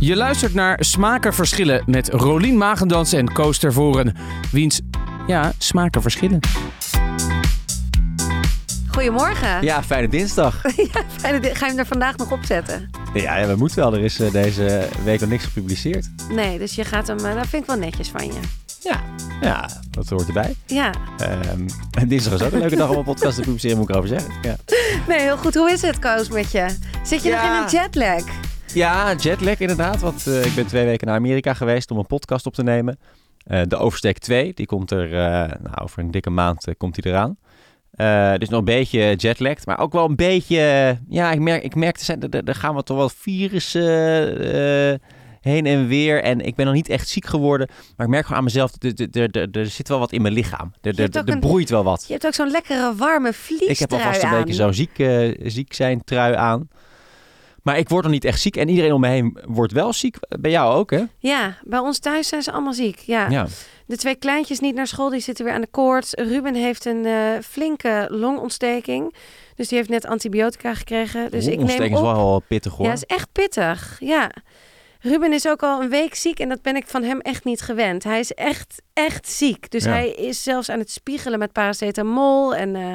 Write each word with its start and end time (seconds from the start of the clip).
Je 0.00 0.16
luistert 0.16 0.54
naar 0.54 0.76
Smaken 0.84 1.34
Verschillen 1.34 1.82
met 1.86 2.08
Rolien 2.08 2.56
Magendans 2.56 3.12
en 3.12 3.32
Koos 3.32 3.58
Tervoren. 3.58 4.14
Wiens, 4.52 4.80
ja, 5.26 5.52
smaken 5.58 6.02
verschillen. 6.02 6.38
Goedemorgen. 8.88 9.62
Ja, 9.64 9.82
fijne 9.82 10.08
dinsdag. 10.08 10.62
Ja, 10.92 11.02
fijne 11.16 11.40
di- 11.40 11.54
Ga 11.54 11.64
je 11.66 11.70
hem 11.70 11.78
er 11.78 11.86
vandaag 11.86 12.16
nog 12.16 12.32
opzetten? 12.32 12.90
Ja, 13.14 13.36
ja 13.36 13.46
we 13.46 13.56
moeten 13.56 13.78
wel. 13.78 13.94
Er 13.94 14.00
is 14.04 14.20
eh, 14.20 14.32
deze 14.32 14.88
week 15.04 15.20
nog 15.20 15.28
niks 15.28 15.44
gepubliceerd. 15.44 16.08
Nee, 16.30 16.58
dus 16.58 16.74
je 16.74 16.84
gaat 16.84 17.06
hem... 17.06 17.18
eh, 17.18 17.34
Dat 17.34 17.46
vind 17.46 17.62
ik 17.62 17.68
wel 17.68 17.78
netjes 17.78 18.08
van 18.08 18.26
je. 18.26 18.40
Ja, 18.82 19.00
ja 19.40 19.68
dat 19.90 20.08
hoort 20.08 20.26
erbij. 20.26 20.54
Ja. 20.66 20.90
Ehm, 21.18 21.68
en 21.98 22.08
dinsdag 22.08 22.32
is 22.32 22.42
ook 22.42 22.52
een 22.52 22.58
leuke 22.58 22.76
dag 22.76 22.88
om 22.90 22.96
een 22.96 23.04
podcast 23.04 23.36
te 23.36 23.42
publiceren, 23.42 23.76
moet 23.76 23.88
ik 23.88 23.94
erover 23.94 24.10
zeggen. 24.18 24.32
Ja, 24.42 24.56
Nee, 25.08 25.20
heel 25.20 25.36
goed. 25.36 25.54
Hoe 25.54 25.70
is 25.72 25.82
het, 25.82 25.98
Koos, 25.98 26.28
met 26.28 26.52
je? 26.52 26.66
Zit 27.02 27.22
je 27.22 27.28
Ja. 27.28 27.42
nog 27.58 27.72
in 27.72 27.78
een 27.78 27.82
jetlag? 27.82 28.24
Ja 28.74 29.14
jetlag 29.14 29.58
inderdaad. 29.58 30.00
Want 30.00 30.26
eh, 30.26 30.44
ik 30.44 30.54
ben 30.54 30.66
twee 30.66 30.84
weken 30.84 31.06
naar 31.06 31.16
Amerika 31.16 31.54
geweest 31.54 31.90
om 31.90 31.98
een 31.98 32.06
podcast 32.06 32.46
op 32.46 32.54
te 32.54 32.62
nemen. 32.62 32.98
Eh, 33.44 33.62
de 33.68 33.76
Oversteek 33.76 34.18
2, 34.18 34.54
die 34.54 34.66
komt 34.66 34.90
er 34.90 35.04
eh, 35.04 35.58
nou, 35.62 35.82
over 35.82 35.98
een 35.98 36.10
dikke 36.10 36.30
maand 36.30 36.66
komt 36.76 36.94
die 36.94 37.06
eraan. 37.06 37.36
Dus 38.38 38.48
nog 38.48 38.58
een 38.58 38.64
beetje 38.64 39.14
jetlagged, 39.16 39.66
maar 39.66 39.78
ook 39.78 39.92
wel 39.92 40.08
een 40.08 40.16
beetje... 40.16 40.96
ja, 41.08 41.32
ik 41.32 41.40
merk, 41.40 41.62
ik 41.62 41.74
merk 41.74 41.96
er, 41.96 42.04
zijn, 42.04 42.30
er, 42.30 42.54
gaan 42.54 42.74
wat 42.74 42.86
toch 42.86 42.96
wel 42.96 43.08
virussen 43.08 45.00
heen 45.40 45.66
en 45.66 45.86
weer. 45.86 46.22
En 46.22 46.40
ik 46.40 46.54
ben 46.54 46.66
nog 46.66 46.74
niet 46.74 46.88
echt 46.88 47.08
ziek 47.08 47.26
geworden. 47.26 47.68
Maar 47.96 48.06
ik 48.06 48.12
merk 48.12 48.24
gewoon 48.24 48.38
aan 48.38 48.44
mezelf, 48.44 48.72
er, 49.52 49.66
zit 49.66 49.88
wel 49.88 49.98
wat 49.98 50.12
in 50.12 50.22
mijn 50.22 50.34
lichaam. 50.34 50.72
Er, 50.80 51.38
broeit 51.38 51.70
wel 51.70 51.84
wat. 51.84 52.04
Je 52.06 52.12
hebt 52.12 52.26
ook 52.26 52.34
zo'n 52.34 52.50
lekkere 52.50 52.94
warme 52.94 53.32
vliestrui 53.32 53.72
Ik 53.72 53.78
heb 53.78 53.92
alvast 53.92 54.22
een 54.22 54.30
beetje 54.30 54.54
zo'n 54.54 54.74
ziek, 54.74 55.04
ziek 55.42 55.72
zijn 55.72 56.04
trui 56.04 56.34
aan. 56.34 56.68
Maar 57.62 57.78
ik 57.78 57.88
word 57.88 58.02
nog 58.02 58.12
niet 58.12 58.24
echt 58.24 58.40
ziek. 58.40 58.56
En 58.56 58.68
iedereen 58.68 58.92
om 58.92 59.00
me 59.00 59.08
heen 59.08 59.38
wordt 59.46 59.72
wel 59.72 59.92
ziek. 59.92 60.16
Bij 60.40 60.50
jou 60.50 60.74
ook, 60.74 60.90
hè? 60.90 61.02
Ja, 61.18 61.56
bij 61.64 61.78
ons 61.78 61.98
thuis 61.98 62.28
zijn 62.28 62.42
ze 62.42 62.52
allemaal 62.52 62.72
ziek. 62.72 62.98
Ja. 62.98 63.28
Ja. 63.28 63.46
De 63.86 63.96
twee 63.96 64.14
kleintjes 64.14 64.60
niet 64.60 64.74
naar 64.74 64.86
school, 64.86 65.08
die 65.10 65.20
zitten 65.20 65.44
weer 65.44 65.54
aan 65.54 65.60
de 65.60 65.66
koorts. 65.70 66.12
Ruben 66.14 66.54
heeft 66.54 66.84
een 66.84 67.04
eh, 67.06 67.14
flinke 67.44 68.06
longontsteking. 68.10 69.14
Dus 69.56 69.68
die 69.68 69.78
heeft 69.78 69.90
net 69.90 70.06
antibiotica 70.06 70.74
gekregen. 70.74 71.30
Dus 71.30 71.44
ik 71.44 71.50
neem 71.50 71.60
Ontsteking 71.60 71.92
is 71.92 71.98
op. 71.98 72.04
wel 72.04 72.42
pittig, 72.48 72.72
hoor. 72.76 72.86
Ja, 72.86 72.92
is 72.92 73.04
echt 73.04 73.28
pittig. 73.32 73.96
Ja. 74.00 74.30
Ruben 75.00 75.32
is 75.32 75.48
ook 75.48 75.62
al 75.62 75.82
een 75.82 75.88
week 75.88 76.14
ziek 76.14 76.38
en 76.38 76.48
dat 76.48 76.62
ben 76.62 76.76
ik 76.76 76.86
van 76.86 77.02
hem 77.02 77.20
echt 77.20 77.44
niet 77.44 77.60
gewend. 77.60 78.04
Hij 78.04 78.18
is 78.18 78.32
echt, 78.34 78.82
echt 78.92 79.28
ziek. 79.28 79.70
Dus 79.70 79.84
Ja. 79.84 79.90
hij 79.90 80.10
is 80.10 80.42
zelfs 80.42 80.68
aan 80.68 80.78
het 80.78 80.90
spiegelen 80.90 81.38
met 81.38 81.52
paracetamol 81.52 82.54
en 82.54 82.76
eh, 82.76 82.92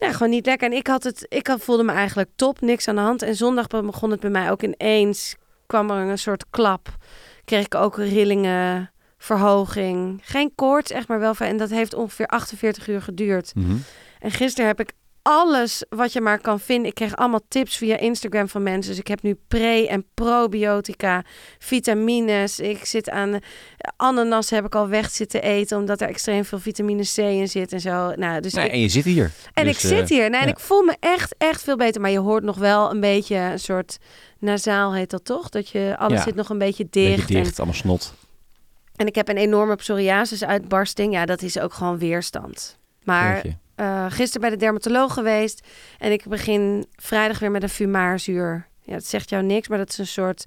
ja, 0.00 0.12
gewoon 0.12 0.30
niet 0.30 0.46
lekker. 0.46 0.70
En 0.70 0.76
ik 0.76 0.86
had 0.86 1.02
het, 1.02 1.26
ik 1.28 1.46
had, 1.46 1.60
voelde 1.60 1.82
me 1.82 1.92
eigenlijk 1.92 2.28
top, 2.36 2.60
niks 2.60 2.88
aan 2.88 2.94
de 2.94 3.00
hand. 3.00 3.22
En 3.22 3.36
zondag 3.36 3.66
begon 3.66 4.10
het 4.10 4.20
bij 4.20 4.30
mij 4.30 4.50
ook 4.50 4.62
ineens, 4.62 5.36
kwam 5.66 5.90
er 5.90 6.08
een 6.08 6.18
soort 6.18 6.44
klap. 6.50 6.96
Kreeg 7.44 7.64
ik 7.64 7.74
ook 7.74 7.96
rillingen, 7.96 8.90
verhoging. 9.18 10.20
Geen 10.22 10.52
koorts, 10.54 10.90
echt 10.90 11.08
maar 11.08 11.20
wel. 11.20 11.34
En 11.38 11.56
dat 11.56 11.70
heeft 11.70 11.94
ongeveer 11.94 12.26
48 12.26 12.88
uur 12.88 13.02
geduurd. 13.02 13.52
Mhm. 13.54 13.76
En 14.18 14.30
gisteren 14.30 14.66
heb 14.66 14.80
ik 14.80 14.92
alles 15.22 15.84
wat 15.88 16.12
je 16.12 16.20
maar 16.20 16.40
kan 16.40 16.60
vinden. 16.60 16.86
Ik 16.86 16.94
kreeg 16.94 17.16
allemaal 17.16 17.40
tips 17.48 17.76
via 17.76 17.96
Instagram 17.98 18.48
van 18.48 18.62
mensen. 18.62 18.90
Dus 18.90 19.00
ik 19.00 19.06
heb 19.06 19.22
nu 19.22 19.38
pre- 19.48 19.86
en 19.86 20.04
probiotica, 20.14 21.22
vitamines. 21.58 22.60
Ik 22.60 22.84
zit 22.84 23.10
aan 23.10 23.38
ananas 23.96 24.50
heb 24.50 24.64
ik 24.64 24.74
al 24.74 24.88
weg 24.88 25.10
zitten 25.10 25.42
eten 25.42 25.78
omdat 25.78 26.00
er 26.00 26.08
extreem 26.08 26.44
veel 26.44 26.58
vitamine 26.58 27.02
C 27.14 27.16
in 27.16 27.48
zit 27.48 27.72
en 27.72 27.80
zo. 27.80 28.12
Nou, 28.14 28.40
dus 28.40 28.52
Nee, 28.52 28.64
ik, 28.66 28.72
en 28.72 28.80
je 28.80 28.88
zit 28.88 29.04
hier. 29.04 29.30
en 29.54 29.64
Dus, 29.64 29.74
ik 29.74 29.80
zit 29.80 30.00
eh, 30.00 30.06
hier. 30.06 30.30
Nee, 30.30 30.40
en 30.40 30.48
ik 30.48 30.58
voel 30.60 30.82
me 30.82 30.96
echt, 31.00 31.34
echt 31.38 31.62
veel 31.62 31.76
beter. 31.76 32.00
Maar 32.00 32.10
je 32.10 32.18
hoort 32.18 32.42
nog 32.42 32.56
wel 32.56 32.90
een 32.90 33.00
beetje 33.00 33.36
een 33.36 33.58
soort 33.58 33.98
nasaal 34.38 34.94
heet 34.94 35.10
dat 35.10 35.24
toch? 35.24 35.48
Dat 35.48 35.68
je 35.68 35.94
alles 35.98 36.18
Ja. 36.18 36.24
zit 36.24 36.34
nog 36.34 36.48
een 36.48 36.58
beetje 36.58 36.86
dicht. 36.90 37.16
Beetje 37.16 37.36
en- 37.36 37.42
dicht, 37.42 37.56
allemaal 37.58 37.76
snot. 37.76 38.14
En 38.96 39.06
ik 39.06 39.14
heb 39.14 39.28
een 39.28 39.36
enorme 39.36 39.76
psoriasis-uitbarsting. 39.76 41.12
Ja, 41.12 41.26
dat 41.26 41.42
is 41.42 41.58
ook 41.58 41.72
gewoon 41.72 41.98
weerstand. 41.98 42.78
Maar 43.04 43.42
Eh 43.80 44.06
gisteren 44.08 44.40
bij 44.40 44.50
de 44.50 44.56
dermatoloog 44.56 45.12
geweest. 45.12 45.66
En 45.98 46.12
ik 46.12 46.24
begin 46.28 46.86
vrijdag 46.96 47.38
weer 47.38 47.50
met 47.50 47.62
een 47.62 47.68
fumaarzuur. 47.68 48.66
Ja, 48.82 48.92
dat 48.92 49.04
zegt 49.06 49.30
jou 49.30 49.42
niks, 49.42 49.68
maar 49.68 49.78
dat 49.78 49.88
is 49.88 49.98
een 49.98 50.06
soort 50.06 50.44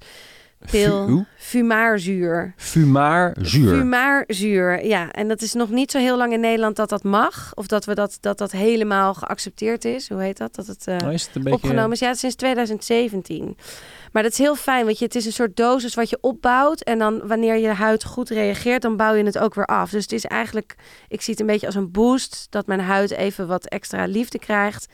pil. 0.70 1.06
Fu-? 1.06 1.24
Fumaarzuur. 1.36 2.54
Fumaarzuur. 2.56 3.76
Fumaarzuur, 3.76 4.86
ja. 4.86 5.10
En 5.12 5.28
dat 5.28 5.42
is 5.42 5.52
nog 5.52 5.70
niet 5.70 5.90
zo 5.90 5.98
heel 5.98 6.16
lang 6.16 6.32
in 6.32 6.40
Nederland 6.40 6.76
dat 6.76 6.88
dat 6.88 7.02
mag. 7.02 7.52
Of 7.54 7.66
dat 7.66 7.84
we 7.84 7.94
dat, 7.94 8.18
dat, 8.20 8.38
dat 8.38 8.52
helemaal 8.52 9.14
geaccepteerd 9.14 9.84
is. 9.84 10.08
Hoe 10.08 10.22
heet 10.22 10.36
dat? 10.36 10.54
Dat 10.54 10.66
het 10.66 10.86
eh, 10.86 10.96
Oh, 11.04 11.12
is 11.12 11.26
het 11.26 11.36
een 11.36 11.42
beetje... 11.42 11.56
opgenomen 11.56 11.92
is. 11.92 11.98
Ja, 11.98 12.08
het 12.08 12.18
sinds 12.18 12.36
2017. 12.36 13.56
Maar 14.14 14.22
dat 14.22 14.32
is 14.32 14.38
heel 14.38 14.56
fijn, 14.56 14.84
want 14.84 14.98
je, 14.98 15.04
het 15.04 15.14
is 15.14 15.26
een 15.26 15.32
soort 15.32 15.56
dosis 15.56 15.94
wat 15.94 16.10
je 16.10 16.18
opbouwt. 16.20 16.80
En 16.80 16.98
dan 16.98 17.26
wanneer 17.26 17.56
je 17.56 17.68
huid 17.68 18.04
goed 18.04 18.28
reageert, 18.28 18.82
dan 18.82 18.96
bouw 18.96 19.14
je 19.14 19.24
het 19.24 19.38
ook 19.38 19.54
weer 19.54 19.66
af. 19.66 19.90
Dus 19.90 20.02
het 20.02 20.12
is 20.12 20.24
eigenlijk, 20.24 20.74
ik 21.08 21.20
zie 21.20 21.32
het 21.32 21.40
een 21.40 21.48
beetje 21.48 21.66
als 21.66 21.74
een 21.74 21.90
boost. 21.90 22.46
Dat 22.50 22.66
mijn 22.66 22.80
huid 22.80 23.10
even 23.10 23.46
wat 23.46 23.66
extra 23.66 24.04
liefde 24.04 24.38
krijgt. 24.38 24.86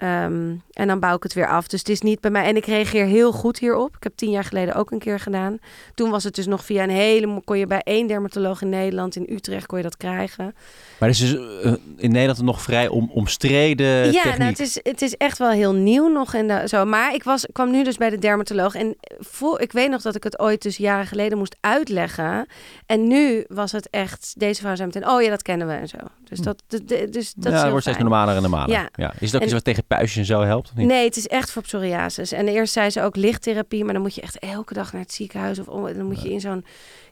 Ehm, 0.00 0.52
en 0.72 0.86
dan 0.86 1.00
bouw 1.00 1.16
ik 1.16 1.22
het 1.22 1.32
weer 1.34 1.48
af. 1.48 1.68
Dus 1.68 1.78
het 1.78 1.88
is 1.88 2.00
niet 2.00 2.20
bij 2.20 2.30
mij. 2.30 2.44
En 2.44 2.56
ik 2.56 2.66
reageer 2.66 3.04
heel 3.06 3.32
goed 3.32 3.58
hierop. 3.58 3.96
Ik 3.96 4.02
heb 4.02 4.12
tien 4.16 4.30
jaar 4.30 4.44
geleden 4.44 4.74
ook 4.74 4.90
een 4.90 4.98
keer 4.98 5.20
gedaan. 5.20 5.58
Toen 5.94 6.10
was 6.10 6.24
het 6.24 6.34
dus 6.34 6.46
nog 6.46 6.64
via 6.64 6.82
een 6.82 6.90
hele. 6.90 7.40
kon 7.44 7.58
je 7.58 7.66
bij 7.66 7.80
één 7.84 8.06
dermatoloog 8.06 8.62
in 8.62 8.68
Nederland, 8.68 9.16
in 9.16 9.26
Utrecht, 9.30 9.66
kon 9.66 9.78
je 9.78 9.84
dat 9.84 9.96
krijgen. 9.96 10.54
Maar 10.98 11.08
het 11.08 11.20
is 11.20 11.30
dus 11.30 11.62
eh, 11.64 11.72
in 11.96 12.10
Nederland 12.12 12.42
nog 12.42 12.62
vrij 12.62 12.88
om, 12.88 13.10
omstreden 13.14 13.86
ja, 14.12 14.22
techniek. 14.22 14.38
nou, 14.38 14.50
het, 14.50 14.60
is, 14.60 14.80
het 14.82 15.02
is 15.02 15.16
echt 15.16 15.38
wel 15.38 15.50
heel 15.50 15.72
nieuw 15.72 16.08
nog. 16.08 16.34
En 16.34 16.48
de, 16.48 16.62
zo. 16.68 16.84
Maar 16.84 17.14
ik 17.14 17.22
was, 17.24 17.46
kwam 17.52 17.70
nu 17.70 17.84
dus 17.84 17.96
bij 17.96 18.10
de 18.10 18.18
dermatoloog. 18.18 18.74
En 18.74 18.96
voor, 19.18 19.60
ik 19.60 19.72
weet 19.72 19.90
nog 19.90 20.02
dat 20.02 20.14
ik 20.14 20.24
het 20.24 20.38
ooit 20.38 20.62
dus 20.62 20.76
jaren 20.76 21.06
geleden 21.06 21.38
moest 21.38 21.56
uitleggen. 21.60 22.46
En 22.86 23.06
nu 23.08 23.44
was 23.48 23.72
het 23.72 23.90
echt, 23.90 24.34
deze 24.36 24.60
vrouw 24.60 24.74
zei 24.74 24.86
meteen, 24.86 25.08
oh 25.08 25.22
ja, 25.22 25.30
dat 25.30 25.42
kennen 25.42 25.66
we 25.66 25.72
en 25.72 25.88
zo. 25.88 25.98
Dus 26.24 26.38
dat, 26.38 26.62
de- 26.66 26.84
de- 26.84 27.08
dus 27.10 27.32
dat 27.36 27.52
ja, 27.52 27.68
wordt 27.68 27.82
steeds 27.82 27.98
normaler 27.98 28.36
en 28.36 28.42
normaler. 28.42 28.70
Ja. 28.70 28.88
Ja. 28.94 29.12
Is 29.18 29.26
het 29.26 29.34
ook 29.34 29.40
En- 29.40 29.42
iets 29.46 29.52
wat 29.52 29.64
tegen 29.64 29.84
puistjes 29.96 30.28
en 30.28 30.34
zo 30.34 30.40
helpt? 30.42 30.68
Of 30.68 30.76
niet? 30.76 30.86
Nee, 30.86 31.04
het 31.04 31.16
is 31.16 31.26
echt 31.26 31.50
voor 31.50 31.62
psoriasis. 31.62 32.32
En 32.32 32.48
eerst 32.48 32.72
zei 32.72 32.90
ze 32.90 33.02
ook 33.02 33.16
lichttherapie, 33.16 33.84
maar 33.84 33.92
dan 33.92 34.02
moet 34.02 34.14
je 34.14 34.20
echt 34.20 34.38
elke 34.38 34.74
dag 34.74 34.92
naar 34.92 35.02
het 35.02 35.12
ziekenhuis. 35.12 35.58
Of 35.58 35.92
dan 35.92 36.06
moet 36.06 36.22
je 36.22 36.30
in 36.30 36.40
zo'n 36.40 36.64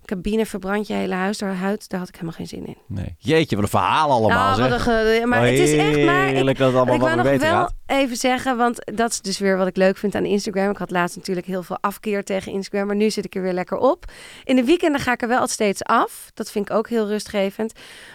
cabine 0.08 0.46
verbrand 0.46 0.86
je 0.86 0.92
hele 0.94 1.14
huis 1.14 1.38
door 1.38 1.48
huid. 1.48 1.88
Daar 1.88 1.98
had 1.98 2.08
ik 2.08 2.14
helemaal 2.14 2.34
geen 2.34 2.46
zin 2.46 2.66
in. 2.66 2.76
Nee. 2.86 3.14
Jeetje, 3.18 3.54
wat 3.56 3.64
een 3.64 3.70
verhaal 3.70 4.10
allemaal, 4.10 4.56
Nou, 4.56 4.70
wat 4.70 4.80
zeg. 4.80 4.82
ge- 4.82 5.22
maar 5.26 5.42
het 5.44 5.58
is 5.58 5.72
echt 5.72 6.04
maar. 6.04 6.28
Ik, 6.28 6.58
dat 6.58 6.74
allemaal 6.74 6.94
ik 7.08 7.14
nog 7.14 7.22
beter 7.22 7.40
wel 7.50 7.50
gaat. 7.58 7.74
even 7.86 8.16
zeggen, 8.16 8.56
want 8.56 8.92
dat 8.94 9.10
is 9.10 9.20
dus 9.20 9.38
weer 9.38 9.56
wat 9.56 9.66
ik 9.66 9.76
leuk 9.76 9.96
vind 9.96 10.14
aan 10.14 10.24
Instagram. 10.24 10.70
Ik 10.70 10.76
had 10.76 10.90
laatst 10.90 11.16
natuurlijk 11.16 11.46
heel 11.46 11.62
veel 11.62 11.78
afkeer 11.80 12.24
tegen 12.24 12.52
Instagram, 12.52 12.86
maar 12.86 12.96
nu 12.96 13.10
zit 13.10 13.24
ik 13.24 13.34
er 13.34 13.42
weer 13.42 13.52
lekker 13.52 13.76
op. 13.78 14.04
In 14.44 14.56
de 14.56 14.64
weekenden 14.64 15.00
ga 15.00 15.12
ik 15.12 15.22
er 15.22 15.28
wel 15.28 15.38
altijd 15.38 15.54
steeds 15.54 15.82
af. 15.82 16.30
Dat 16.34 16.50
vind 16.50 16.70
ik 16.70 16.76
ook 16.76 16.88
heel 16.88 17.06
rustgevend. 17.06 17.72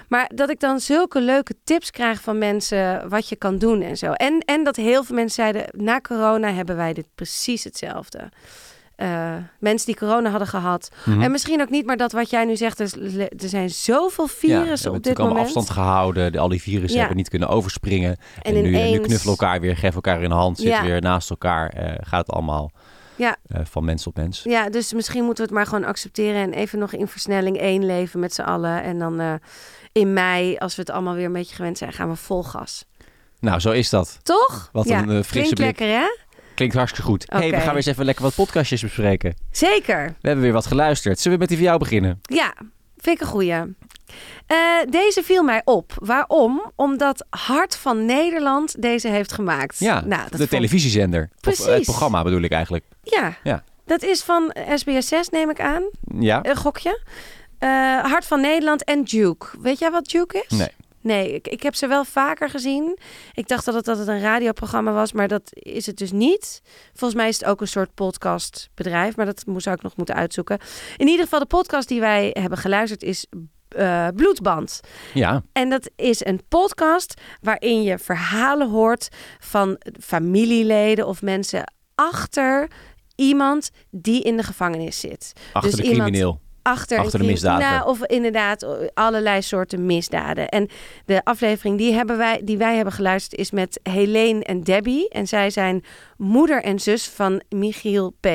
Maar 0.08 0.30
dat 0.36 0.50
ik 0.50 0.60
dan 0.60 0.80
zulke 0.80 1.22
leuke 1.22 1.54
tips 1.64 1.92
krijg 1.92 2.22
van 2.22 2.38
mensen 2.38 3.10
wat 3.10 3.30
je 3.30 3.36
kan 3.36 3.58
doen 3.58 3.82
en 3.82 3.98
zo. 3.98 4.12
En, 4.12 4.40
en 4.46 4.64
dat 4.64 4.76
heel 4.76 5.04
veel 5.04 5.16
mensen 5.16 5.44
zeiden, 5.44 5.66
na 5.84 6.00
corona 6.02 6.52
hebben 6.54 6.76
wij 6.76 6.94
dit 6.94 7.08
precies 7.16 7.64
hetzelfde. 7.64 8.30
Eh, 9.04 9.34
mensen 9.60 9.86
die 9.88 9.96
corona 9.98 10.30
hadden 10.30 10.48
gehad. 10.48 10.90
Mhm. 11.06 11.22
En 11.22 11.32
misschien 11.32 11.62
ook 11.62 11.70
niet, 11.70 11.86
maar 11.86 11.98
dat 11.98 12.12
wat 12.12 12.30
jij 12.30 12.46
nu 12.46 12.56
zegt, 12.56 12.80
er, 12.80 12.90
er 13.20 13.50
zijn 13.50 13.70
zoveel 13.70 14.26
Ja, 14.26 14.32
virussen 14.32 14.58
hebben 14.58 14.68
op 14.68 14.84
dit 14.84 14.84
natuurlijk 14.84 15.20
allemaal 15.20 15.36
moment. 15.38 15.56
afstand 15.58 15.70
gehouden. 15.70 16.32
De- 16.32 16.40
Al 16.40 16.48
die 16.50 16.62
virussen 16.62 16.92
Ja. 16.94 16.98
hebben 17.00 17.18
niet 17.18 17.30
kunnen 17.30 17.50
overspringen. 17.50 18.10
En 18.42 18.42
En, 18.42 18.54
nu, 18.54 18.62
nu 18.62 18.68
ineens- 18.68 19.06
knuffelen 19.06 19.36
elkaar 19.38 19.60
weer, 19.60 19.76
geven 19.76 19.94
elkaar 19.96 20.22
in 20.24 20.30
de 20.30 20.36
hand, 20.36 20.58
zitten 20.58 20.76
Ja. 20.76 20.84
weer 20.84 21.02
naast 21.02 21.30
elkaar. 21.30 21.70
eh, 21.70 21.92
gaat 22.02 22.26
het 22.28 22.36
allemaal 22.36 22.72
Ja. 23.16 23.36
eh, 23.48 23.62
van 23.64 23.86
mens 23.86 24.08
op 24.08 24.16
mens. 24.16 24.42
Ja, 24.44 24.70
dus 24.70 24.94
misschien 24.94 25.24
moeten 25.24 25.44
we 25.44 25.50
het 25.50 25.60
maar 25.60 25.68
gewoon 25.68 25.90
accepteren 25.90 26.42
en 26.42 26.54
even 26.54 26.80
nog 26.80 26.94
in 26.94 27.08
versnelling 27.08 27.58
één 27.58 27.86
leven 27.86 28.20
met 28.20 28.34
z'n 28.34 28.42
allen. 28.42 28.84
En 28.84 29.00
dan 29.00 29.20
eh, 29.20 29.34
in 29.92 30.14
mei, 30.14 30.58
als 30.58 30.76
we 30.76 30.82
het 30.82 30.92
allemaal 30.92 31.14
weer 31.16 31.26
een 31.26 31.34
beetje 31.34 31.56
gewend 31.56 31.78
zijn, 31.78 31.94
gaan 31.94 32.10
we 32.10 32.16
vol 32.16 32.44
gas. 32.44 32.86
Nou, 33.40 33.60
zo 33.60 33.72
is 33.72 33.90
dat. 33.90 34.20
Toch? 34.24 34.70
Wat 34.72 34.88
ja. 34.88 34.98
een 35.02 35.10
eh, 35.10 35.24
frisse 35.24 35.32
Klinkt 35.32 35.54
blik. 35.56 35.66
lekker, 35.80 35.88
hè? 35.88 36.06
Klinkt 36.56 36.76
hartstikke 36.76 37.10
goed. 37.10 37.26
hey, 37.28 37.50
we 37.50 37.56
gaan 37.56 37.66
weer 37.66 37.76
eens 37.76 37.86
even 37.86 38.06
lekker 38.06 38.24
wat 38.24 38.36
podcastjes 38.36 38.82
bespreken. 38.82 39.36
Zeker. 39.52 40.06
We 40.06 40.28
hebben 40.28 40.44
weer 40.44 40.54
wat 40.54 40.66
geluisterd. 40.66 41.20
Zullen 41.20 41.34
we 41.38 41.40
met 41.40 41.48
die 41.50 41.58
van 41.58 41.68
jou 41.68 41.80
beginnen? 41.80 42.20
Ja, 42.22 42.54
vind 42.98 43.16
ik 43.16 43.22
een 43.22 43.32
goeie. 43.32 43.54
Eh, 44.48 44.58
deze 44.90 45.24
viel 45.24 45.44
mij 45.44 45.62
op. 45.66 45.94
Waarom? 46.00 46.72
Omdat 46.76 47.26
Hart 47.30 47.76
van 47.76 48.06
Nederland 48.06 48.82
deze 48.82 49.08
heeft 49.08 49.32
gemaakt. 49.34 49.80
Ja, 49.80 49.94
nou, 50.06 50.22
dat 50.22 50.32
de 50.32 50.38
vond- 50.38 50.50
televisiezender. 50.50 51.30
Of, 51.36 51.40
Precies. 51.42 51.66
eh, 51.66 51.74
het 51.74 51.84
programma 51.84 52.24
bedoel 52.24 52.42
ik 52.42 52.52
eigenlijk. 52.52 52.86
Ja. 53.04 53.34
Ja. 53.44 53.64
dat 53.86 54.04
is 54.04 54.22
van 54.24 54.56
SBS6, 54.76 55.30
neem 55.32 55.50
ik 55.50 55.60
aan. 55.62 55.84
Ja? 56.20 56.40
Een 56.46 56.56
gokje. 56.56 57.02
Eh, 57.60 57.70
Hart 58.04 58.26
van 58.26 58.42
Nederland 58.42 58.84
en 58.84 59.04
Duke. 59.04 59.48
Weet 59.62 59.80
jij 59.80 59.92
wat 59.92 60.06
Duke 60.06 60.46
is? 60.48 60.58
Nee. 60.58 60.68
Nee, 61.04 61.34
ik, 61.34 61.48
ik 61.48 61.64
heb 61.64 61.76
ze 61.76 61.88
wel 61.88 62.06
vaker 62.06 62.50
gezien. 62.50 62.98
Ik 63.34 63.48
dacht 63.48 63.66
dat 63.66 63.74
het, 63.74 63.86
dat 63.86 63.98
het 63.98 64.08
een 64.08 64.22
radioprogramma 64.22 64.92
was, 64.92 65.12
maar 65.14 65.28
dat 65.28 65.50
is 65.54 65.86
het 65.86 65.98
dus 65.98 66.12
niet. 66.12 66.62
Volgens 66.94 67.20
mij 67.20 67.30
is 67.30 67.40
het 67.40 67.50
ook 67.50 67.62
een 67.62 67.68
soort 67.68 67.94
podcastbedrijf, 67.94 69.16
maar 69.16 69.26
dat 69.26 69.44
zou 69.58 69.76
ik 69.76 69.82
nog 69.82 69.96
moeten 69.96 70.16
uitzoeken. 70.16 70.60
In 70.98 71.08
ieder 71.08 71.24
geval, 71.24 71.40
de 71.40 71.46
podcast 71.46 71.88
die 71.88 72.00
wij 72.00 72.30
hebben 72.40 72.58
geluisterd 72.58 73.04
is 73.04 73.26
eh, 73.68 74.08
Bloedband. 74.16 74.80
Ja. 75.14 75.44
En 75.52 75.70
dat 75.70 75.90
is 75.96 76.26
een 76.26 76.42
podcast 76.48 77.22
waarin 77.42 77.84
je 77.84 77.98
verhalen 77.98 78.70
hoort 78.70 79.08
van 79.40 79.78
familieleden 80.00 81.08
of 81.08 81.22
mensen 81.22 81.74
achter 81.96 82.68
iemand 83.16 83.70
die 83.92 84.22
in 84.24 84.38
de 84.38 84.44
gevangenis 84.44 85.00
zit. 85.00 85.34
Achter 85.54 85.72
dus 85.72 85.80
de 85.80 85.86
iemand- 85.86 86.02
crimineel. 86.10 86.42
Achter, 86.64 87.12
de 87.12 87.24
misdadiger. 87.24 87.72
Nou, 87.72 87.88
of 87.88 88.06
inderdaad 88.06 88.66
allerlei 88.94 89.42
soorten 89.42 89.86
misdaden. 89.86 90.50
En 90.50 90.70
de 91.06 91.24
aflevering 91.24 91.78
die, 91.78 91.94
hebben 91.94 92.18
wij, 92.18 92.42
die 92.44 92.58
wij 92.58 92.76
hebben 92.76 92.94
geluisterd 92.94 93.40
is 93.42 93.52
met 93.52 93.80
Helene 93.84 94.44
en 94.44 94.62
Debbie. 94.62 95.10
En 95.10 95.28
zij 95.28 95.50
zijn 95.50 95.84
moeder 96.18 96.64
en 96.64 96.80
zus 96.80 97.08
van 97.08 97.42
Michiel 97.50 98.14
P. 98.20 98.28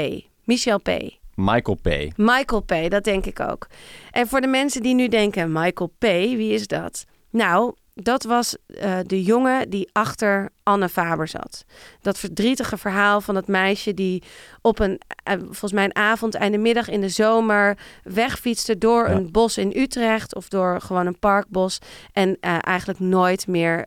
Michel 0.45 0.81
P. 0.81 0.91
Michael 1.35 1.79
P. 1.83 1.89
Michael 2.17 2.63
P., 2.63 2.91
dat 2.91 3.05
denk 3.05 3.27
ik 3.27 3.41
ook. 3.41 3.67
En 4.11 4.29
voor 4.29 4.41
de 4.41 4.47
mensen 4.47 4.83
die 4.83 4.95
nu 4.95 5.09
denken, 5.09 5.53
Michael 5.53 5.93
P., 5.99 6.03
wie 6.03 6.53
is 6.53 6.67
dat? 6.67 7.05
Nou, 7.31 7.75
dat 8.03 8.23
was 8.23 8.57
eh, 8.67 8.99
de 9.07 9.23
jongen 9.23 9.71
die 9.71 9.89
achter 9.93 10.49
Anne 10.63 10.89
Faber 10.89 11.29
zat. 11.29 11.65
Dat 12.01 12.19
verdrietige 12.19 12.77
verhaal 12.79 13.21
van 13.21 13.35
het 13.35 13.47
meisje 13.47 13.95
die 13.95 14.23
op 14.61 14.79
een, 14.79 15.01
eh, 15.25 15.35
volgens 15.39 15.73
mij 15.73 15.85
een 15.85 15.95
avond, 15.95 16.35
einde 16.35 16.59
middag 16.59 16.89
in 16.89 17.01
de 17.01 17.09
zomer, 17.09 17.79
wegfietste 18.03 18.79
door 18.79 19.09
Ja. 19.09 19.15
een 19.15 19.33
bos 19.33 19.59
in 19.59 19.73
Utrecht 19.77 20.35
of 20.35 20.49
door 20.49 20.81
gewoon 20.81 21.07
een 21.07 21.19
parkbos. 21.19 21.79
En 22.13 22.37
eh, 22.41 22.57
eigenlijk 22.61 22.99
nooit 23.01 23.47
meer 23.47 23.87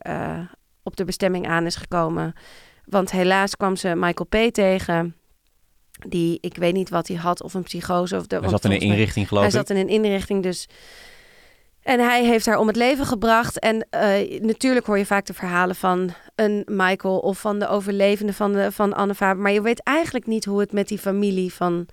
op 0.84 0.96
de 0.96 1.06
bestemming 1.06 1.48
aan 1.48 1.66
is 1.66 1.76
gekomen. 1.76 2.34
Want 2.86 3.12
helaas 3.12 3.56
kwam 3.56 3.76
ze 3.76 3.96
Michael 3.96 4.28
P. 4.50 4.54
tegen. 4.54 5.16
Die, 6.08 6.38
ik 6.42 6.56
weet 6.58 6.74
niet 6.74 6.90
wat 6.90 7.08
hij 7.08 7.18
had, 7.18 7.44
of 7.44 7.54
een 7.54 7.64
psychose. 7.64 8.16
Of 8.18 8.28
de, 8.28 8.40
Hij 8.40 8.50
zat 8.50 8.66
in 8.66 8.72
een 8.72 8.80
inrichting, 8.80 9.28
geloof 9.28 9.44
hij 9.44 9.52
ik. 9.52 9.58
zat 9.58 9.70
in 9.70 9.78
een 9.78 9.88
inrichting, 9.90 10.44
dus. 10.44 10.68
En 11.84 12.00
hij 12.00 12.26
heeft 12.26 12.46
haar 12.46 12.58
om 12.58 12.68
het 12.68 12.76
leven 12.76 13.06
gebracht. 13.06 13.60
En 13.60 13.88
eh, 13.90 14.42
natuurlijk 14.42 14.86
hoor 14.86 14.98
je 14.98 15.06
vaak 15.06 15.26
de 15.26 15.34
verhalen 15.34 15.76
van 15.76 16.10
een 16.36 16.64
Michael 16.66 17.20
of 17.20 17.40
van 17.40 17.60
de 17.60 17.68
overlevende 17.68 18.34
van, 18.34 18.54
de, 18.54 18.72
van 18.72 18.94
Anne 18.94 19.16
Faber. 19.16 19.42
Maar 19.42 19.52
je 19.52 19.62
weet 19.62 19.84
eigenlijk 19.84 20.28
niet 20.28 20.46
hoe 20.46 20.60
het 20.60 20.72
met 20.72 20.88
die 20.88 21.00
familie 21.00 21.54
van 21.54 21.88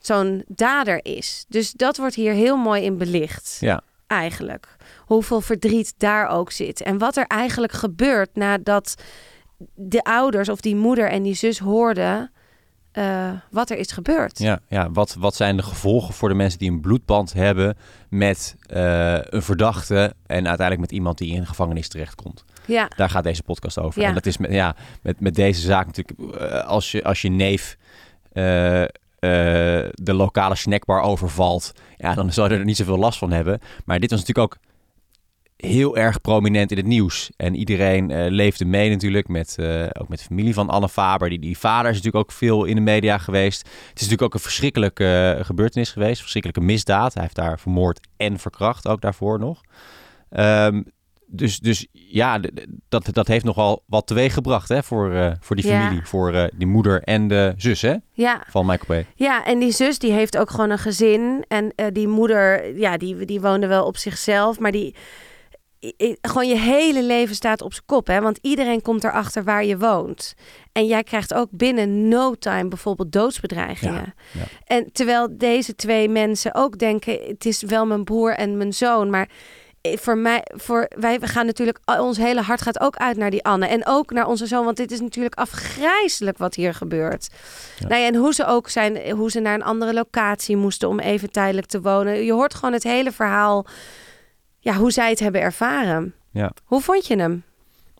zo'n 0.00 0.44
dader 0.46 1.04
is. 1.04 1.44
Dus 1.48 1.72
dat 1.72 1.96
wordt 1.96 2.14
hier 2.14 2.32
heel 2.32 2.56
mooi 2.56 2.82
in 2.82 2.98
belicht. 2.98 3.56
Ja. 3.60 3.82
Eigenlijk. 4.06 4.76
Hoeveel 4.98 5.40
verdriet 5.40 5.94
daar 5.96 6.28
ook 6.28 6.50
zit. 6.50 6.82
En 6.82 6.98
wat 6.98 7.16
er 7.16 7.26
eigenlijk 7.26 7.72
gebeurt 7.72 8.30
nadat 8.34 8.94
de 9.74 10.02
ouders 10.02 10.48
of 10.48 10.60
die 10.60 10.76
moeder 10.76 11.08
en 11.10 11.22
die 11.22 11.34
zus 11.34 11.58
hoorden 11.58 12.32
eh, 12.92 13.30
wat 13.50 13.70
er 13.70 13.78
is 13.78 13.92
gebeurd. 13.92 14.38
Ja, 14.38 14.60
ja 14.68 14.90
wat, 14.90 15.16
wat 15.18 15.34
zijn 15.34 15.56
de 15.56 15.62
gevolgen 15.62 16.14
voor 16.14 16.28
de 16.28 16.34
mensen 16.34 16.58
die 16.58 16.70
een 16.70 16.80
bloedband 16.80 17.32
hebben 17.32 17.76
met 18.08 18.56
eh, 18.66 19.18
een 19.22 19.42
verdachte 19.42 20.14
en 20.26 20.48
uiteindelijk 20.48 20.80
met 20.80 20.92
iemand 20.92 21.18
die 21.18 21.34
in 21.34 21.40
de 21.40 21.46
gevangenis 21.46 21.88
terechtkomt? 21.88 22.44
ja. 22.66 22.90
Daar 22.96 23.10
gaat 23.10 23.24
deze 23.24 23.42
podcast 23.42 23.78
over. 23.78 24.00
Ja. 24.00 24.08
En 24.08 24.14
dat 24.14 24.26
is 24.26 24.36
met, 24.36 24.52
ja, 24.52 24.76
met, 25.02 25.20
met 25.20 25.34
deze 25.34 25.60
zaak 25.60 25.86
natuurlijk, 25.86 26.36
eh, 26.40 26.66
als, 26.66 26.90
je, 26.90 27.04
als 27.04 27.22
je 27.22 27.28
neef 27.28 27.76
de 28.32 30.14
lokale 30.14 30.54
snackbar 30.54 31.02
overvalt, 31.02 31.72
ja, 31.96 32.14
dan 32.14 32.32
zou 32.32 32.52
je 32.52 32.58
er 32.58 32.64
niet 32.64 32.76
zoveel 32.76 32.98
last 32.98 33.18
van 33.18 33.32
hebben. 33.32 33.60
Maar 33.84 34.00
dit 34.00 34.10
was 34.10 34.20
natuurlijk 34.20 34.52
ook 34.52 34.60
heel 35.66 35.96
erg 35.96 36.20
prominent 36.20 36.70
in 36.70 36.76
het 36.76 36.86
nieuws. 36.86 37.30
En 37.36 37.54
iedereen 37.54 38.10
eh, 38.10 38.30
leefde 38.30 38.64
mee 38.64 38.90
natuurlijk, 38.90 39.28
met, 39.28 39.56
eh, 39.58 39.84
ook 40.00 40.08
met 40.08 40.18
de 40.18 40.24
familie 40.24 40.54
van 40.54 40.68
Anne 40.68 40.88
Faber. 40.88 41.28
Die, 41.28 41.38
die 41.38 41.58
vader 41.58 41.90
is 41.90 41.96
natuurlijk 41.96 42.24
ook 42.24 42.36
veel 42.36 42.64
in 42.64 42.74
de 42.74 42.80
media 42.80 43.18
geweest. 43.18 43.60
Het 43.60 43.70
is 43.74 43.92
natuurlijk 43.92 44.22
ook 44.22 44.34
een 44.34 44.40
verschrikkelijke 44.40 45.34
eh, 45.38 45.44
gebeurtenis 45.44 45.90
geweest, 45.90 46.20
verschrikkelijke 46.20 46.72
misdaad. 46.72 47.14
Hij 47.14 47.22
heeft 47.22 47.34
daar 47.34 47.58
vermoord 47.58 48.00
en 48.16 48.38
verkracht, 48.38 48.88
ook 48.88 49.00
daarvoor 49.00 49.38
nog. 49.38 49.60
Ehm, 50.30 50.82
dus, 51.26 51.58
dus 51.58 51.86
ja, 51.92 52.40
dat, 52.88 53.08
dat 53.12 53.26
heeft 53.26 53.44
nogal 53.44 53.82
wat 53.86 54.06
teweeg 54.06 54.34
gebracht 54.34 54.68
hè, 54.68 54.82
voor, 54.82 55.36
voor 55.40 55.56
die 55.56 55.66
Ja. 55.66 55.80
familie. 55.82 56.06
Voor 56.06 56.50
die 56.54 56.66
moeder 56.66 57.02
en 57.02 57.28
de 57.28 57.54
zus 57.56 57.82
hè, 57.82 57.94
ja. 58.12 58.44
van 58.48 58.66
Michael 58.66 59.02
P. 59.02 59.06
Ja, 59.14 59.44
en 59.44 59.58
die 59.58 59.72
zus 59.72 59.98
die 59.98 60.12
heeft 60.12 60.38
ook 60.38 60.50
gewoon 60.50 60.70
een 60.70 60.78
gezin. 60.78 61.44
En 61.48 61.72
die 61.92 62.08
moeder, 62.08 62.78
ja, 62.78 62.96
die, 62.96 63.24
die 63.24 63.40
woonde 63.40 63.66
wel 63.66 63.84
op 63.84 63.96
zichzelf. 63.96 64.58
Maar 64.58 64.72
die, 64.72 64.94
gewoon 66.20 66.48
je 66.48 66.58
hele 66.58 67.02
leven 67.02 67.34
staat 67.34 67.62
op 67.62 67.72
zijn 67.72 67.86
kop. 67.86 68.06
Hè? 68.06 68.20
Want 68.20 68.38
iedereen 68.42 68.82
komt 68.82 69.04
erachter 69.04 69.44
waar 69.44 69.64
je 69.64 69.78
woont. 69.78 70.34
En 70.72 70.86
jij 70.86 71.02
krijgt 71.02 71.34
ook 71.34 71.48
binnen 71.50 72.08
no 72.08 72.34
time 72.34 72.68
bijvoorbeeld 72.68 73.12
doodsbedreigingen. 73.12 74.14
Ja, 74.32 74.40
ja. 74.40 74.44
En 74.64 74.92
terwijl 74.92 75.28
deze 75.30 75.74
twee 75.74 76.08
mensen 76.08 76.54
ook 76.54 76.78
denken, 76.78 77.18
het 77.26 77.44
is 77.44 77.62
wel 77.62 77.86
mijn 77.86 78.04
broer 78.04 78.34
en 78.34 78.56
mijn 78.56 78.72
zoon. 78.72 79.10
Maar 79.10 79.28
eh, 79.82 79.96
voor 79.96 80.18
mij, 80.18 80.44
voor, 80.54 80.90
wij 80.98 81.20
we 81.20 81.26
gaan 81.26 81.46
natuurlijk, 81.46 81.78
ons 81.98 82.16
hele 82.16 82.40
hart 82.40 82.62
gaat 82.62 82.80
ook 82.80 82.96
uit 82.96 83.16
naar 83.16 83.30
die 83.30 83.44
Anne. 83.44 83.66
En 83.66 83.86
ook 83.86 84.10
naar 84.10 84.26
onze 84.26 84.46
zoon, 84.46 84.64
want 84.64 84.76
dit 84.76 84.90
is 84.92 85.00
natuurlijk 85.00 85.34
afgrijzelijk 85.34 86.38
wat 86.38 86.54
hier 86.54 86.74
gebeurt. 86.74 87.28
Ja. 87.78 87.88
Nou 87.88 88.00
ja, 88.00 88.06
en 88.06 88.14
hoe 88.14 88.34
ze 88.34 88.46
ook 88.46 88.68
zijn, 88.68 89.10
hoe 89.10 89.30
ze 89.30 89.40
naar 89.40 89.54
een 89.54 89.62
andere 89.62 89.94
locatie 89.94 90.56
moesten 90.56 90.88
om 90.88 91.00
even 91.00 91.30
tijdelijk 91.30 91.66
te 91.66 91.80
wonen. 91.80 92.24
Je 92.24 92.32
hoort 92.32 92.54
gewoon 92.54 92.72
het 92.72 92.82
hele 92.82 93.12
verhaal, 93.12 93.66
ja, 94.62 94.74
hoe 94.74 94.90
zij 94.90 95.10
het 95.10 95.18
hebben 95.20 95.40
ervaren. 95.40 96.14
Ja. 96.30 96.52
Hoe 96.64 96.80
vond 96.80 97.06
je 97.06 97.16
hem? 97.16 97.44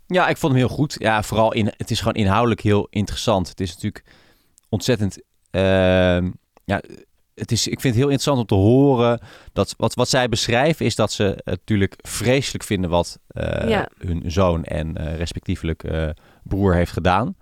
Ja, 0.07 0.29
ik 0.29 0.37
vond 0.37 0.53
hem 0.53 0.63
heel 0.67 0.75
goed. 0.75 0.97
Ja, 0.99 1.23
vooral 1.23 1.53
in, 1.53 1.73
het 1.77 1.91
is 1.91 1.99
gewoon 1.99 2.15
inhoudelijk 2.15 2.61
heel 2.61 2.87
interessant. 2.91 3.49
Het 3.49 3.61
is 3.61 3.69
natuurlijk 3.75 4.05
ontzettend. 4.69 5.19
ehm, 5.51 6.31
ja, 6.65 6.81
het 7.35 7.53
is, 7.53 7.67
ik 7.67 7.81
vind 7.81 7.95
het 7.95 8.03
heel 8.05 8.13
interessant 8.13 8.39
om 8.39 8.47
te 8.47 8.55
horen 8.55 9.21
dat 9.53 9.75
wat, 9.77 9.95
wat 9.95 10.09
zij 10.09 10.29
beschrijven 10.29 10.87
is 10.87 10.95
dat 10.95 11.13
ze 11.13 11.23
het 11.23 11.45
natuurlijk 11.45 11.95
vreselijk 11.99 12.65
vinden 12.65 12.91
wat 12.91 13.19
eh, 13.27 13.69
Ja. 13.69 13.89
hun 13.99 14.23
zoon 14.27 14.65
en 14.65 14.97
eh, 14.97 15.17
respectievelijk 15.17 15.85
eh, 15.85 16.09
broer 16.43 16.75
heeft 16.75 16.93
gedaan. 16.93 17.37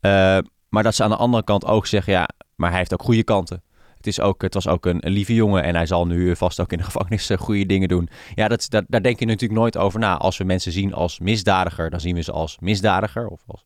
Eh, 0.00 0.38
maar 0.68 0.82
dat 0.82 0.94
ze 0.94 1.02
aan 1.02 1.10
de 1.10 1.16
andere 1.16 1.44
kant 1.44 1.64
ook 1.64 1.86
zeggen, 1.86 2.12
ja, 2.12 2.28
maar 2.54 2.68
hij 2.70 2.78
heeft 2.78 2.92
ook 2.92 3.02
goede 3.02 3.24
kanten. 3.24 3.62
Het, 3.98 4.06
is 4.06 4.20
ook, 4.20 4.42
het 4.42 4.54
was 4.54 4.68
ook 4.68 4.86
een, 4.86 5.00
lieve 5.02 5.34
jongen 5.34 5.62
en 5.62 5.74
hij 5.74 5.86
zal 5.86 6.06
nu 6.06 6.36
vast 6.36 6.60
ook 6.60 6.72
in 6.72 6.78
de 6.78 6.84
gevangenis 6.90 7.30
eh, 7.30 7.38
goede 7.38 7.66
dingen 7.66 7.88
doen. 7.88 8.08
Ja, 8.34 8.48
dat, 8.48 8.66
dat, 8.68 8.84
daar 8.88 9.02
denk 9.02 9.18
je 9.18 9.26
natuurlijk 9.26 9.60
nooit 9.60 9.76
over 9.76 10.00
na. 10.00 10.16
Als 10.16 10.36
we 10.36 10.44
mensen 10.44 10.72
zien 10.72 10.94
als 10.94 11.18
misdadiger, 11.18 11.90
dan 11.90 12.00
zien 12.00 12.14
we 12.14 12.22
ze 12.22 12.32
als 12.32 12.58
misdadiger 12.60 13.26
of 13.26 13.42
als 13.46 13.64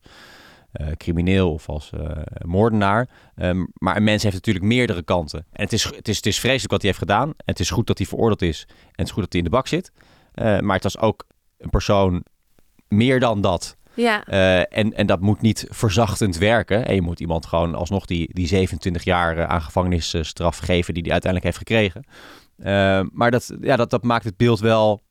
eh, 0.71 0.87
crimineel 0.97 1.53
of 1.53 1.69
als 1.69 1.89
eh, 1.91 2.09
moordenaar. 2.45 3.09
Ehm, 3.35 3.65
maar 3.73 3.95
een 3.95 4.03
mens 4.03 4.23
heeft 4.23 4.35
natuurlijk 4.35 4.65
meerdere 4.65 5.03
kanten. 5.03 5.45
En 5.51 5.63
het 5.63 5.73
is, 5.73 5.83
het, 5.83 6.07
is, 6.07 6.15
het 6.15 6.25
is 6.25 6.39
vreselijk 6.39 6.71
wat 6.71 6.81
hij 6.81 6.89
heeft 6.89 7.03
gedaan. 7.03 7.33
Het 7.45 7.59
is 7.59 7.69
goed 7.69 7.87
dat 7.87 7.97
hij 7.97 8.07
veroordeeld 8.07 8.41
is. 8.41 8.65
En 8.67 8.75
het 8.91 9.07
is 9.07 9.11
goed 9.11 9.23
dat 9.23 9.33
hij 9.33 9.41
in 9.41 9.47
de 9.47 9.55
bak 9.55 9.67
zit. 9.67 9.91
Maar 10.35 10.73
het 10.73 10.83
was 10.83 10.97
ook 10.97 11.25
een 11.57 11.69
persoon 11.69 12.23
meer 12.87 13.19
dan 13.19 13.41
dat. 13.41 13.77
Ja, 13.95 14.25
Eh, 14.25 14.59
en, 14.59 14.93
en 14.93 15.05
dat 15.05 15.19
moet 15.19 15.41
niet 15.41 15.65
verzachtend 15.69 16.37
werken. 16.37 16.85
En 16.85 16.95
je 16.95 17.01
moet 17.01 17.19
iemand 17.19 17.45
gewoon 17.45 17.75
alsnog 17.75 18.05
die, 18.05 18.33
die 18.33 18.47
27 18.47 19.03
jaar 19.03 19.37
eh, 19.37 19.45
aan 19.45 19.61
gevangenisstraf 19.61 20.57
geven 20.57 20.93
die 20.93 21.03
hij 21.03 21.11
uiteindelijk 21.11 21.43
heeft 21.43 21.67
gekregen. 21.67 22.03
Eh, 22.57 23.01
maar 23.11 23.31
dat, 23.31 23.55
ja, 23.61 23.75
dat, 23.75 23.89
dat 23.89 24.03
maakt 24.03 24.23
het 24.23 24.37
beeld 24.37 24.59
wel 24.59 25.01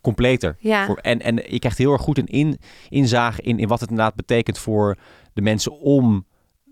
completer. 0.00 0.56
ja. 0.58 0.86
Voor, 0.86 0.96
en, 0.96 1.20
en 1.22 1.34
je 1.34 1.58
krijgt 1.58 1.78
heel 1.78 1.92
erg 1.92 2.02
goed 2.02 2.18
een 2.18 2.26
in, 2.26 2.58
inzage 2.88 3.42
in, 3.42 3.58
in 3.58 3.68
wat 3.68 3.80
het 3.80 3.90
inderdaad 3.90 4.14
betekent 4.14 4.58
voor 4.58 4.96
de 5.32 5.42
mensen 5.42 5.80
om 5.80 6.26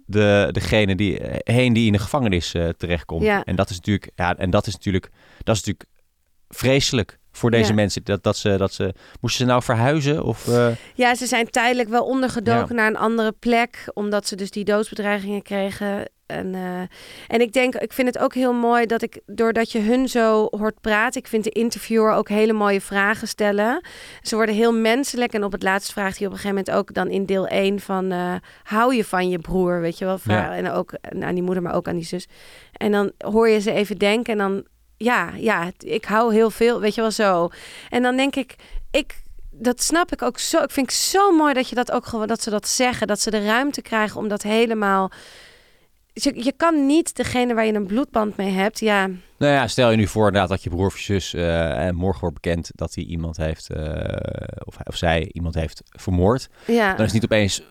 de, 0.07 0.49
degene 0.51 0.95
die, 0.95 1.21
heen 1.45 1.73
die 1.73 1.87
in 1.87 1.93
de 1.93 1.99
gevangenis 1.99 2.55
eh, 2.55 2.69
terechtkomt. 2.69 3.23
Ja. 3.23 3.45
En 3.45 3.57
dat 3.57 3.71
is 3.71 3.77
natuurlijk, 3.77 4.11
ja, 4.15 4.37
en 4.37 4.51
dat 4.51 4.67
is 4.67 4.73
natuurlijk, 4.73 5.11
dat 5.43 5.57
is 5.57 5.65
natuurlijk 5.65 5.91
vreselijk 6.49 7.19
voor 7.37 7.51
deze 7.51 7.69
Ja. 7.69 7.75
mensen. 7.75 8.05
Dat, 8.05 8.23
dat 8.23 8.37
ze, 8.37 8.57
dat 8.57 8.73
ze, 8.73 8.95
moesten 9.21 9.41
ze 9.45 9.51
nou 9.51 9.63
verhuizen? 9.63 10.23
Of, 10.25 10.49
eh, 10.49 10.67
Ja, 10.95 11.15
ze 11.15 11.27
zijn 11.27 11.51
tijdelijk 11.51 11.89
wel 11.89 12.05
ondergedoken 12.05 12.69
Ja. 12.69 12.75
naar 12.75 12.87
een 12.87 12.97
andere 12.97 13.33
plek, 13.33 13.91
omdat 13.93 14.27
ze 14.27 14.37
dus 14.37 14.51
die 14.51 14.65
doodsbedreigingen 14.65 15.43
kregen. 15.43 16.09
En, 16.27 16.55
eh, 16.55 16.81
en 17.29 17.41
ik 17.41 17.53
denk, 17.53 17.75
ik 17.75 17.93
vind 17.93 18.07
het 18.15 18.19
ook 18.19 18.35
heel 18.35 18.53
mooi 18.53 18.87
dat 18.87 19.03
ik, 19.03 19.21
doordat 19.27 19.73
je 19.73 19.81
hun 19.81 20.09
zo 20.09 20.47
hoort 20.51 20.81
praten, 20.81 21.21
ik 21.21 21.27
vind 21.27 21.45
de 21.45 21.51
interviewer 21.51 22.13
ook 22.13 22.29
hele 22.29 22.53
mooie 22.53 22.81
vragen 22.81 23.29
stellen. 23.29 23.85
Ze 24.23 24.37
worden 24.37 24.55
heel 24.55 24.73
menselijk 24.73 25.33
en 25.33 25.45
op 25.45 25.53
het 25.53 25.63
laatst 25.63 25.93
vraagt 25.93 26.19
hij 26.19 26.27
op 26.27 26.33
een 26.33 26.39
gegeven 26.39 26.57
moment 26.65 26.77
ook 26.77 26.95
dan 26.95 27.09
in 27.09 27.27
deel 27.27 27.47
1 27.49 27.81
van, 27.81 28.11
eh, 28.13 28.35
hou 28.63 28.95
je 28.95 29.05
van 29.05 29.29
je 29.29 29.39
broer, 29.39 29.81
weet 29.81 29.99
je 29.99 30.05
wel? 30.05 30.19
Vraag- 30.19 30.49
Ja. 30.49 30.57
En 30.57 30.71
ook 30.71 30.93
aan 31.21 31.35
die 31.35 31.43
moeder, 31.45 31.63
maar 31.63 31.75
ook 31.75 31.89
aan 31.89 31.97
die 31.97 32.05
zus. 32.05 32.27
En 32.73 32.93
dan 32.93 33.13
hoor 33.19 33.49
je 33.49 33.61
ze 33.61 33.73
even 33.73 33.99
denken 33.99 34.33
en 34.33 34.39
dan, 34.39 34.65
ja, 34.97 35.31
ja, 35.37 35.71
ik 35.79 36.05
hou 36.05 36.35
heel 36.35 36.51
veel, 36.51 36.81
weet 36.81 36.95
je 36.95 37.01
wel 37.01 37.11
zo. 37.11 37.49
En 37.91 38.03
dan 38.03 38.17
denk 38.17 38.37
ik, 38.37 38.55
ik, 38.91 39.23
dat 39.51 39.83
snap 39.83 40.13
ik 40.13 40.23
ook 40.23 40.39
zo. 40.39 40.63
Ik 40.63 40.71
vind 40.71 40.87
het 40.87 40.97
zo 40.97 41.37
mooi 41.37 41.55
dat 41.55 41.69
je 41.69 41.75
dat 41.75 41.91
ook 41.93 42.07
gewoon 42.07 42.27
dat 42.27 42.43
ze 42.43 42.51
dat 42.51 42.69
zeggen, 42.69 43.07
dat 43.07 43.21
ze 43.21 43.31
de 43.31 43.45
ruimte 43.45 43.83
krijgen 43.83 44.21
om 44.21 44.29
dat 44.29 44.43
helemaal. 44.43 45.11
Je, 46.13 46.45
je 46.45 46.53
kan 46.57 46.87
niet 46.87 47.17
degene 47.17 47.55
waar 47.55 47.67
je 47.67 47.73
een 47.73 47.87
bloedband 47.87 48.37
mee 48.37 48.51
hebt, 48.51 48.81
ja, 48.81 49.07
Nou 49.39 49.53
ja, 49.53 49.67
stel 49.69 49.91
je 49.91 49.97
nu 49.97 50.07
voor 50.07 50.27
inderdaad 50.27 50.51
dat 50.51 50.63
je 50.63 50.71
broer 50.71 50.87
of 50.87 50.99
je 50.99 51.03
zus 51.05 51.35
eh, 51.35 51.87
en 51.87 51.95
morgen 51.95 52.21
wordt 52.21 52.35
bekend 52.35 52.71
dat 52.75 52.95
hij 52.95 53.05
iemand 53.05 53.37
heeft, 53.37 53.71
eh, 53.71 53.83
of 54.65 54.77
hij 54.77 54.87
of 54.87 54.97
zij 54.97 55.31
iemand 55.33 55.55
heeft 55.55 55.83
vermoord. 55.85 56.49
ja, 56.67 56.89
Dan 56.89 57.07
is 57.07 57.13
het 57.13 57.23
niet 57.23 57.25
opeens 57.25 57.63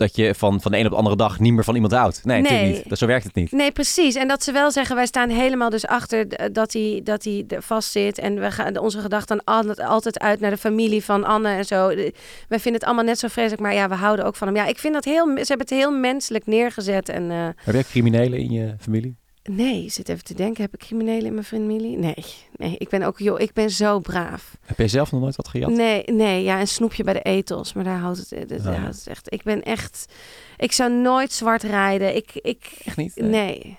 dat 0.00 0.16
je 0.16 0.34
van, 0.34 0.60
van 0.60 0.70
de 0.72 0.78
een 0.78 0.84
op 0.84 0.90
de 0.90 0.96
andere 0.96 1.16
dag 1.16 1.38
niet 1.38 1.52
meer 1.52 1.64
van 1.64 1.74
iemand 1.74 1.92
houdt. 1.92 2.24
Nee, 2.24 2.40
Nee. 2.40 2.50
natuurlijk 2.50 2.78
niet. 2.78 2.88
Dat, 2.88 2.98
zo 2.98 3.06
werkt 3.06 3.24
het 3.24 3.34
niet. 3.34 3.52
Nee, 3.52 3.70
precies. 3.72 4.14
En 4.14 4.28
dat 4.28 4.44
ze 4.44 4.52
wel 4.52 4.70
zeggen, 4.70 4.96
wij 4.96 5.06
staan 5.06 5.28
helemaal 5.28 5.70
dus 5.70 5.86
achter 5.86 6.28
d- 6.28 6.48
dat 6.54 6.72
hij, 6.72 7.00
dat 7.04 7.24
hij 7.24 7.44
er 7.48 7.62
vast 7.62 7.90
zit. 7.90 8.18
En 8.18 8.40
we 8.40 8.50
gaan 8.50 8.78
onze 8.78 9.00
gedachten 9.00 9.44
altijd, 9.44 9.80
altijd 9.80 10.18
uit 10.18 10.40
naar 10.40 10.50
de 10.50 10.56
familie 10.56 11.04
van 11.04 11.24
Anne 11.24 11.48
en 11.48 11.64
zo. 11.64 11.86
Wij 11.86 12.12
vinden 12.48 12.72
het 12.74 12.84
allemaal 12.84 13.04
net 13.04 13.18
zo 13.18 13.28
vreselijk, 13.28 13.60
maar 13.62 13.74
ja, 13.74 13.88
we 13.88 13.94
houden 13.94 14.24
ook 14.24 14.36
van 14.36 14.46
hem. 14.46 14.56
Ja, 14.56 14.66
ik 14.66 14.78
vind 14.78 14.94
dat 14.94 15.04
heel, 15.04 15.26
ze 15.26 15.32
hebben 15.46 15.66
het 15.66 15.70
heel 15.70 15.90
menselijk 15.92 16.46
neergezet. 16.46 17.08
En 17.08 17.30
eh, 17.30 17.48
Heb 17.56 17.74
je 17.74 17.84
criminelen 17.84 18.38
in 18.38 18.50
je 18.50 18.74
familie? 18.78 19.16
Nee, 19.42 19.88
zit 19.88 20.08
even 20.08 20.24
te 20.24 20.34
denken, 20.34 20.62
heb 20.62 20.74
ik 20.74 20.80
criminelen 20.80 21.26
in 21.26 21.32
mijn 21.32 21.44
familie? 21.44 21.96
Nee, 21.96 22.24
nee, 22.56 22.74
ik 22.78 22.88
ben 22.88 23.02
ook, 23.02 23.18
joh, 23.18 23.40
ik 23.40 23.52
ben 23.52 23.70
zo 23.70 23.98
braaf. 23.98 24.56
Heb 24.64 24.78
je 24.78 24.88
zelf 24.88 25.12
nog 25.12 25.20
nooit 25.20 25.36
wat 25.36 25.48
gejat? 25.48 25.70
Nee, 25.70 26.02
nee, 26.06 26.42
ja, 26.42 26.60
een 26.60 26.68
snoepje 26.68 27.04
bij 27.04 27.12
de 27.12 27.22
etels, 27.22 27.72
maar 27.72 27.84
daar 27.84 27.98
houdt 27.98 28.18
het, 28.18 28.48
dat, 28.48 28.62
daar 28.62 28.74
ja. 28.74 28.80
houdt 28.80 28.96
het 28.96 29.06
echt. 29.06 29.32
Ik 29.32 29.42
ben 29.42 29.62
echt, 29.62 30.12
ik 30.56 30.72
zou 30.72 30.92
nooit 30.92 31.32
zwart 31.32 31.62
rijden. 31.62 32.16
Ik, 32.16 32.30
ik, 32.34 32.80
Echt 32.84 32.96
niet? 32.96 33.16
Nee. 33.16 33.78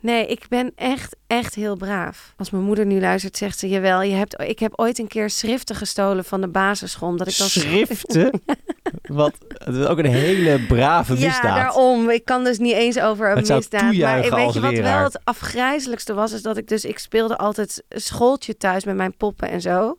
Nee, 0.00 0.26
ik 0.26 0.46
ben 0.48 0.72
echt, 0.74 1.16
echt 1.26 1.54
heel 1.54 1.76
braaf. 1.76 2.34
Als 2.36 2.50
mijn 2.50 2.64
moeder 2.64 2.86
nu 2.86 3.00
luistert, 3.00 3.36
zegt 3.36 3.58
ze... 3.58 3.68
Jawel, 3.68 4.02
je 4.02 4.14
hebt, 4.14 4.40
ik 4.40 4.58
heb 4.58 4.72
ooit 4.76 4.98
een 4.98 5.08
keer 5.08 5.30
schriften 5.30 5.76
gestolen 5.76 6.24
van 6.24 6.40
de 6.40 6.48
basisschool. 6.48 7.08
Omdat 7.08 7.28
ik 7.28 7.36
dan 7.36 7.48
Schriften? 7.48 8.30
Wat? 9.02 9.32
Het 9.48 9.74
is 9.74 9.86
ook 9.86 9.98
een 9.98 10.04
hele 10.06 10.58
brave 10.66 11.18
Ja, 11.18 11.26
misdaad. 11.26 11.56
daarom. 11.56 12.10
Ik 12.10 12.24
kan 12.24 12.44
dus 12.44 12.58
niet 12.58 12.72
eens 12.74 13.00
over 13.00 13.30
een 13.30 13.36
Het 13.36 13.46
zou 13.46 13.58
misdaad. 13.58 13.82
Maar 13.82 14.20
weet 14.20 14.52
je 14.52 14.60
wat 14.60 14.78
wel 14.78 15.02
het 15.02 15.20
afgrijzelijkste 15.24 16.14
was? 16.14 16.32
Is 16.32 16.42
dat 16.42 16.56
ik 16.56 16.68
dus... 16.68 16.84
Ik 16.84 16.98
speelde 16.98 17.36
altijd 17.36 17.82
schooltje 17.88 18.56
thuis 18.56 18.84
met 18.84 18.96
mijn 18.96 19.16
poppen 19.16 19.48
en 19.50 19.60
zo. 19.60 19.96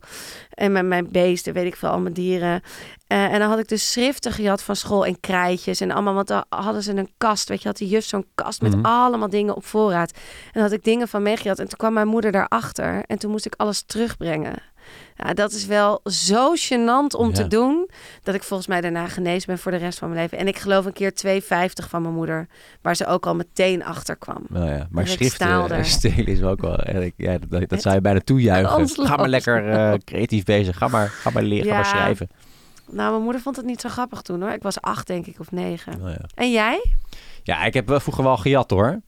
En 0.50 0.72
met 0.72 0.84
mijn 0.86 1.08
beesten, 1.10 1.52
weet 1.52 1.66
ik 1.66 1.76
veel, 1.76 1.88
al 1.88 1.98
mijn 2.00 2.14
dieren. 2.14 2.62
Eh, 3.06 3.32
en 3.32 3.38
dan 3.38 3.48
had 3.48 3.58
ik 3.58 3.68
dus 3.68 3.92
schriften 3.92 4.32
gehad 4.32 4.62
van 4.62 4.76
school 4.76 5.06
en 5.06 5.20
krijtjes 5.20 5.80
en 5.80 5.90
allemaal. 5.90 6.14
Want 6.14 6.28
dan 6.28 6.44
hadden 6.48 6.82
ze 6.82 6.92
een 6.96 7.10
kast, 7.18 7.48
weet 7.48 7.62
je, 7.62 7.68
had 7.68 7.76
die 7.76 7.88
juf 7.88 8.04
zo'n 8.04 8.26
kast 8.34 8.62
met 8.62 8.76
Mhm. 8.76 8.84
allemaal 8.86 9.28
dingen 9.30 9.56
op 9.56 9.64
voorraad. 9.64 10.10
En 10.44 10.50
dan 10.52 10.62
had 10.62 10.72
ik 10.72 10.84
dingen 10.84 11.08
van 11.08 11.22
meegehad. 11.22 11.58
En 11.58 11.68
toen 11.68 11.78
kwam 11.78 11.92
mijn 11.92 12.08
moeder 12.08 12.32
daarachter 12.32 13.02
en 13.06 13.18
toen 13.18 13.30
moest 13.30 13.46
ik 13.46 13.54
alles 13.56 13.82
terugbrengen. 13.82 14.54
Ja, 15.16 15.34
dat 15.34 15.52
is 15.52 15.66
wel 15.66 16.00
zo 16.04 16.54
gênant 16.54 17.16
om 17.16 17.28
Ja. 17.28 17.34
te 17.34 17.46
doen, 17.46 17.88
dat 18.22 18.34
ik 18.34 18.42
volgens 18.42 18.68
mij 18.68 18.80
daarna 18.80 19.08
genezen 19.08 19.46
ben 19.46 19.58
voor 19.58 19.72
de 19.72 19.78
rest 19.78 19.98
van 19.98 20.08
mijn 20.08 20.20
leven. 20.20 20.38
En 20.38 20.48
ik 20.48 20.58
geloof 20.58 20.84
een 20.84 20.92
keer 20.92 21.12
2,50 21.14 21.88
van 21.88 22.02
mijn 22.02 22.14
moeder, 22.14 22.46
waar 22.82 22.96
ze 22.96 23.06
ook 23.06 23.26
al 23.26 23.34
meteen 23.34 23.84
achter 23.84 24.16
kwam. 24.16 24.42
Nou 24.48 24.70
ja, 24.70 24.86
maar 24.90 25.06
schriften 25.06 25.46
staalde. 25.46 25.74
eh, 25.74 25.82
stelen 25.84 26.26
is 26.26 26.42
ook 26.42 26.60
wel... 26.60 26.76
eigenlijk- 26.76 27.14
Ja, 27.16 27.38
dat, 27.48 27.68
dat 27.68 27.82
zou 27.82 27.94
je 27.94 28.00
bijna 28.00 28.20
toejuichen. 28.20 28.88
Ga 29.06 29.16
maar 29.16 29.28
lekker 29.28 29.68
eh, 29.70 29.92
creatief 30.10 30.44
bezig. 30.44 30.76
Ga 30.76 30.88
maar, 30.88 31.08
ga 31.08 31.30
maar 31.30 31.42
leren, 31.42 31.66
ga 31.66 31.72
maar 31.74 31.84
Ja. 31.84 31.90
schrijven. 31.90 32.28
Nou, 32.90 33.10
mijn 33.10 33.22
moeder 33.22 33.40
vond 33.40 33.56
het 33.56 33.64
niet 33.64 33.80
zo 33.80 33.88
grappig 33.88 34.22
toen 34.22 34.40
hoor. 34.42 34.50
Ik 34.52 34.62
was 34.62 34.80
acht, 34.80 35.06
denk 35.06 35.26
ik, 35.26 35.40
of 35.40 35.50
negen. 35.50 35.98
Nou 35.98 36.10
ja. 36.10 36.20
En 36.34 36.50
jij? 36.50 36.84
Ja, 37.42 37.64
ik 37.64 37.74
heb 37.74 38.00
vroeger 38.00 38.24
wel 38.24 38.36
gejat 38.36 38.70
hoor. 38.70 39.00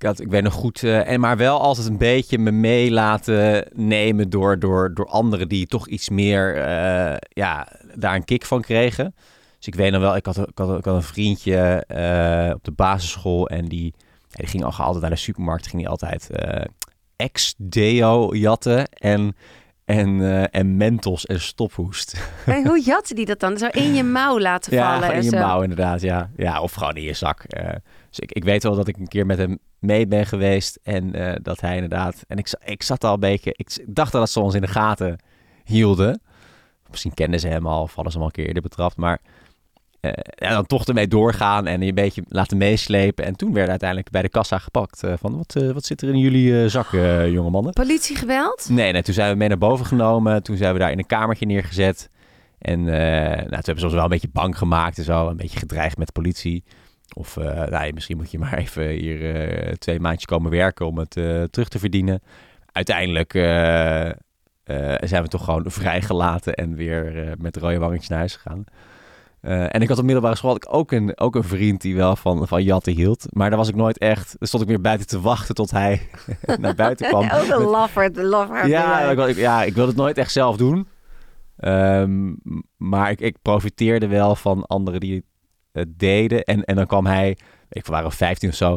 Ik, 0.00 0.06
had, 0.06 0.20
ik 0.20 0.28
weet 0.30 0.42
nog 0.42 0.52
goed, 0.52 0.82
eh, 0.82 1.08
en 1.08 1.20
maar 1.20 1.36
wel 1.36 1.60
altijd 1.60 1.86
een 1.86 1.98
beetje 1.98 2.38
me 2.38 2.50
mee 2.50 2.90
laten 2.90 3.66
nemen 3.74 4.30
door, 4.30 4.58
door, 4.58 4.94
door 4.94 5.06
anderen 5.06 5.48
die 5.48 5.66
toch 5.66 5.88
iets 5.88 6.08
meer 6.08 6.56
eh, 6.56 7.16
ja, 7.28 7.68
daar 7.94 8.14
een 8.14 8.24
kick 8.24 8.44
van 8.44 8.60
kregen. 8.60 9.14
Dus 9.56 9.66
ik 9.66 9.74
weet 9.74 9.92
nog 9.92 10.00
wel, 10.00 10.16
ik 10.16 10.26
had, 10.26 10.38
ik 10.38 10.58
had, 10.58 10.78
ik 10.78 10.84
had 10.84 10.94
een 10.94 11.02
vriendje 11.02 11.84
eh, 11.86 12.54
op 12.54 12.64
de 12.64 12.70
basisschool 12.70 13.48
en 13.48 13.68
die, 13.68 13.94
ja, 14.28 14.36
die 14.36 14.46
ging 14.46 14.64
al 14.64 14.72
altijd 14.72 15.00
naar 15.00 15.10
de 15.10 15.16
supermarkt, 15.16 15.66
ging 15.66 15.82
die 15.82 15.88
altijd 15.90 16.30
ex-deo 17.16 18.34
jatten 18.34 18.88
en, 18.88 19.36
en, 19.84 20.20
en 20.50 20.76
mentos 20.76 21.26
en 21.26 21.40
stophoest. 21.40 22.20
En 22.46 22.66
hoe 22.66 22.82
jatte 22.84 23.14
die 23.14 23.26
dat 23.26 23.40
dan? 23.40 23.58
Zo 23.58 23.66
in 23.66 23.94
je 23.94 24.02
mouw 24.02 24.38
laten 24.38 24.74
Ja, 24.76 24.92
vallen 24.92 25.08
en 25.08 25.16
in 25.16 25.24
je 25.24 25.30
zo. 25.30 25.38
mouw 25.38 25.62
inderdaad, 25.62 26.00
ja. 26.00 26.30
ja. 26.36 26.60
Of 26.60 26.72
gewoon 26.72 26.96
in 26.96 27.02
je 27.02 27.14
zak. 27.14 27.44
dus 28.08 28.18
ik, 28.18 28.32
ik 28.32 28.44
weet 28.44 28.62
wel 28.62 28.74
dat 28.74 28.88
ik 28.88 28.96
een 28.96 29.08
keer 29.08 29.26
met 29.26 29.38
hem 29.38 29.58
mee 29.80 30.06
ben 30.06 30.26
geweest 30.26 30.78
en 30.82 31.14
eh, 31.14 31.36
dat 31.42 31.60
hij 31.60 31.74
inderdaad... 31.74 32.24
En 32.28 32.38
ik, 32.38 32.52
ik 32.64 32.82
zat 32.82 33.04
al 33.04 33.14
een 33.14 33.20
beetje... 33.20 33.54
Ik 33.56 33.84
dacht 33.86 34.12
dat 34.12 34.30
ze 34.30 34.40
ons 34.40 34.54
in 34.54 34.60
de 34.60 34.66
gaten 34.66 35.18
hielden. 35.64 36.22
Misschien 36.90 37.14
kenden 37.14 37.40
ze 37.40 37.48
hem 37.48 37.66
al 37.66 37.82
of 37.82 37.94
hadden 37.94 38.12
ze 38.12 38.18
hem 38.18 38.26
al 38.26 38.32
een 38.34 38.36
keer 38.36 38.46
eerder 38.46 38.62
betrapt, 38.62 38.96
maar... 38.96 39.20
eh, 40.00 40.12
ja, 40.34 40.50
dan 40.50 40.66
toch 40.66 40.84
ermee 40.84 41.08
doorgaan 41.08 41.66
en 41.66 41.80
je 41.80 41.88
een 41.88 41.94
beetje 41.94 42.22
laten 42.28 42.56
meeslepen. 42.56 43.24
En 43.24 43.36
toen 43.36 43.52
werd 43.52 43.68
uiteindelijk 43.68 44.10
bij 44.10 44.22
de 44.22 44.28
kassa 44.28 44.58
gepakt. 44.58 45.02
eh, 45.02 45.12
van, 45.18 45.36
wat, 45.36 45.72
wat 45.72 45.84
zit 45.84 46.02
er 46.02 46.08
in 46.08 46.18
jullie 46.18 46.68
zak, 46.68 46.92
eh, 46.92 47.32
jonge 47.32 47.50
mannen? 47.50 47.72
Politie 47.72 48.16
geweld? 48.16 48.66
Nee, 48.70 48.92
nee, 48.92 49.02
toen 49.02 49.14
zijn 49.14 49.30
we 49.32 49.36
mee 49.36 49.48
naar 49.48 49.58
boven 49.58 49.86
genomen. 49.86 50.42
Toen 50.42 50.56
zijn 50.56 50.72
we 50.72 50.78
daar 50.78 50.90
in 50.90 50.98
een 50.98 51.06
kamertje 51.06 51.46
neergezet. 51.46 52.10
En 52.58 52.84
nou, 52.84 53.46
toen 53.46 53.50
hebben 53.50 53.78
ze 53.78 53.84
ons 53.84 53.94
wel 53.94 54.02
een 54.02 54.08
beetje 54.08 54.30
bang 54.32 54.58
gemaakt 54.58 54.98
en 54.98 55.04
zo. 55.04 55.28
Een 55.28 55.36
beetje 55.36 55.58
gedreigd 55.58 55.98
met 55.98 56.12
politie. 56.12 56.64
Of 57.14 57.36
eh, 57.36 57.64
nou, 57.64 57.92
misschien 57.92 58.16
moet 58.16 58.30
je 58.30 58.38
maar 58.38 58.58
even 58.64 58.88
hier 58.88 59.34
eh, 59.34 59.72
twee 59.72 60.00
maandjes 60.00 60.24
komen 60.26 60.50
werken 60.50 60.86
om 60.86 60.98
het 60.98 61.16
eh, 61.16 61.42
terug 61.42 61.68
te 61.68 61.78
verdienen. 61.78 62.22
Uiteindelijk 62.72 63.32
zijn 65.00 65.22
we 65.22 65.28
toch 65.28 65.44
gewoon 65.44 65.70
vrijgelaten 65.80 66.54
en 66.54 66.74
weer 66.74 67.34
met 67.38 67.56
rode 67.56 67.78
wangetjes 67.78 68.08
naar 68.08 68.18
huis 68.18 68.36
gegaan. 68.36 68.64
En 69.40 69.82
ik 69.82 69.88
had 69.88 69.98
op 69.98 70.04
middelbare 70.04 70.36
school 70.36 70.50
had 70.50 70.64
ik 70.64 70.74
ook 70.74 70.92
een, 70.92 71.18
ook 71.18 71.34
een 71.34 71.44
vriend 71.44 71.80
die 71.80 71.96
wel 71.96 72.16
van, 72.16 72.48
van 72.48 72.62
jatten 72.62 72.92
hield. 72.92 73.26
Maar 73.30 73.48
daar 73.48 73.58
was 73.58 73.68
ik 73.68 73.74
nooit 73.74 73.98
echt... 73.98 74.36
Daar 74.38 74.48
stond 74.48 74.62
ik 74.62 74.68
weer 74.68 74.80
buiten 74.80 75.06
te 75.06 75.20
wachten 75.20 75.54
tot 75.54 75.70
hij 75.70 76.08
naar 76.60 76.74
buiten 76.74 77.08
kwam. 77.08 77.30
Ook 77.30 77.48
een 77.48 77.62
lafferd. 77.62 78.16
ja, 78.66 79.10
ik, 79.10 79.36
ja, 79.36 79.62
ik 79.62 79.74
wil 79.74 79.86
het 79.86 79.96
nooit 79.96 80.18
echt 80.18 80.32
zelf 80.32 80.56
doen. 80.56 80.88
Ehm, 81.56 82.34
maar 82.76 83.10
ik, 83.10 83.20
ik 83.20 83.36
profiteerde 83.42 84.06
wel 84.06 84.34
van 84.36 84.66
anderen 84.66 85.00
die 85.00 85.14
het 85.14 85.24
deden. 85.88 86.44
En, 86.44 86.64
en 86.64 86.76
dan 86.76 86.86
kwam 86.86 87.06
hij, 87.06 87.36
ik 87.68 87.86
waren 87.86 88.12
15 88.12 88.48
of 88.48 88.54
zo, 88.54 88.68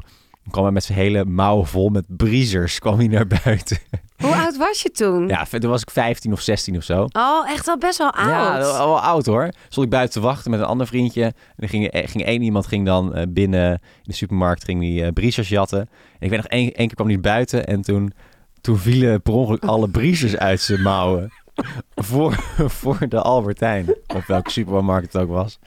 dan 0.44 0.52
kwam 0.52 0.64
hij 0.64 0.74
met 0.74 0.84
zijn 0.84 0.98
hele 0.98 1.26
mouw 1.26 1.64
vol 1.64 1.90
met 1.90 2.06
briezers 2.08 2.80
kwam 2.80 2.98
hij 2.98 3.08
naar 3.08 3.28
buiten. 3.44 3.78
Hoe 4.18 4.36
oud 4.36 4.58
was 4.58 4.82
je 4.82 4.92
toen? 4.92 5.28
Ja, 5.28 5.46
toen 5.46 5.70
was 5.70 5.82
ik 5.82 5.90
15 5.90 6.32
of 6.32 6.42
16 6.42 6.78
of 6.78 6.84
zo. 6.84 7.08
Oh, 7.12 7.50
echt 7.50 7.68
al 7.68 7.78
best 7.78 7.98
wel 7.98 8.12
oud. 8.12 8.30
Ja, 8.30 8.58
wel 8.58 9.00
oud 9.00 9.26
hoor. 9.26 9.50
Stond 9.70 9.86
ik 9.86 9.92
buiten 9.92 10.22
te 10.22 10.28
wachten 10.28 10.52
met 10.52 10.60
een 10.60 10.66
ander 10.66 10.88
vriendje. 10.88 11.24
En 11.24 11.34
er 11.56 11.70
ging, 11.70 11.88
eh, 11.88 12.08
ging 12.08 12.26
één 12.26 12.42
iemand 12.42 12.68
ging 12.68 12.86
dan 12.86 13.16
eh, 13.16 13.24
binnen 13.30 13.72
in 13.72 13.80
de 14.04 14.14
supermarkt 14.14 14.64
ging 14.64 14.80
die 14.80 15.06
eh 15.06 15.12
briezers 15.14 15.50
jatten. 15.50 15.80
En 15.80 15.88
ik 16.20 16.30
weet 16.30 16.42
nog 16.42 16.48
één, 16.48 16.74
één 16.74 16.88
keer 16.88 16.96
kwam 16.96 17.08
hij 17.08 17.20
buiten 17.20 17.66
en 17.66 17.82
toen, 17.82 18.14
toen 18.62 18.78
vielen 18.78 19.22
per 19.22 19.34
ongeluk 19.34 19.64
alle 19.64 19.90
briezers 19.90 20.38
uit 20.38 20.62
zijn 20.62 20.82
mouwen. 20.82 21.32
voor, 21.96 22.34
voor 22.58 23.08
de 23.10 23.22
Albertijn. 23.22 23.96
Of 24.16 24.28
welke 24.28 24.50
supermarkt 24.52 25.14
het 25.14 25.22
ook 25.22 25.30
was. 25.30 25.60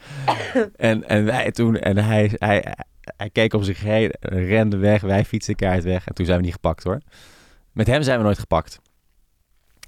En, 0.75 1.07
en 1.07 1.25
wij 1.25 1.51
toen, 1.51 1.77
en 1.77 1.97
hij, 1.97 2.31
hij, 2.35 2.75
hij 3.17 3.29
keek 3.29 3.53
om 3.53 3.63
zich 3.63 3.81
heen, 3.81 4.11
rende 4.19 4.77
weg, 4.77 5.01
wij 5.01 5.25
fietsen 5.25 5.55
kaart 5.55 5.83
weg. 5.83 6.07
En 6.07 6.13
toen 6.13 6.25
zijn 6.25 6.37
we 6.37 6.43
niet 6.43 6.53
gepakt 6.53 6.83
hoor. 6.83 6.99
Met 7.71 7.87
hem 7.87 8.01
zijn 8.01 8.17
we 8.17 8.23
nooit 8.23 8.39
gepakt. 8.39 8.79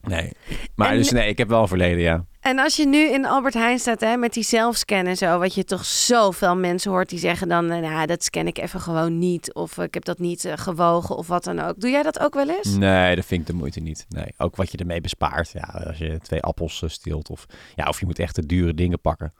Nee. 0.01 0.31
Maar 0.75 0.91
En- 0.91 0.97
dus 0.97 1.11
nee, 1.11 1.29
ik 1.29 1.37
heb 1.37 1.47
wel 1.49 1.61
een 1.61 1.67
verleden, 1.67 1.99
ja. 1.99 2.25
En 2.39 2.59
als 2.59 2.75
je 2.75 2.87
nu 2.87 3.11
in 3.11 3.25
Albert 3.25 3.53
Heijn 3.53 3.79
staat 3.79 3.99
hè, 3.99 4.17
met 4.17 4.33
die 4.33 4.43
zelfscan 4.43 5.05
en 5.05 5.17
zo, 5.17 5.39
wat 5.39 5.53
je 5.53 5.63
toch 5.63 5.85
zoveel 5.85 6.55
mensen 6.55 6.91
hoort 6.91 7.09
die 7.09 7.19
zeggen 7.19 7.47
dan, 7.47 7.71
eh, 7.71 7.79
nou, 7.79 8.05
dat 8.05 8.23
scan 8.23 8.47
ik 8.47 8.57
even 8.57 8.79
gewoon 8.79 9.17
niet. 9.17 9.53
Of 9.53 9.77
ik 9.77 9.93
heb 9.93 10.05
dat 10.05 10.19
niet 10.19 10.45
eh, 10.45 10.53
gewogen 10.57 11.15
of 11.15 11.27
wat 11.27 11.43
dan 11.43 11.59
ook. 11.59 11.79
Doe 11.79 11.89
jij 11.89 12.03
dat 12.03 12.19
ook 12.19 12.33
wel 12.33 12.49
eens? 12.49 12.75
Nee, 12.75 13.15
dat 13.15 13.25
vind 13.25 13.41
ik 13.41 13.47
de 13.47 13.53
moeite 13.53 13.79
niet. 13.79 14.05
Nee, 14.09 14.33
ook 14.37 14.55
wat 14.55 14.71
je 14.71 14.77
ermee 14.77 15.01
bespaart. 15.01 15.51
Ja, 15.51 15.83
als 15.87 15.97
je 15.97 16.19
twee 16.21 16.41
appels 16.41 16.83
steelt 16.85 17.29
of, 17.29 17.45
ja, 17.75 17.85
of 17.85 17.99
je 17.99 18.05
moet 18.05 18.19
echt 18.19 18.35
de 18.35 18.45
dure 18.45 18.73
dingen 18.73 19.01
pakken. 19.01 19.33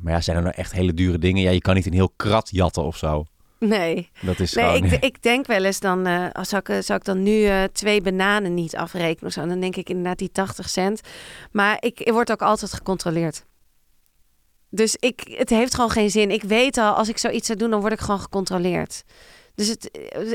Maar 0.00 0.12
ja, 0.12 0.20
zijn 0.20 0.36
er 0.36 0.42
nou 0.42 0.54
echt 0.54 0.72
hele 0.72 0.94
dure 0.94 1.18
dingen? 1.18 1.42
Ja, 1.42 1.50
je 1.50 1.60
kan 1.60 1.74
niet 1.74 1.86
een 1.86 1.92
heel 1.92 2.12
krat 2.16 2.48
jatten 2.52 2.82
of 2.82 2.96
zo. 2.96 3.24
Nee. 3.68 4.10
Dat 4.20 4.40
is 4.40 4.52
Nee, 4.52 4.64
gewoon... 4.76 4.92
ik, 4.92 5.04
ik 5.04 5.22
denk 5.22 5.46
wel 5.46 5.64
eens 5.64 5.80
dan, 5.80 6.06
eh 6.06 6.26
als 6.32 6.48
zou, 6.48 6.60
ik, 6.60 6.68
eh, 6.68 6.78
zou 6.80 6.98
ik 6.98 7.04
dan 7.04 7.22
nu 7.22 7.44
eh, 7.44 7.62
twee 7.72 8.00
bananen 8.00 8.54
niet 8.54 8.76
afrekenen 8.76 9.26
of 9.26 9.32
zo, 9.32 9.46
dan 9.46 9.60
denk 9.60 9.76
ik 9.76 9.88
inderdaad 9.88 10.18
die 10.18 10.32
80 10.32 10.68
cent. 10.68 11.00
Maar 11.52 11.76
ik, 11.80 12.00
ik 12.00 12.12
word 12.12 12.30
ook 12.32 12.42
altijd 12.42 12.72
gecontroleerd. 12.72 13.44
Dus 14.70 14.96
ik, 14.96 15.34
het 15.36 15.50
heeft 15.50 15.74
gewoon 15.74 15.90
geen 15.90 16.10
zin. 16.10 16.30
Ik 16.30 16.42
weet 16.42 16.76
al, 16.78 16.92
als 16.94 17.08
ik 17.08 17.18
zoiets 17.18 17.46
zou 17.46 17.58
doen, 17.58 17.70
dan 17.70 17.80
word 17.80 17.92
ik 17.92 18.00
gewoon 18.00 18.20
gecontroleerd. 18.20 19.02
Dus 19.54 19.68
het, 19.68 19.90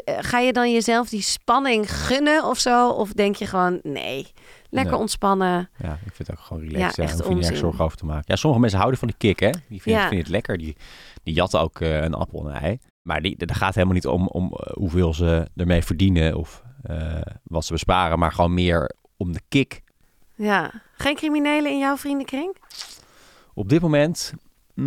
ga 0.05 0.39
je 0.39 0.53
dan 0.53 0.71
jezelf 0.73 1.09
die 1.09 1.21
spanning 1.21 1.91
gunnen 1.95 2.43
of 2.43 2.57
zo? 2.59 2.89
Of 2.89 3.11
denk 3.13 3.35
je 3.35 3.45
gewoon, 3.45 3.79
nee, 3.83 4.27
lekker 4.69 4.91
Nee. 4.91 5.01
ontspannen. 5.01 5.69
Ja, 5.77 5.93
ik 6.05 6.13
vind 6.15 6.27
het 6.27 6.31
ook 6.31 6.39
gewoon 6.45 6.63
Ja, 6.63 6.69
relaxed. 6.69 6.95
Ja, 6.95 7.03
echt 7.03 7.11
echt 7.13 7.19
hoef 7.21 7.29
je 7.29 7.35
onzin. 7.35 7.55
zorgen 7.55 7.83
over 7.85 7.97
te 7.97 8.05
maken. 8.05 8.23
Ja, 8.27 8.35
sommige 8.35 8.61
mensen 8.61 8.79
houden 8.79 8.99
van 8.99 9.07
die 9.07 9.17
kick, 9.17 9.39
hè. 9.39 9.49
Die 9.69 9.81
vinden, 9.81 10.01
Ja. 10.01 10.07
vinden 10.07 10.25
het 10.25 10.33
lekker. 10.35 10.57
Die, 10.57 10.75
die 11.23 11.33
jatten 11.33 11.59
ook 11.59 11.79
een 11.79 12.13
appel 12.13 12.39
en 12.49 12.55
een 12.55 12.61
ei. 12.61 12.79
Maar 13.07 13.21
die, 13.21 13.37
daar 13.45 13.55
gaat 13.55 13.73
helemaal 13.73 13.95
niet 13.95 14.07
om, 14.07 14.27
om 14.27 14.53
eh, 14.53 14.73
hoeveel 14.73 15.13
ze 15.13 15.47
ermee 15.55 15.83
verdienen 15.83 16.37
of 16.37 16.63
eh, 16.83 17.21
wat 17.43 17.65
ze 17.65 17.71
besparen. 17.71 18.19
Maar 18.19 18.31
gewoon 18.31 18.53
meer 18.53 18.91
om 19.17 19.31
de 19.31 19.41
kick. 19.47 19.83
Ja. 20.35 20.81
Geen 20.93 21.15
criminelen 21.15 21.71
in 21.71 21.77
jouw 21.77 21.97
vriendenkring? 21.97 22.57
Op 23.53 23.69
dit 23.69 23.81
moment... 23.81 24.33
mm, 24.73 24.83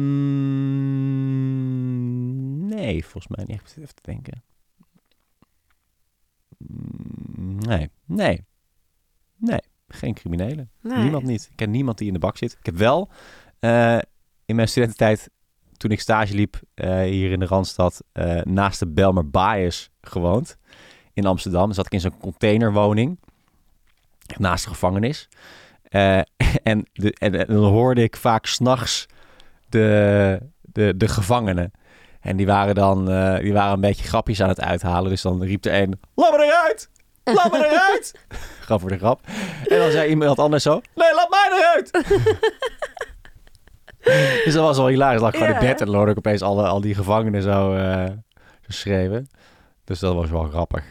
nee, 2.68 3.02
volgens 3.02 3.36
mij 3.36 3.44
niet 3.46 3.60
echt 3.60 3.76
even 3.78 3.94
te 3.94 4.02
denken. 4.02 4.42
Mm, 6.58 7.58
nee, 7.58 7.90
nee. 8.04 8.44
Nee, 9.36 9.60
geen 9.88 10.14
criminelen. 10.14 10.70
Nee. 10.80 11.02
Niemand 11.02 11.24
niet. 11.24 11.46
Ik 11.50 11.56
ken 11.56 11.70
niemand 11.70 11.98
die 11.98 12.06
in 12.06 12.12
de 12.12 12.18
bak 12.18 12.36
zit. 12.36 12.56
Ik 12.58 12.66
heb 12.66 12.76
wel... 12.76 13.08
eh, 13.58 13.98
in 14.44 14.56
mijn 14.56 14.68
studententijd, 14.68 15.30
toen 15.80 15.90
ik 15.90 16.00
stage 16.00 16.34
liep 16.34 16.60
eh, 16.74 17.00
hier 17.00 17.30
in 17.30 17.40
de 17.40 17.46
Randstad, 17.46 18.02
eh, 18.12 18.40
naast 18.42 18.78
de 18.78 18.86
Belmer 18.86 19.30
Baaiers 19.30 19.90
gewoond. 20.00 20.56
In 21.12 21.26
Amsterdam. 21.26 21.64
Dan 21.64 21.74
zat 21.74 21.86
ik 21.86 21.92
in 21.92 22.00
zo'n 22.00 22.18
containerwoning. 22.18 23.18
Naast 24.36 24.64
de 24.64 24.70
gevangenis. 24.70 25.28
Eh, 25.82 26.18
en, 26.62 26.86
de, 26.92 27.12
en, 27.18 27.46
en 27.46 27.54
dan 27.54 27.64
hoorde 27.64 28.02
ik 28.02 28.16
vaak 28.16 28.46
s'nachts 28.46 29.06
de, 29.68 30.40
de, 30.60 30.96
de 30.96 31.08
gevangenen. 31.08 31.72
En 32.20 32.36
die 32.36 32.46
waren 32.46 32.74
dan 32.74 33.04
die 33.40 33.52
waren 33.52 33.72
een 33.72 33.80
beetje 33.80 34.08
grapjes 34.08 34.42
aan 34.42 34.48
het 34.48 34.60
uithalen. 34.60 35.10
Dus 35.10 35.22
dan 35.22 35.42
riep 35.42 35.64
er 35.64 35.82
een, 35.82 36.00
laat 36.14 36.36
me 36.36 36.44
eruit! 36.44 36.90
Laat 37.24 37.52
me 37.52 37.66
eruit! 37.66 38.14
grap 38.66 38.80
voor 38.80 38.88
de 38.88 38.98
grap. 38.98 39.20
En 39.68 39.78
dan 39.78 39.90
zei 39.90 40.08
iemand 40.08 40.38
anders 40.38 40.62
zo, 40.62 40.80
nee, 40.94 41.14
laat 41.14 41.30
mij 41.30 41.50
eruit! 41.58 41.90
dus 44.44 44.54
dat 44.54 44.62
was 44.62 44.76
wel 44.76 44.86
hilarisch. 44.86 45.20
Lag 45.20 45.32
ik 45.32 45.38
gewoon 45.38 45.54
in 45.54 45.66
bed 45.66 45.80
en 45.80 45.86
dan 45.86 45.94
hoorde 45.94 46.10
ik 46.10 46.18
opeens 46.18 46.42
alle, 46.42 46.66
al 46.66 46.80
die 46.80 46.94
gevangenen 46.94 47.42
zo, 47.42 47.74
eh, 47.74 48.06
zo 48.60 48.68
schreeuwen. 48.68 49.28
Dus 49.84 49.98
dat 49.98 50.14
was 50.14 50.30
wel 50.30 50.44
grappig. 50.44 50.84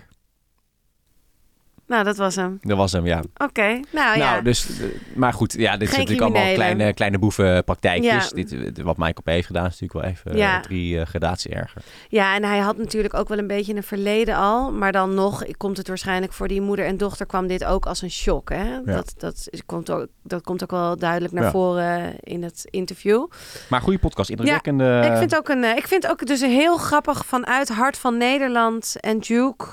Nou, 1.90 2.04
dat 2.04 2.18
was 2.18 2.36
hem. 2.36 2.58
Dat 2.62 2.78
was 2.78 2.92
hem, 2.92 3.06
ja. 3.06 3.22
Oké, 3.38 3.62
nou 3.68 3.82
nou, 3.92 4.18
ja. 4.18 4.42
dus, 4.42 4.80
eh, 4.80 4.86
maar 5.16 5.34
goed, 5.34 5.54
ja, 5.54 5.78
dit 5.78 5.90
zijn 5.90 6.02
natuurlijk 6.02 6.28
allemaal 6.36 6.54
kleine, 6.54 6.94
kleine 6.94 7.20
boevenpraktijkjes. 7.20 8.30
Ja. 8.30 8.36
Dit, 8.36 8.52
eh, 8.78 8.84
wat 8.84 8.98
Michael 8.98 9.22
P. 9.24 9.28
heeft 9.28 9.46
gedaan 9.48 9.66
is 9.66 9.80
natuurlijk 9.80 9.94
wel 10.06 10.12
even 10.34 10.38
Ja. 10.38 10.56
eh, 10.58 10.62
drie 10.62 11.00
eh, 11.00 11.06
gradatie 11.06 11.52
erger. 11.52 11.82
Ja, 12.10 12.36
en 12.36 12.44
hij 12.44 12.58
had 12.60 12.78
natuurlijk 12.78 13.14
ook 13.14 13.28
wel 13.28 13.38
een 13.38 13.48
beetje 13.48 13.76
een 13.76 13.84
verleden 13.84 14.36
al. 14.36 14.72
Maar 14.72 14.92
dan 14.92 15.14
nog 15.14 15.44
komt 15.58 15.78
het 15.78 15.88
waarschijnlijk 15.88 16.34
voor 16.34 16.48
die 16.48 16.62
moeder 16.62 16.86
en 16.86 16.98
dochter 16.98 17.26
kwam 17.26 17.48
dit 17.48 17.66
ook 17.66 17.86
als 17.86 18.02
een 18.02 18.12
shock. 18.12 18.50
Hè? 18.50 18.84
Dat, 18.84 19.14
dat, 19.18 19.48
is- 19.50 19.62
komt 19.66 19.90
ook, 19.92 20.08
dat 20.24 20.42
komt 20.44 20.64
ook 20.64 20.72
wel 20.72 20.98
duidelijk 20.98 21.34
naar 21.34 21.44
Ja. 21.44 21.52
voren 21.52 22.16
in 22.20 22.44
het 22.44 22.66
interview. 22.70 23.26
Maar 23.70 23.82
goede 23.82 24.00
podcast, 24.00 24.30
indrukwekkende... 24.30 25.02
ik, 25.12 25.18
vind 25.18 25.36
ook 25.38 25.50
een, 25.50 25.64
ik 25.78 25.88
vind 25.88 26.08
ook 26.08 26.26
dus 26.26 26.42
heel 26.42 26.78
grappig 26.78 27.26
vanuit 27.26 27.70
Hart 27.70 27.98
van 27.98 28.18
Nederland 28.18 28.96
en 29.00 29.20
Duke. 29.20 29.66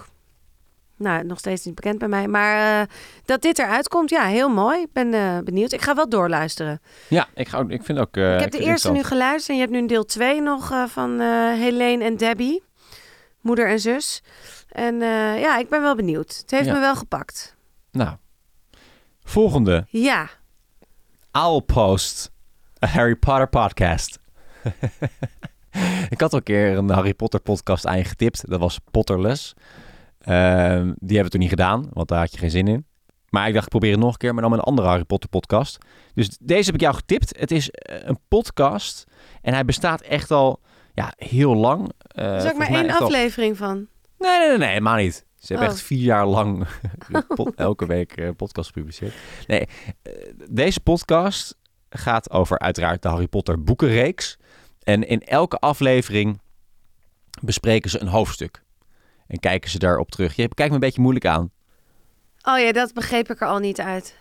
Nou, 0.98 1.24
nog 1.24 1.38
steeds 1.38 1.64
niet 1.64 1.74
bekend 1.74 1.98
bij 1.98 2.08
mij. 2.08 2.28
Maar 2.28 2.80
eh, 2.80 2.86
dat 3.24 3.42
dit 3.42 3.58
eruit 3.58 3.88
komt, 3.88 4.10
ja, 4.10 4.24
heel 4.24 4.48
mooi. 4.48 4.80
Ik 4.80 4.92
ben 4.92 5.14
eh, 5.14 5.38
benieuwd. 5.44 5.72
Ik 5.72 5.82
ga 5.82 5.94
wel 5.94 6.08
doorluisteren. 6.08 6.80
Ja, 7.08 7.28
ik, 7.34 7.48
ga, 7.48 7.58
ook- 7.58 7.70
ik 7.70 7.84
vind 7.84 7.98
ook... 7.98 8.16
eh, 8.16 8.34
ik 8.34 8.40
heb 8.40 8.50
de 8.50 8.58
eerste 8.58 8.90
nu 8.92 9.02
geluisterd. 9.02 9.48
En 9.48 9.54
je 9.54 9.60
hebt 9.60 9.72
nu 9.72 9.78
een 9.78 9.86
deel 9.86 10.04
2 10.04 10.40
nog 10.42 10.84
van 10.88 11.20
Helene 11.50 12.04
en 12.04 12.16
Debbie. 12.16 12.62
Moeder 13.40 13.68
en 13.68 13.80
zus. 13.80 14.22
En 14.68 14.96
ja, 15.40 15.58
ik 15.58 15.68
ben 15.68 15.82
wel 15.82 15.94
benieuwd. 15.96 16.36
Het 16.40 16.50
heeft 16.50 16.64
Ja. 16.66 16.72
me 16.72 16.80
wel 16.80 16.96
gepakt. 16.96 17.56
Nou, 17.90 18.16
volgende. 19.24 19.84
Ja. 19.88 20.28
Owlpost, 21.32 22.30
a 22.84 22.86
Harry 22.86 23.16
Potter 23.16 23.48
podcast. 23.48 24.18
ik 26.10 26.20
had 26.20 26.32
al 26.32 26.38
een 26.38 26.44
keer 26.44 26.76
een 26.76 26.90
Harry 26.90 27.14
Potter 27.14 27.40
podcast 27.40 27.86
aan 27.86 27.98
je 27.98 28.04
getipt. 28.04 28.50
Dat 28.50 28.60
was 28.60 28.78
Potterless. 28.90 29.54
Ehm, 30.26 30.84
die 30.84 31.16
hebben 31.16 31.24
we 31.24 31.28
toen 31.30 31.40
niet 31.40 31.48
gedaan, 31.48 31.88
want 31.92 32.08
daar 32.08 32.18
had 32.18 32.32
je 32.32 32.38
geen 32.38 32.50
zin 32.50 32.68
in. 32.68 32.86
Maar 33.30 33.46
ik 33.48 33.52
dacht, 33.52 33.64
ik 33.64 33.70
probeer 33.70 33.90
het 33.90 34.00
nog 34.00 34.12
een 34.12 34.16
keer, 34.18 34.32
maar 34.32 34.42
dan 34.42 34.50
met 34.50 34.58
een 34.60 34.64
andere 34.66 34.88
Harry 34.88 35.04
Potter 35.04 35.28
podcast. 35.30 35.78
Dus 36.14 36.36
deze 36.40 36.64
heb 36.64 36.74
ik 36.74 36.80
jou 36.80 36.94
getipt. 36.94 37.38
Het 37.38 37.50
is 37.50 37.70
eh, 37.70 37.96
een 38.04 38.18
podcast 38.28 39.04
en 39.42 39.52
hij 39.54 39.64
bestaat 39.64 40.00
echt 40.00 40.30
al 40.30 40.60
ja, 40.94 41.12
heel 41.16 41.54
lang. 41.54 41.90
Eh, 42.08 42.24
Er 42.26 42.36
is 42.36 42.42
ook 42.42 42.48
volgens 42.48 42.68
maar 42.70 42.78
één 42.80 42.90
al- 42.90 43.00
aflevering 43.06 43.56
van. 43.56 43.86
Nee, 44.18 44.38
nee, 44.38 44.48
nee, 44.48 44.58
nee, 44.58 44.68
helemaal 44.68 44.96
niet. 44.96 45.24
Ze 45.36 45.46
hebben 45.52 45.66
Oh. 45.68 45.74
echt 45.74 45.82
vier 45.84 46.02
jaar 46.02 46.26
lang 46.26 46.66
elke 47.56 47.86
week 47.86 48.12
eh, 48.16 48.28
podcast 48.36 48.66
gepubliceerd. 48.72 49.14
Nee, 49.46 49.66
deze 50.50 50.80
podcast 50.80 51.56
gaat 51.90 52.30
over 52.30 52.58
uiteraard 52.58 53.02
de 53.02 53.08
Harry 53.08 53.26
Potter 53.28 53.62
boekenreeks. 53.62 54.36
En 54.82 55.08
in 55.08 55.20
elke 55.22 55.58
aflevering 55.58 56.40
bespreken 57.42 57.90
ze 57.90 58.00
een 58.00 58.08
hoofdstuk. 58.08 58.62
En 59.28 59.38
kijken 59.40 59.70
ze 59.70 59.78
daarop 59.78 60.10
terug. 60.10 60.36
Je 60.36 60.48
kijkt 60.48 60.68
me 60.70 60.74
een 60.74 60.80
beetje 60.80 61.00
moeilijk 61.00 61.26
aan. 61.26 61.50
Oh 62.42 62.58
ja, 62.58 62.72
dat 62.72 62.92
begreep 62.94 63.30
ik 63.30 63.40
er 63.40 63.46
al 63.48 63.58
niet 63.58 63.80
uit. 63.80 64.16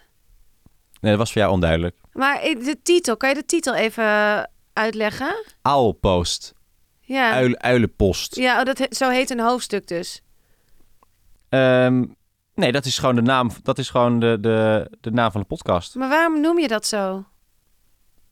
Nee, 1.02 1.12
dat 1.12 1.20
was 1.20 1.32
voor 1.32 1.42
jou 1.42 1.54
onduidelijk. 1.54 1.96
Maar 2.12 2.42
de 2.42 2.78
titel, 2.84 3.18
kan 3.18 3.30
je 3.30 3.36
de 3.36 3.46
titel 3.46 3.74
even 3.76 4.50
uitleggen? 4.74 5.36
Owlpost. 5.62 6.54
Ja. 7.02 7.32
Uil, 7.32 7.58
uilenpost. 7.58 8.36
Ja, 8.36 8.60
oh, 8.60 8.66
dat 8.66 8.78
he- 8.78 8.86
zo 8.90 9.10
heet 9.10 9.30
een 9.30 9.40
hoofdstuk 9.40 9.88
dus. 9.88 10.22
Ehm, 11.50 12.06
nee, 12.56 12.72
dat 12.72 12.86
is 12.86 12.98
gewoon 12.98 13.16
de 13.16 13.22
naam, 13.22 13.50
dat 13.64 13.78
is 13.78 13.90
gewoon 13.90 14.20
de, 14.20 14.38
de, 14.40 14.88
de 15.02 15.12
naam 15.12 15.32
van 15.32 15.42
de 15.42 15.48
podcast. 15.48 15.96
Maar 15.96 16.10
waarom 16.10 16.42
noem 16.42 16.60
je 16.60 16.68
dat 16.68 16.86
zo? 16.88 17.26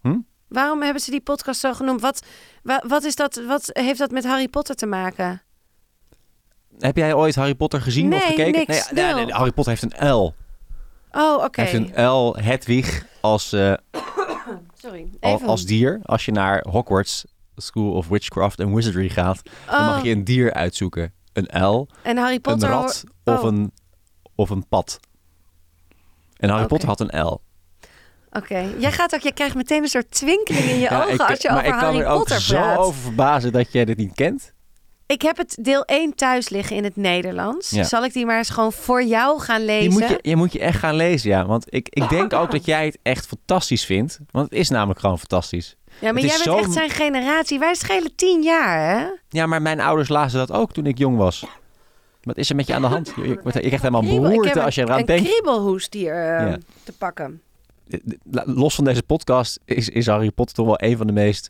Hm? 0.02 0.20
Waarom 0.48 0.82
hebben 0.82 1.02
ze 1.02 1.12
die 1.12 1.22
podcast 1.22 1.60
zo 1.60 1.74
genoemd? 1.74 2.02
Wat, 2.02 2.26
wa- 2.64 2.84
wat, 2.88 3.04
is 3.04 3.16
dat, 3.16 3.36
wat 3.48 3.70
heeft 3.74 4.00
dat 4.00 4.12
met 4.12 4.26
Harry 4.26 4.48
Potter 4.48 4.76
te 4.76 4.86
maken? 4.86 5.42
Heb 6.80 6.98
jij 6.98 7.14
ooit 7.14 7.36
Harry 7.36 7.56
Potter 7.56 7.82
gezien 7.82 8.14
of 8.14 8.24
gekeken? 8.26 8.52
niks, 8.68 8.92
nee, 8.92 9.06
nul. 9.06 9.16
nee, 9.16 9.26
nee, 9.26 9.34
Harry 9.34 9.52
Potter 9.52 9.74
heeft 9.80 9.94
een 10.00 10.10
L. 10.12 10.34
Oh, 11.12 11.44
oké. 11.44 11.62
Hij 11.62 11.70
heeft 11.72 11.96
een 11.98 12.06
L, 12.06 12.36
Hedwig, 12.36 13.06
als, 13.22 13.54
eh, 13.54 13.74
Sorry. 14.82 15.08
Even. 15.20 15.48
als 15.48 15.66
dier. 15.66 16.00
Als 16.04 16.26
je 16.26 16.32
naar 16.32 16.66
Hogwarts 16.70 17.26
School 17.56 17.92
of 17.94 18.08
Witchcraft 18.08 18.60
and 18.60 18.74
Wizardry 18.76 19.10
gaat, 19.10 19.42
dan 19.66 19.80
Oh, 19.80 19.86
mag 19.88 20.04
je 20.04 20.12
een 20.12 20.24
dier 20.24 20.54
uitzoeken. 20.54 21.14
Een 21.34 21.64
L, 21.66 21.88
En 22.04 22.18
Harry 22.18 22.34
een 22.36 22.42
Potter... 22.42 22.70
rat 22.70 23.04
of, 23.24 23.40
oh. 23.40 23.46
een, 23.46 23.72
of 24.36 24.50
een 24.50 24.68
pad. 24.68 25.00
En 26.38 26.50
Harry. 26.50 26.66
Potter 26.68 26.88
had 26.90 27.00
een 27.00 27.22
L. 27.22 27.42
Oké. 28.32 28.70
Jij 28.78 28.92
gaat 28.92 29.16
ook... 29.16 29.22
Je 29.22 29.34
krijgt 29.34 29.56
meteen 29.56 29.82
een 29.82 29.88
soort 29.90 30.12
twinkeling 30.12 30.64
in 30.64 30.76
je 30.76 30.80
Ja, 30.90 31.02
ogen 31.02 31.14
ik, 31.14 31.22
als 31.22 31.42
je 31.42 31.48
maar 31.50 31.58
over 31.58 31.68
ik 31.68 31.74
kan 31.74 31.84
Harry 31.84 32.00
er 32.00 32.06
ook 32.08 32.18
Potter 32.18 32.42
zo 32.42 32.56
praat. 32.56 32.78
over 32.78 33.02
verbazen 33.02 33.52
dat 33.52 33.72
jij 33.72 33.86
dit 33.86 33.98
niet 33.98 34.14
kent. 34.14 34.54
Ik 35.06 35.22
heb 35.22 35.38
het 35.38 35.58
deel 35.62 35.84
1 35.86 36.16
thuis 36.16 36.50
liggen 36.50 36.76
in 36.76 36.84
het 36.84 36.96
Nederlands. 36.96 37.70
Ja. 37.70 37.84
Zal 37.84 38.04
ik 38.04 38.14
die 38.14 38.26
maar 38.26 38.38
eens 38.38 38.50
gewoon 38.50 38.72
voor 38.72 39.04
jou 39.04 39.40
gaan 39.40 39.60
Je 39.60 39.66
lezen? 39.66 39.92
moet 39.92 40.08
je, 40.08 40.20
je 40.22 40.36
moet 40.36 40.54
je 40.54 40.60
echt 40.60 40.80
gaan 40.80 40.96
lezen, 40.96 41.30
ja. 41.30 41.46
Want 41.46 41.66
ik, 41.70 41.88
ik 41.90 42.10
denk 42.10 42.34
ook 42.34 42.52
dat 42.52 42.66
jij 42.66 42.86
het 42.86 42.98
echt 43.02 43.26
fantastisch 43.28 43.86
vindt. 43.86 44.20
Want 44.32 44.50
het 44.50 44.60
is 44.60 44.70
namelijk 44.70 45.00
gewoon 45.00 45.20
fantastisch. 45.20 45.76
ja, 46.00 46.12
maar 46.12 46.22
het 46.22 46.32
jij 46.32 46.42
bent 46.44 46.44
zo- 46.50 46.58
echt 46.58 46.74
zijn 46.74 46.90
generatie. 46.90 47.60
Wij 47.60 47.74
schelen 47.76 48.16
tien 48.16 48.42
jaar, 48.44 48.98
hè? 49.00 49.06
Ja, 49.30 49.46
maar 49.46 49.62
mijn 49.62 49.80
ouders 49.82 50.10
lazen 50.10 50.40
dat 50.40 50.52
ook 50.52 50.74
toen 50.74 50.86
ik 50.86 50.98
jong 50.98 51.18
was. 51.18 51.46
Wat 52.22 52.38
is 52.38 52.50
er 52.50 52.56
met 52.56 52.68
je 52.68 52.74
aan 52.74 52.82
de 52.82 52.88
hand? 52.88 53.14
Je, 53.16 53.22
je, 53.22 53.30
je 53.44 53.52
krijgt 53.52 53.82
helemaal 53.82 54.04
beroerte 54.20 54.62
als 54.62 54.76
je 54.76 54.82
een, 54.82 54.88
eraan 54.88 55.00
een 55.00 55.06
denkt. 55.06 55.30
kriebelhoest 55.30 55.94
hier 55.94 56.14
eh, 56.14 56.48
Ja. 56.50 56.58
te 56.84 56.92
pakken. 56.92 57.42
Los 58.46 58.76
van 58.76 58.84
deze 58.84 59.04
podcast 59.04 59.60
is, 59.66 59.90
is 59.90 60.08
Harry 60.08 60.32
Potter 60.32 60.56
toch 60.56 60.66
wel 60.66 60.82
een 60.90 60.98
van 60.98 61.08
de 61.08 61.14
meest 61.14 61.50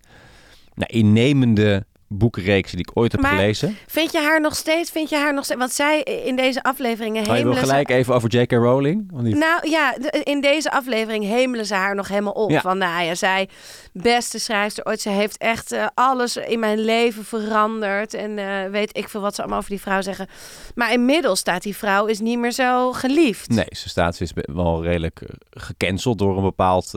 nou, 0.73 0.91
innemende 0.93 1.85
boekenreeksen 2.17 2.77
die 2.77 2.85
ik 2.89 2.97
ooit 2.97 3.11
heb 3.11 3.21
Maar- 3.21 3.31
gelezen. 3.31 3.77
Vind 3.87 4.11
je 4.11 4.19
haar 4.19 4.41
nog 4.41 4.55
steeds? 4.55 4.91
Vind 4.91 5.09
je 5.09 5.15
haar 5.17 5.33
nog 5.33 5.43
steeds? 5.43 5.59
Want 5.59 5.71
zij 5.71 6.01
in 6.01 6.35
deze 6.35 6.63
afleveringen 6.63 7.21
Oh, 7.21 7.25
je 7.27 7.31
wil 7.31 7.35
hemelen 7.41 7.59
ze- 7.59 7.65
gelijk 7.69 7.89
even 7.89 8.13
over 8.15 8.29
J.K. 8.39 8.51
Rowling? 8.51 9.03
Want 9.11 9.25
die, 9.25 9.35
Nou 9.35 9.69
ja, 9.69 9.95
in 10.23 10.41
deze 10.41 10.71
aflevering 10.71 11.23
hemelen 11.25 11.65
ze 11.65 11.73
haar 11.73 11.95
nog 11.95 12.07
helemaal 12.07 12.33
op. 12.33 12.49
Ja. 12.49 12.61
Van 12.61 12.77
nou 12.77 13.03
ja, 13.03 13.15
zij, 13.15 13.49
beste 13.93 14.39
schrijfster 14.39 14.85
ooit. 14.85 15.01
Ze 15.01 15.09
heeft 15.09 15.37
echt 15.37 15.71
eh, 15.71 15.85
alles 15.93 16.37
in 16.37 16.59
mijn 16.59 16.79
leven 16.79 17.25
veranderd. 17.25 18.13
En 18.13 18.37
eh, 18.37 18.69
weet 18.71 18.97
ik 18.97 19.09
veel 19.09 19.21
wat 19.21 19.35
ze 19.35 19.41
allemaal 19.41 19.59
over 19.59 19.69
die 19.69 19.81
vrouw 19.81 20.01
zeggen. 20.01 20.27
Maar 20.75 20.91
inmiddels 20.91 21.39
staat 21.39 21.61
die 21.63 21.75
vrouw 21.75 22.05
is 22.05 22.19
niet 22.19 22.39
meer 22.39 22.51
zo 22.51 22.91
geliefd. 22.91 23.49
nee, 23.49 23.67
ze 23.69 23.89
staat 23.89 24.15
ze 24.15 24.23
is 24.23 24.31
wel 24.35 24.83
redelijk 24.83 25.21
eh, 25.21 25.29
gecanceld 25.49 26.17
door 26.19 26.37
een 26.37 26.43
bepaald 26.43 26.91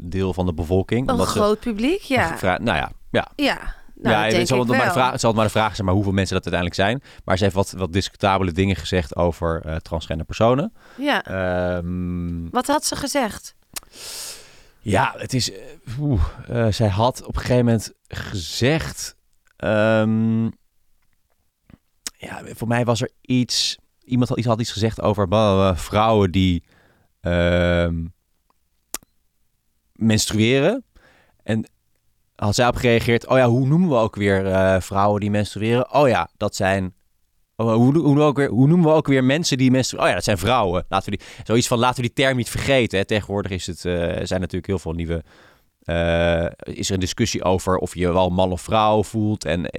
deel 0.00 0.32
van 0.32 0.46
de 0.46 0.54
bevolking. 0.54 1.06
Een 1.08 1.12
omdat 1.14 1.28
ze 1.28 1.38
groot 1.38 1.60
publiek, 1.60 2.00
ja. 2.00 2.36
nou 2.40 2.64
ja, 2.78 2.90
ja. 3.10 3.28
Ja, 3.36 3.74
nou, 3.94 4.30
ja, 4.30 4.38
het 4.38 4.48
zal 4.48 4.62
ik 4.62 4.66
maar 4.68 4.84
de 4.86 4.92
vraag, 4.92 5.10
het 5.12 5.20
zal 5.20 5.32
maar 5.32 5.44
de 5.44 5.50
vraag 5.50 5.74
zijn 5.74 5.86
maar 5.86 5.94
hoeveel 5.94 6.12
mensen 6.12 6.34
dat 6.36 6.52
uiteindelijk 6.52 7.02
zijn. 7.02 7.20
Maar 7.24 7.36
ze 7.36 7.42
heeft 7.44 7.56
wat, 7.56 7.70
wat 7.70 7.92
discutabele 7.92 8.52
dingen 8.52 8.76
gezegd 8.76 9.16
over 9.16 9.62
eh, 9.64 9.76
transgender 9.76 10.26
personen. 10.26 10.72
Ja. 10.98 11.24
Ehm, 11.24 12.48
Wat 12.50 12.66
had 12.66 12.84
ze 12.84 12.96
gezegd? 12.96 13.54
Ja, 14.80 15.14
het 15.16 15.34
is. 15.34 15.52
eh, 15.52 15.58
oeh, 16.00 16.22
eh, 16.48 16.66
zij 16.72 16.88
had 16.88 17.22
op 17.24 17.34
een 17.34 17.40
gegeven 17.40 17.64
moment 17.64 17.92
gezegd. 18.08 19.16
ehm, 19.56 20.44
ja, 22.16 22.42
voor 22.54 22.68
mij 22.68 22.84
was 22.84 23.00
er 23.02 23.10
iets. 23.20 23.78
Iemand 24.04 24.28
had 24.28 24.38
iets, 24.38 24.46
had 24.46 24.60
iets 24.60 24.72
gezegd 24.72 25.00
over 25.00 25.28
vrouwen 25.76 26.30
die 26.30 26.64
ehm, 27.20 28.04
menstrueren. 29.92 30.84
En 31.42 31.68
had 32.44 32.54
zij 32.54 32.66
op 32.66 32.76
gereageerd. 32.76 33.26
Oh 33.26 33.36
ja, 33.36 33.48
hoe 33.48 33.66
noemen 33.66 33.88
we 33.88 33.94
ook 33.94 34.16
weer 34.16 34.46
eh, 34.46 34.80
vrouwen 34.80 35.20
die 35.20 35.30
menstrueren? 35.30 35.92
Oh 35.92 36.08
ja, 36.08 36.28
dat 36.36 36.56
zijn. 36.56 36.94
Oh, 37.56 37.74
hoe, 37.74 37.76
hoe, 37.76 37.92
noemen 37.92 38.14
we 38.14 38.22
ook 38.22 38.36
weer, 38.36 38.48
hoe 38.48 38.66
noemen 38.66 38.86
we 38.86 38.94
ook 38.94 39.06
weer 39.06 39.24
mensen 39.24 39.58
die 39.58 39.70
menstrueren? 39.70 40.04
Oh 40.04 40.10
ja, 40.10 40.14
dat 40.14 40.24
zijn 40.24 40.38
vrouwen. 40.38 40.84
Laten 40.88 41.10
we 41.10 41.16
die, 41.16 41.26
zoiets 41.44 41.66
van 41.66 41.78
laten 41.78 41.96
we 41.96 42.02
die 42.02 42.24
term 42.24 42.36
niet 42.36 42.50
vergeten. 42.50 43.06
Tegenwoordig 43.06 43.52
is 43.52 43.66
het, 43.66 43.84
eh, 43.84 43.92
zijn 44.22 44.40
natuurlijk 44.40 44.66
heel 44.66 44.78
veel 44.78 44.92
nieuwe. 44.92 45.22
eh, 45.84 46.46
is 46.62 46.88
er 46.88 46.94
een 46.94 47.00
discussie 47.00 47.44
over 47.44 47.76
of 47.76 47.94
je 47.94 48.12
wel 48.12 48.30
man 48.30 48.52
of 48.52 48.60
vrouw 48.60 49.02
voelt 49.02 49.44
en 49.44 49.70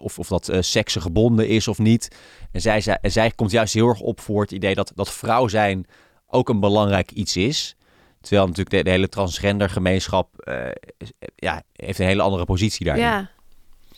of, 0.00 0.18
of 0.18 0.28
dat 0.28 0.48
eh 0.48 0.60
seksen 0.60 1.02
gebonden 1.02 1.48
is 1.48 1.68
of 1.68 1.78
niet. 1.78 2.16
En 2.52 2.60
zij, 2.60 2.80
zij, 2.80 2.98
zij 3.02 3.30
komt 3.30 3.50
juist 3.50 3.74
heel 3.74 3.88
erg 3.88 4.00
op 4.00 4.20
voor 4.20 4.42
het 4.42 4.52
idee 4.52 4.74
dat, 4.74 4.92
dat 4.94 5.12
vrouw 5.12 5.48
zijn 5.48 5.86
ook 6.26 6.48
een 6.48 6.60
belangrijk 6.60 7.10
iets 7.10 7.36
is. 7.36 7.76
Terwijl 8.20 8.42
natuurlijk 8.46 8.76
de, 8.76 8.82
de 8.82 8.90
hele 8.90 9.08
transgender 9.08 9.70
gemeenschap 9.70 10.38
eh, 10.40 10.70
is- 10.98 11.12
ja, 11.34 11.62
heeft 11.72 11.98
een 11.98 12.06
hele 12.06 12.22
andere 12.22 12.44
positie 12.44 12.84
daarin. 12.86 13.04
Ja, 13.04 13.30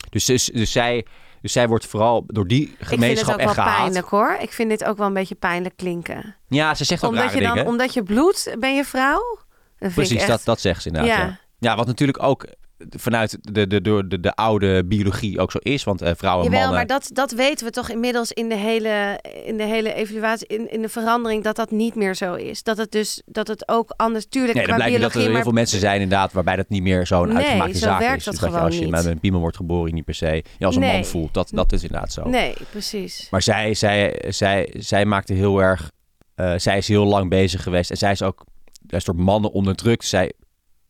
Dus, 0.09 0.25
dus, 0.25 0.45
dus, 0.45 0.71
zij, 0.71 1.05
dus 1.41 1.51
zij 1.51 1.67
wordt 1.67 1.85
vooral 1.85 2.23
door 2.27 2.47
die 2.47 2.61
ik 2.61 2.67
vind 2.67 2.79
het 2.79 2.87
gemeenschap 2.89 3.33
ook 3.33 3.39
echt 3.39 3.55
wel 3.55 3.65
pijnlijk 3.65 4.07
hoor. 4.07 4.37
Ik 4.39 4.51
vind 4.51 4.69
dit 4.69 4.83
ook 4.83 4.97
wel 4.97 5.07
een 5.07 5.13
beetje 5.13 5.35
pijnlijk 5.35 5.75
klinken. 5.77 6.35
Ja, 6.47 6.73
ze 6.73 6.83
zegt 6.85 7.03
ook 7.03 7.09
Omdat 7.09 7.25
rare 7.25 7.37
je, 7.37 7.43
dan, 7.43 7.53
dingen. 7.55 7.69
omdat 7.69 7.93
je 7.93 8.03
bloedt, 8.03 8.55
ben 8.59 8.75
je 8.75 8.85
vrouw? 8.85 9.39
Dat 9.79 9.93
Precies, 9.93 10.17
echt... 10.17 10.27
dat, 10.27 10.41
dat 10.43 10.59
zegt 10.61 10.81
ze 10.81 10.87
inderdaad. 10.87 11.17
Ja. 11.17 11.23
Ja. 11.25 11.39
Ja. 11.59 11.75
wat 11.75 11.87
natuurlijk 11.87 12.23
ook 12.23 12.45
vanuit 12.89 13.37
de, 13.41 13.67
de, 13.67 13.81
de, 13.81 14.07
de, 14.07 14.19
de 14.19 14.35
oude 14.35 14.85
biologie 14.85 15.39
ook 15.39 15.51
zo 15.51 15.57
is. 15.61 15.83
Want 15.83 16.01
eh, 16.01 16.11
vrouwen 16.15 16.45
en 16.45 16.51
Jawel, 16.51 16.67
mannen... 16.69 16.87
maar 16.87 16.99
dat, 16.99 17.09
dat 17.13 17.31
weten 17.31 17.65
we 17.65 17.71
toch 17.71 17.89
inmiddels 17.89 18.31
in 18.31 18.49
de 18.49 18.55
hele, 18.55 19.19
in 19.45 19.57
de 19.57 19.63
hele 19.63 19.93
evaluatie, 19.93 20.47
in, 20.47 20.71
in 20.71 20.81
de 20.81 20.89
verandering, 20.89 21.43
dat 21.43 21.55
dat 21.55 21.71
niet 21.71 21.95
meer 21.95 22.15
zo 22.15 22.33
is. 22.33 22.63
Dat 22.63 22.77
het 22.77 22.91
dus, 22.91 23.21
dat 23.25 23.47
het 23.47 23.67
ook 23.67 23.93
anders, 23.95 24.25
tuurlijk, 24.29 24.57
Nee, 24.57 24.65
dan 24.67 24.75
blijkt 24.75 24.93
je 24.93 24.99
dat 25.01 25.13
er 25.13 25.21
heel 25.31 25.41
veel 25.41 25.51
mensen 25.51 25.79
zijn 25.79 26.01
inderdaad 26.01 26.33
waarbij 26.33 26.55
dat 26.55 26.69
niet 26.69 26.83
meer 26.83 27.07
zo'n 27.07 27.27
Nee, 27.27 27.35
uitgemaakte 27.37 27.77
zo 27.77 27.85
zaak 27.85 27.99
werkt 27.99 28.17
is. 28.17 28.23
dat 28.23 28.33
Dus 28.33 28.41
dat 28.43 28.51
je 28.51 28.57
als 28.59 28.75
je 28.75 28.81
niet. 28.81 28.89
met 28.91 29.05
een 29.05 29.19
piemel 29.19 29.39
wordt 29.39 29.55
geboren, 29.55 29.87
je 29.87 29.93
niet 29.93 30.05
per 30.05 30.13
se 30.13 30.43
je 30.57 30.65
als 30.65 30.75
een 30.75 30.81
Nee. 30.81 30.93
man 30.93 31.05
voelt. 31.05 31.33
Dat, 31.33 31.49
dat 31.53 31.71
is 31.71 31.83
inderdaad 31.83 32.11
zo. 32.11 32.23
Nee, 32.29 32.53
precies. 32.71 33.27
Maar 33.31 33.41
zij, 33.41 33.73
zij, 33.73 34.21
zij, 34.27 34.73
zij 34.77 35.05
maakte 35.05 35.33
heel 35.33 35.61
erg... 35.61 35.91
eh, 36.35 36.53
zij 36.57 36.77
is 36.77 36.87
heel 36.87 37.05
lang 37.05 37.29
bezig 37.29 37.63
geweest. 37.63 37.89
En 37.91 37.97
zij 37.97 38.11
is 38.11 38.21
ook 38.21 38.43
juist 38.87 39.05
door 39.05 39.15
mannen 39.15 39.51
onderdrukt. 39.51 40.05
Zij 40.05 40.31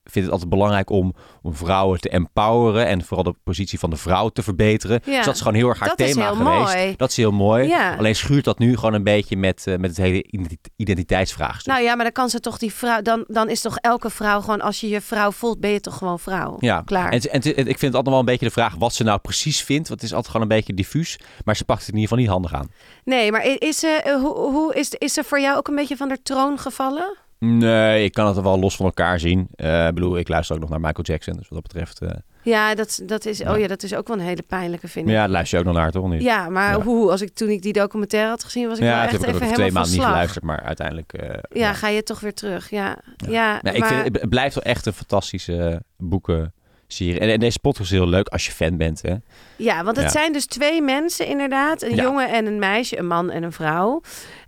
vindt 0.04 0.22
het 0.26 0.32
altijd 0.32 0.50
belangrijk 0.50 0.90
om, 0.90 1.14
om 1.42 1.56
vrouwen 1.56 2.00
te 2.00 2.10
empoweren. 2.10 2.86
En 2.88 3.04
vooral 3.04 3.24
de 3.24 3.36
positie 3.44 3.80
van 3.80 3.90
de 3.90 3.96
vrouw 3.96 4.30
te 4.30 4.44
verbeteren. 4.44 5.02
Ja. 5.06 5.16
Dus 5.16 5.26
dat 5.26 5.34
is 5.36 5.42
gewoon 5.42 5.56
heel 5.56 5.68
erg 5.70 5.80
haar 5.80 5.90
Dat 5.90 6.00
is 6.00 6.14
thema 6.14 6.26
heel 6.26 6.36
geweest. 6.36 6.74
mooi. 6.76 6.94
Dat 6.98 7.10
is 7.10 7.18
heel 7.18 7.32
mooi. 7.32 7.68
Ja. 7.68 7.96
Alleen 7.98 8.16
schuurt 8.16 8.46
dat 8.46 8.60
nu 8.60 8.76
gewoon 8.76 8.94
een 8.94 9.04
beetje 9.04 9.38
met, 9.38 9.68
eh, 9.68 9.78
met 9.78 9.90
het 9.90 9.98
hele 10.00 10.24
identi- 10.24 10.58
identiteitsvraagstuk. 10.76 11.74
Nou 11.74 11.84
ja, 11.86 11.96
maar 11.96 12.04
dan 12.04 12.14
kan 12.14 12.30
ze 12.30 12.40
toch 12.40 12.58
die 12.58 12.74
vrouw, 12.74 13.02
dan, 13.02 13.24
dan 13.28 13.50
is 13.50 13.62
toch 13.62 13.78
elke 13.78 14.10
vrouw 14.10 14.42
gewoon, 14.42 14.62
als 14.62 14.80
je 14.82 14.90
je 14.90 15.02
vrouw 15.02 15.32
voelt, 15.32 15.60
ben 15.60 15.70
je 15.70 15.80
toch 15.82 15.98
gewoon 15.98 16.20
vrouw. 16.20 16.56
Ja, 16.60 16.82
Klaar. 16.86 17.12
En, 17.12 17.22
en 17.32 17.42
ik 17.44 17.66
vind 17.66 17.82
het 17.82 17.96
altijd 17.96 18.08
wel 18.10 18.20
een 18.20 18.26
beetje 18.26 18.46
de 18.46 18.52
vraag 18.52 18.76
wat 18.76 18.94
ze 18.94 19.04
nou 19.04 19.20
precies 19.20 19.64
vindt. 19.64 19.88
Want 19.88 20.02
het 20.02 20.10
is 20.10 20.16
altijd 20.16 20.34
gewoon 20.36 20.50
een 20.52 20.58
beetje 20.58 20.74
diffuus. 20.74 21.20
Maar 21.46 21.56
ze 21.56 21.66
pakt 21.66 21.80
het 21.80 21.90
in 21.90 21.96
ieder 21.96 22.10
geval 22.10 22.24
niet 22.24 22.34
handig 22.34 22.54
aan. 22.54 22.72
Nee, 23.04 23.32
maar 23.32 23.46
is 23.58 23.80
ze, 23.80 23.88
eh, 23.88 24.14
hoe, 24.16 24.34
hoe 24.38 24.76
is, 24.76 24.90
is 24.90 25.14
ze 25.14 25.24
voor 25.24 25.40
jou 25.40 25.58
ook 25.58 25.68
een 25.68 25.76
beetje 25.76 25.98
van 25.98 26.08
de 26.10 26.22
troon 26.24 26.58
gevallen? 26.60 27.18
Nee, 27.46 28.04
ik 28.04 28.14
kan 28.14 28.28
het 28.28 28.42
wel 28.42 28.60
los 28.60 28.76
van 28.76 28.86
elkaar 28.86 29.20
zien. 29.20 29.48
Eh, 29.56 29.88
ik 29.88 29.94
bedoel, 29.94 30.18
ik 30.18 30.28
luister 30.28 30.56
ook 30.56 30.62
nog 30.62 30.70
naar 30.70 30.80
Michael 30.80 31.04
Jackson. 31.06 31.34
Dus 31.38 31.48
wat 31.50 31.64
dat 31.64 31.74
betreft... 31.74 32.02
eh, 32.02 32.10
Ja, 32.42 32.76
dat, 32.76 33.02
dat 33.06 33.26
is, 33.26 33.38
Ja. 33.38 33.54
oh 33.54 33.60
ja, 33.60 33.68
dat 33.68 33.84
is 33.84 33.96
ook 33.96 34.08
wel 34.08 34.18
een 34.18 34.24
hele 34.24 34.42
pijnlijke, 34.42 34.88
vind 34.88 35.08
ik. 35.08 35.14
ja, 35.14 35.28
luister 35.28 35.58
je 35.60 35.66
ook 35.66 35.74
nog 35.74 35.82
naar, 35.82 35.92
toch? 35.92 36.10
Niet? 36.10 36.22
Ja, 36.22 36.50
maar 36.50 36.78
Ja. 36.78 36.84
hoe, 36.84 37.12
als 37.12 37.22
ik 37.22 37.34
toen 37.34 37.50
ik 37.50 37.62
die 37.62 37.74
documentaire 37.74 38.30
had 38.30 38.44
gezien, 38.44 38.68
was 38.68 38.78
ik 38.78 38.84
wel 38.84 38.94
ja, 38.94 39.04
echt 39.04 39.12
heb 39.12 39.22
ik 39.22 39.28
even 39.28 39.38
twee 39.40 39.50
helemaal 39.52 39.66
van 39.72 39.74
maanden 39.82 39.98
niet 40.00 40.08
geluisterd. 40.08 40.44
Maar 40.44 40.62
uiteindelijk... 40.62 41.14
eh, 41.14 41.38
Ja, 41.62 41.74
ga 41.74 41.88
je 41.88 42.04
toch 42.04 42.20
weer 42.20 42.34
terug. 42.34 42.70
Ja, 42.70 42.98
ja. 43.30 43.60
Nee, 43.62 43.74
ik 43.74 43.80
maar, 43.80 43.90
vind, 44.04 44.20
het 44.22 44.30
blijft 44.30 44.56
wel 44.56 44.64
echt 44.64 44.86
een 44.86 44.94
fantastische 44.94 45.82
boekenserie. 46.92 47.20
En, 47.20 47.30
en 47.34 47.40
deze 47.40 47.60
podcast 47.60 47.92
is 47.92 47.98
heel 47.98 48.08
leuk 48.08 48.28
als 48.28 48.46
je 48.46 48.52
fan 48.52 48.78
bent. 48.78 49.02
Hè? 49.02 49.16
ja, 49.56 49.84
want 49.84 49.96
het 49.96 50.06
Ja. 50.06 50.12
zijn 50.12 50.34
dus 50.34 50.46
twee 50.46 50.82
mensen 50.82 51.28
inderdaad. 51.28 51.82
Een 51.82 51.96
Ja. 51.96 52.04
jongen 52.04 52.30
en 52.30 52.46
een 52.46 52.60
meisje, 52.60 52.98
een 52.98 53.08
man 53.08 53.30
en 53.32 53.44
een 53.44 53.52
vrouw. 53.52 54.02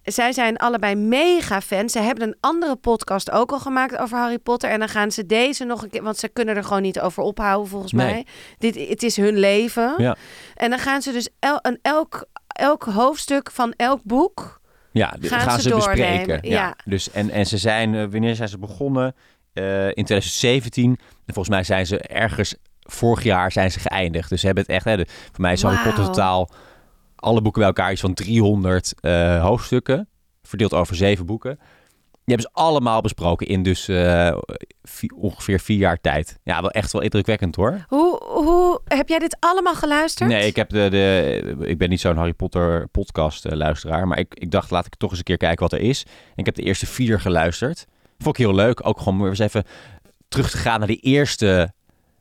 Zij 0.04 0.32
zijn 0.34 0.58
allebei 0.58 0.96
mega 0.96 1.62
fans. 1.62 1.92
Ze 1.92 2.00
hebben 2.00 2.28
een 2.28 2.36
andere 2.40 2.76
podcast 2.76 3.32
ook 3.32 3.52
al 3.52 3.60
gemaakt 3.60 3.98
over 3.98 4.18
Harry 4.18 4.40
Potter. 4.40 4.70
En 4.70 4.80
dan 4.80 4.90
gaan 4.90 5.12
ze 5.12 5.26
deze 5.26 5.64
nog 5.64 5.84
een 5.84 5.90
keer... 5.90 6.04
Want 6.04 6.18
ze 6.18 6.28
kunnen 6.30 6.56
er 6.56 6.64
gewoon 6.64 6.82
niet 6.82 7.00
over 7.00 7.24
ophouden, 7.24 7.70
volgens 7.70 7.92
Nee. 7.92 8.06
mij. 8.14 8.26
Dit, 8.58 8.90
het 8.90 9.04
is 9.04 9.16
hun 9.18 9.38
leven. 9.38 9.94
Ja. 9.98 10.16
En 10.56 10.70
dan 10.70 10.80
gaan 10.80 11.02
ze 11.02 11.12
dus 11.12 11.30
el, 11.40 11.60
een, 11.62 11.80
elk, 11.82 12.26
elk 12.48 12.84
hoofdstuk 12.84 13.52
van 13.52 13.74
elk 13.78 14.00
boek... 14.04 14.62
Ja, 14.92 15.16
Gaan 15.22 15.40
gaan, 15.40 15.60
ze 15.62 15.76
bespreken. 15.76 16.40
ja. 16.42 16.50
Ja. 16.50 16.76
Dus, 16.86 17.12
en, 17.12 17.30
en 17.30 17.46
ze 17.46 17.58
zijn, 17.58 17.96
eh, 17.96 18.06
wanneer 18.12 18.36
zijn 18.36 18.50
ze 18.50 18.58
begonnen? 18.58 19.16
Eh, 19.54 19.88
in 19.88 19.94
2017. 20.06 21.00
En 21.26 21.34
volgens 21.34 21.56
mij 21.56 21.64
zijn 21.64 21.86
ze 21.86 21.98
ergens 22.00 22.56
vorig 22.80 23.24
jaar 23.24 23.52
zijn 23.52 23.72
ze 23.72 23.80
geëindigd. 23.80 24.30
Dus 24.30 24.40
ze 24.40 24.46
hebben 24.46 24.64
het 24.64 24.74
echt, 24.74 24.86
hè, 24.86 24.98
de, 24.98 25.06
voor 25.08 25.42
mij 25.42 25.54
is 25.54 25.62
Harry. 25.62 25.84
Potter 25.84 26.06
totaal, 26.06 26.50
alle 27.16 27.42
boeken 27.42 27.60
bij 27.62 27.70
elkaar 27.70 27.92
is 27.92 28.00
van 28.00 28.14
300 28.14 28.94
eh, 29.00 29.42
hoofdstukken. 29.42 30.08
Verdeeld 30.44 30.74
over 30.74 30.96
zeven 30.96 31.26
boeken. 31.26 31.60
Die 32.26 32.36
hebben 32.36 32.52
ze 32.54 32.64
allemaal 32.64 33.02
besproken 33.02 33.48
in 33.48 33.64
dus 33.64 33.88
eh, 33.88 34.38
ongeveer 35.16 35.60
vier 35.60 35.78
jaar 35.78 36.02
tijd. 36.02 36.40
Ja, 36.44 36.62
wel 36.62 36.72
echt 36.72 36.92
wel 36.92 37.02
indrukwekkend 37.02 37.56
hoor. 37.56 37.86
Hoe, 37.88 38.24
hoe 38.24 38.82
heb 38.86 39.10
jij 39.10 39.20
dit 39.20 39.38
allemaal 39.40 39.76
geluisterd? 39.76 40.30
Nee, 40.30 40.48
ik, 40.48 40.56
heb 40.56 40.70
de, 40.70 40.88
de, 40.90 41.56
ik 41.60 41.78
ben 41.78 41.90
niet 41.90 42.00
zo'n 42.00 42.16
Harry 42.16 42.34
Potter 42.34 42.88
podcast 42.88 43.46
eh, 43.46 43.52
luisteraar. 43.52 44.08
Maar 44.08 44.20
ik, 44.20 44.34
ik 44.34 44.52
dacht, 44.52 44.72
laat 44.72 44.86
ik 44.86 44.96
toch 44.96 45.10
eens 45.10 45.20
een 45.20 45.26
keer 45.26 45.38
kijken 45.38 45.60
wat 45.60 45.74
er 45.74 45.86
is. 45.86 46.04
En 46.04 46.36
ik 46.36 46.46
heb 46.46 46.56
de 46.56 46.64
eerste 46.64 46.86
vier 46.86 47.20
geluisterd. 47.20 47.86
Vond 48.18 48.38
ik 48.38 48.46
heel 48.46 48.56
leuk. 48.56 48.88
Ook 48.88 48.98
gewoon 48.98 49.20
weer 49.20 49.30
eens 49.30 49.40
even 49.40 49.64
terug 50.34 50.52
te 50.52 50.58
gaan 50.58 50.80
naar 50.80 50.88
die 50.88 51.00
eerste, 51.00 51.74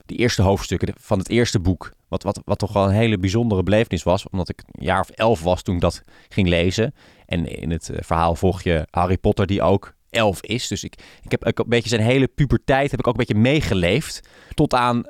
die 0.07 0.19
eerste 0.19 0.43
hoofdstukken 0.43 0.95
van 1.01 1.19
het 1.19 1.29
eerste 1.29 1.61
boek. 1.61 1.93
Wat, 2.09 2.23
wat, 2.23 2.41
wat 2.45 2.59
toch 2.59 2.73
wel 2.73 2.85
een 2.85 2.95
hele 2.95 3.19
bijzondere 3.19 3.63
belevenis 3.63 4.03
was. 4.03 4.29
Omdat 4.29 4.49
ik 4.49 4.63
een 4.67 4.85
jaar 4.85 5.01
of 5.01 5.11
elf 5.11 5.43
was 5.43 5.63
toen 5.63 5.75
ik 5.75 5.81
dat 5.81 6.03
ging 6.29 6.49
lezen. 6.49 6.95
En 7.27 7.47
in 7.47 7.71
het 7.71 7.89
eh, 7.91 7.97
verhaal 8.01 8.35
volg 8.35 8.63
je 8.63 8.87
Harry 8.91 9.19
Potter 9.19 9.47
die 9.47 9.63
ook 9.63 9.95
elf 10.11 10.43
is. 10.43 10.69
Dus 10.69 10.85
ik, 10.85 10.95
ik 11.23 11.31
heb 11.31 11.45
ook 11.45 11.59
een 11.59 11.69
beetje 11.69 11.89
zijn 11.89 12.01
hele 12.01 12.27
puberteit 12.27 12.91
heb 12.91 13.01
ik 13.01 13.07
ook 13.07 13.13
een 13.13 13.25
beetje 13.27 13.43
meegeleefd. 13.43 14.29
Tot 14.55 14.75
aan 14.75 15.05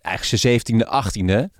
eigenlijk 0.00 0.24
zijn 0.24 0.40
zeventiende, 0.40 0.86
achttiende. 0.86 1.50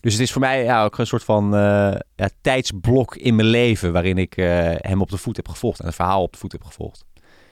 Dus 0.00 0.12
het 0.12 0.22
is 0.22 0.32
voor 0.32 0.40
mij 0.40 0.64
ja, 0.64 0.84
ook 0.84 0.98
een 0.98 1.06
soort 1.06 1.24
van 1.24 1.54
eh, 1.54 1.94
ja, 2.16 2.28
tijdsblok 2.40 3.16
in 3.16 3.34
mijn 3.34 3.48
leven 3.48 3.92
waarin 3.92 4.18
ik 4.18 4.36
eh, 4.36 4.46
hem 4.76 5.00
op 5.00 5.10
de 5.10 5.16
voet 5.16 5.36
heb 5.36 5.48
gevolgd 5.48 5.80
en 5.80 5.86
het 5.86 5.94
verhaal 5.94 6.22
op 6.22 6.32
de 6.32 6.38
voet 6.38 6.52
heb 6.52 6.64
gevolgd. 6.64 7.04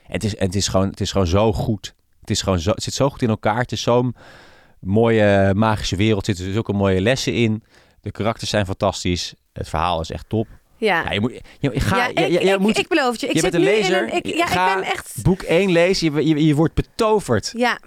En 0.07 0.13
het 0.13 0.25
is, 0.25 0.39
het 0.39 0.55
is, 0.55 0.69
gewoon, 0.69 0.89
het 0.89 1.01
is 1.01 1.13
gewoon 1.13 1.27
zo 1.27 1.53
goed. 1.53 1.95
Het, 2.29 2.37
is 2.37 2.43
gewoon 2.43 2.59
zo, 2.59 2.71
het 2.71 2.83
zit 2.83 2.95
zo 2.95 3.11
goed 3.11 3.23
in 3.23 3.29
elkaar. 3.29 3.59
Het 3.59 3.73
is 3.73 3.83
zo'n 3.83 4.15
mooie 4.81 5.53
magische 5.55 5.97
wereld. 5.97 6.27
Er 6.29 6.35
zitten 6.35 6.53
zulke 6.55 6.73
mooie 6.73 7.01
lessen 7.01 7.35
in. 7.35 7.63
De 8.01 8.11
karakters 8.11 8.51
zijn 8.51 8.67
fantastisch. 8.67 9.35
Het 9.53 9.69
verhaal 9.69 10.01
is 10.01 10.11
echt 10.11 10.29
top. 10.29 10.47
Ja. 10.77 11.03
Ja, 11.05 11.13
je 11.13 11.21
moet, 11.21 11.33
je, 11.61 11.81
ga, 11.81 11.97
Ja, 11.97 12.07
ik, 12.07 12.19
je- 12.19 12.45
je 12.45 12.59
moet 12.59 12.79
ik 12.79 12.89
beloof 12.89 13.11
het 13.13 13.21
je. 13.21 13.27
Ik 13.27 13.33
je 13.35 13.41
zit 13.41 13.51
bent 13.51 13.65
een 13.65 13.71
nu 13.71 13.77
lezer. 13.77 14.03
een... 14.03 14.13
Ik, 14.17 14.27
ja, 14.27 14.47
Ga- 14.47 14.69
ik 14.77 14.81
ben 14.83 14.93
echt... 14.93 15.19
boek 15.23 15.43
1 15.43 15.71
lezen. 15.73 16.27
Je, 16.27 16.47
je, 16.47 16.55
wordt 16.55 16.75
betoverd. 16.75 17.53
Ja. 17.57 17.79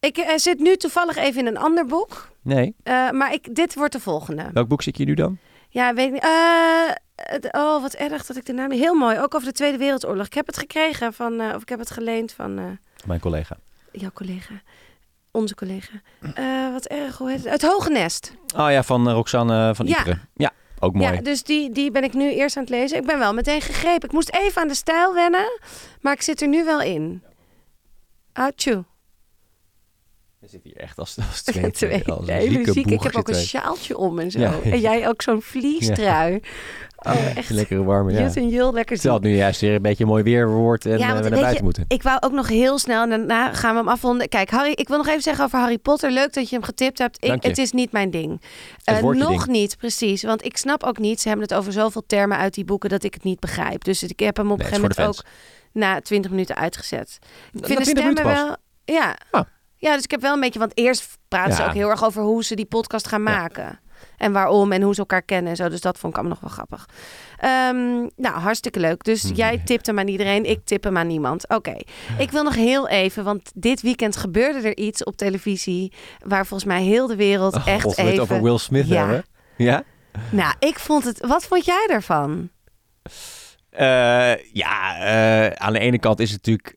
Ik 0.00 0.16
eh, 0.16 0.36
zit 0.36 0.58
nu 0.58 0.76
toevallig 0.76 1.16
even 1.16 1.40
in 1.40 1.46
een 1.46 1.56
ander 1.58 1.86
boek. 1.86 2.28
Nee. 2.42 2.74
Eh, 2.82 3.10
maar 3.10 3.32
ik, 3.32 3.54
dit 3.54 3.74
wordt 3.74 3.92
de 3.92 4.00
volgende. 4.00 4.50
Welk 4.52 4.68
boek 4.68 4.82
zit 4.82 4.98
je 4.98 5.04
nu 5.04 5.14
dan? 5.14 5.38
Ja, 5.68 5.94
weet 5.94 6.06
ik 6.06 6.12
niet. 6.12 6.22
Eh, 6.22 7.60
oh, 7.62 7.82
wat 7.82 7.92
erg 7.92 8.26
dat 8.26 8.36
ik 8.36 8.44
de 8.46 8.52
naam. 8.52 8.70
Heel 8.70 8.94
mooi. 8.94 9.18
Ook 9.18 9.34
over 9.34 9.48
de 9.48 9.54
Tweede 9.54 9.78
Wereldoorlog. 9.78 10.26
Ik 10.26 10.34
heb 10.34 10.46
het 10.46 10.58
gekregen 10.58 11.12
van... 11.12 11.40
eh, 11.40 11.54
of 11.54 11.62
ik 11.62 11.68
heb 11.68 11.78
het 11.78 11.90
geleend 11.90 12.32
van 12.32 12.58
eh, 12.58 12.64
Mijn 13.06 13.20
collega. 13.20 13.56
Jouw 13.92 14.10
collega. 14.14 14.62
Onze 15.30 15.54
collega. 15.54 15.92
Eh, 16.34 16.72
wat 16.72 16.84
erg. 16.86 17.18
Hoe 17.18 17.30
heet 17.30 17.38
het? 17.42 17.52
Het 17.52 17.62
Hoge 17.62 17.90
Nest. 17.90 18.32
Oh 18.56 18.70
ja, 18.70 18.82
van 18.82 19.08
eh, 19.08 19.14
Roxanne 19.14 19.74
van 19.74 19.86
Ja. 19.86 19.98
Iperen. 19.98 20.28
Ja, 20.34 20.50
ook 20.78 20.94
mooi. 20.94 21.12
Ja, 21.14 21.20
dus 21.20 21.42
die, 21.42 21.70
die 21.72 21.90
ben 21.90 22.04
ik 22.04 22.12
nu 22.14 22.32
eerst 22.32 22.56
aan 22.56 22.62
het 22.62 22.72
lezen. 22.72 22.98
Ik 22.98 23.06
ben 23.06 23.18
wel 23.18 23.34
meteen 23.34 23.60
gegrepen. 23.60 24.08
Ik 24.08 24.14
moest 24.14 24.30
even 24.34 24.62
aan 24.62 24.68
de 24.68 24.74
stijl 24.74 25.14
wennen. 25.14 25.60
Maar 26.00 26.12
ik 26.12 26.22
zit 26.22 26.40
er 26.42 26.48
nu 26.48 26.64
wel 26.64 26.80
in. 26.80 27.22
Atjoe. 28.32 28.84
Zitten 30.52 30.70
hier 30.70 30.80
echt 30.80 30.98
als, 30.98 31.16
als 31.28 31.42
twee. 31.52 31.70
Twee. 31.70 32.04
als 32.04 32.28
een 32.28 32.50
zieke 32.52 32.72
ziek. 32.72 32.86
Ik 32.90 33.02
heb 33.02 33.16
ook 33.16 33.28
een 33.28 33.34
sjaaltje 33.34 33.96
om 33.96 34.18
en 34.18 34.30
zo. 34.30 34.38
Ja. 34.38 34.60
En 34.62 34.80
jij 34.80 35.08
ook 35.08 35.22
zo'n 35.22 35.42
vliestrui. 35.42 36.40
Oh, 36.96 37.12
wij. 37.12 37.34
echt. 37.34 37.50
Lekkere 37.50 37.82
warme, 37.84 38.12
ja. 38.12 38.20
Jut 38.20 38.36
en 38.36 38.48
Jul, 38.48 38.72
lekker 38.72 38.96
Terwijl 38.96 39.20
zien. 39.20 39.28
het 39.28 39.32
nu 39.32 39.42
juist 39.42 39.60
weer 39.60 39.74
een 39.74 39.82
beetje 39.82 40.06
mooi 40.06 40.22
weer 40.22 40.48
wordt 40.48 40.86
en 40.86 40.98
Ja, 40.98 41.08
eh, 41.08 41.14
we 41.14 41.20
naar 41.20 41.30
buiten 41.30 41.56
je, 41.56 41.62
moeten. 41.62 41.84
Ik 41.88 42.02
wou 42.02 42.18
ook 42.20 42.32
nog 42.32 42.48
heel 42.48 42.78
snel, 42.78 43.02
en 43.02 43.08
daarna 43.08 43.52
gaan 43.52 43.72
we 43.72 43.78
hem 43.78 43.88
afronden. 43.88 44.28
Kijk, 44.28 44.50
Harry, 44.50 44.72
ik 44.74 44.88
wil 44.88 44.96
nog 44.96 45.08
even 45.08 45.22
zeggen 45.22 45.44
over 45.44 45.58
Harry 45.58 45.78
Potter. 45.78 46.10
Leuk 46.10 46.32
dat 46.32 46.48
je 46.48 46.54
hem 46.54 46.64
getipt 46.64 46.98
hebt. 46.98 47.24
Ik, 47.24 47.42
het 47.42 47.58
is 47.58 47.72
niet 47.72 47.92
mijn 47.92 48.10
ding. 48.10 48.42
Eh, 48.84 49.00
nog 49.02 49.44
ding. 49.44 49.46
niet, 49.46 49.76
precies. 49.76 50.22
Want 50.22 50.44
ik 50.44 50.56
snap 50.56 50.82
ook 50.82 50.98
niet, 50.98 51.20
ze 51.20 51.28
hebben 51.28 51.46
het 51.46 51.56
over 51.56 51.72
zoveel 51.72 52.02
termen 52.06 52.38
uit 52.38 52.54
die 52.54 52.64
boeken 52.64 52.90
dat 52.90 53.04
ik 53.04 53.14
het 53.14 53.24
niet 53.24 53.40
begrijp. 53.40 53.84
Dus 53.84 54.02
ik 54.02 54.20
heb 54.20 54.36
hem 54.36 54.50
op 54.50 54.52
een 54.52 54.64
Nee, 54.64 54.74
gegeven 54.74 54.94
moment 54.98 55.18
ook 55.18 55.24
na 55.72 56.00
20 56.00 56.30
minuten 56.30 56.56
uitgezet. 56.56 57.18
Ik 57.52 57.66
vind 57.66 57.78
de 57.78 57.84
20 57.84 58.04
stemmen 58.04 58.24
wel. 58.24 58.56
Ja. 58.84 59.16
Ah. 59.30 59.42
Ja, 59.82 59.94
dus 59.94 60.04
ik 60.04 60.10
heb 60.10 60.20
wel 60.20 60.34
een 60.34 60.40
beetje, 60.40 60.58
want 60.58 60.76
eerst 60.78 61.18
praten 61.28 61.54
ze 61.54 61.64
ook 61.64 61.72
heel 61.74 61.90
erg 61.90 62.04
over 62.04 62.22
hoe 62.22 62.44
ze 62.44 62.54
die 62.54 62.64
podcast 62.66 63.08
gaan 63.08 63.22
maken. 63.22 63.80
En 64.16 64.32
waarom 64.32 64.72
en 64.72 64.82
hoe 64.82 64.94
ze 64.94 65.00
elkaar 65.00 65.22
kennen 65.22 65.50
en 65.50 65.56
zo. 65.56 65.68
Dus 65.68 65.80
dat 65.80 65.98
vond 65.98 66.12
ik 66.12 66.18
allemaal 66.18 66.38
nog 66.40 66.48
wel 66.48 66.56
grappig. 66.66 66.88
Ehm, 67.38 67.98
nou, 68.16 68.38
hartstikke 68.40 68.80
leuk. 68.80 69.04
Dus 69.04 69.22
Mhm. 69.22 69.34
jij 69.34 69.58
tipt 69.64 69.86
hem 69.86 69.98
aan 69.98 70.08
iedereen, 70.08 70.44
ik 70.44 70.60
tip 70.64 70.84
hem 70.84 70.96
aan 70.96 71.06
niemand. 71.06 71.48
Oké, 71.48 71.76
ik 72.18 72.30
wil 72.30 72.42
nog 72.42 72.54
heel 72.54 72.88
even, 72.88 73.24
want 73.24 73.52
dit 73.54 73.80
weekend 73.82 74.16
gebeurde 74.16 74.68
er 74.68 74.76
iets 74.76 75.04
op 75.04 75.16
televisie... 75.16 75.92
waar 76.24 76.46
volgens 76.46 76.68
mij 76.68 76.82
heel 76.82 77.06
de 77.06 77.16
wereld 77.16 77.54
Oh, 77.56 77.66
echt 77.66 77.82
we 77.82 77.88
het 77.90 77.98
even... 77.98 78.22
over 78.22 78.42
Will 78.42 78.58
Smith 78.58 78.86
Ja. 78.88 78.96
hebben. 78.98 79.24
Ja? 79.56 79.82
Nou, 80.30 80.54
ik 80.58 80.78
vond 80.78 81.04
het... 81.04 81.26
Wat 81.26 81.44
vond 81.44 81.64
jij 81.64 81.84
daarvan? 81.88 82.50
Eh, 83.70 84.34
ja, 84.52 84.96
eh, 84.98 85.50
aan 85.66 85.72
de 85.72 85.78
ene 85.78 85.98
kant 85.98 86.20
is 86.20 86.30
het 86.30 86.46
natuurlijk... 86.46 86.76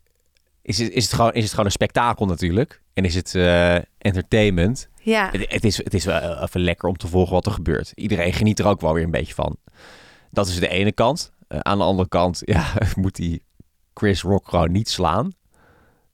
Is 0.66 0.78
het, 0.78 0.92
is, 0.92 1.04
het 1.04 1.14
gewoon, 1.14 1.34
is 1.34 1.42
het 1.42 1.50
gewoon 1.50 1.66
een 1.66 1.72
spektakel 1.72 2.26
natuurlijk. 2.26 2.82
En 2.94 3.06
is 3.06 3.16
het 3.16 3.36
eh, 3.36 3.76
entertainment. 3.98 4.90
Ja, 5.02 5.30
Het, 5.32 5.46
het, 5.50 5.64
is, 5.64 5.78
het 5.78 5.94
is 5.94 6.06
wel 6.06 6.44
even 6.44 6.62
lekker 6.62 6.90
om 6.90 6.98
te 6.98 7.08
volgen 7.08 7.34
wat 7.34 7.46
er 7.46 7.52
gebeurt. 7.52 7.92
Iedereen 7.96 8.34
geniet 8.34 8.60
er 8.60 8.68
ook 8.68 8.82
wel 8.82 8.94
weer 8.94 9.04
een 9.04 9.12
beetje 9.12 9.34
van. 9.34 9.58
Dat 10.32 10.48
is 10.48 10.60
de 10.60 10.68
ene 10.68 10.92
kant. 10.92 11.32
Eh, 11.48 11.60
aan 11.60 11.78
de 11.78 11.84
andere 11.84 12.10
kant 12.10 12.42
ja, 12.56 12.74
moet 12.96 13.16
die 13.16 13.44
Chris 13.94 14.22
Rock 14.22 14.48
gewoon 14.48 14.72
niet 14.72 14.90
slaan. 14.90 15.32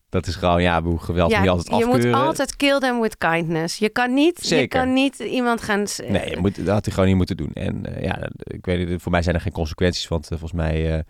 Dat 0.10 0.28
is 0.28 0.36
gewoon, 0.36 0.62
ja, 0.62 0.84
hoe 0.84 1.00
geweld 1.00 1.34
moet 1.34 1.44
je 1.44 1.50
altijd 1.50 1.68
je 1.68 1.86
afkeuren. 1.86 2.10
moet 2.10 2.28
altijd 2.28 2.56
kill 2.56 2.80
them 2.80 3.02
with 3.02 3.18
kindness. 3.18 3.78
Je 3.78 3.90
kan 3.90 4.14
niet, 4.14 4.48
je 4.50 4.68
kan 4.68 4.94
niet 4.94 5.20
iemand 5.20 5.62
gaan... 5.62 5.86
Nee, 6.08 6.30
je 6.30 6.38
moet, 6.38 6.56
dat 6.56 6.68
had 6.68 6.86
hij 6.86 6.94
gewoon 6.94 7.10
niet 7.10 7.18
moeten 7.18 7.38
doen. 7.38 7.52
En 7.54 7.96
eh, 7.96 8.04
ja, 8.04 8.30
ik 8.38 8.66
weet 8.66 8.90
niet, 8.90 9.02
voor 9.02 9.12
mij 9.12 9.22
zijn 9.22 9.36
er 9.36 9.42
geen 9.42 9.52
consequenties, 9.52 10.08
want 10.08 10.24
eh, 10.24 10.30
volgens 10.30 10.52
mij... 10.62 11.06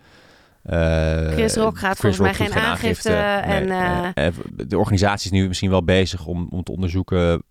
eh, 0.62 1.32
Chris 1.32 1.54
Rock 1.54 1.78
gaat 1.78 1.96
volgens 1.96 2.20
mij 2.20 2.34
geen 2.34 2.54
aangifte 2.54 3.12
en, 3.12 3.70
eh, 3.70 4.26
eh, 4.26 4.34
de 4.66 4.78
organisatie 4.78 5.32
is 5.32 5.38
nu 5.38 5.48
misschien 5.48 5.70
wel 5.70 5.84
bezig 5.84 6.26
om, 6.26 6.46
om 6.50 6.62
te 6.62 6.72
onderzoeken... 6.72 7.42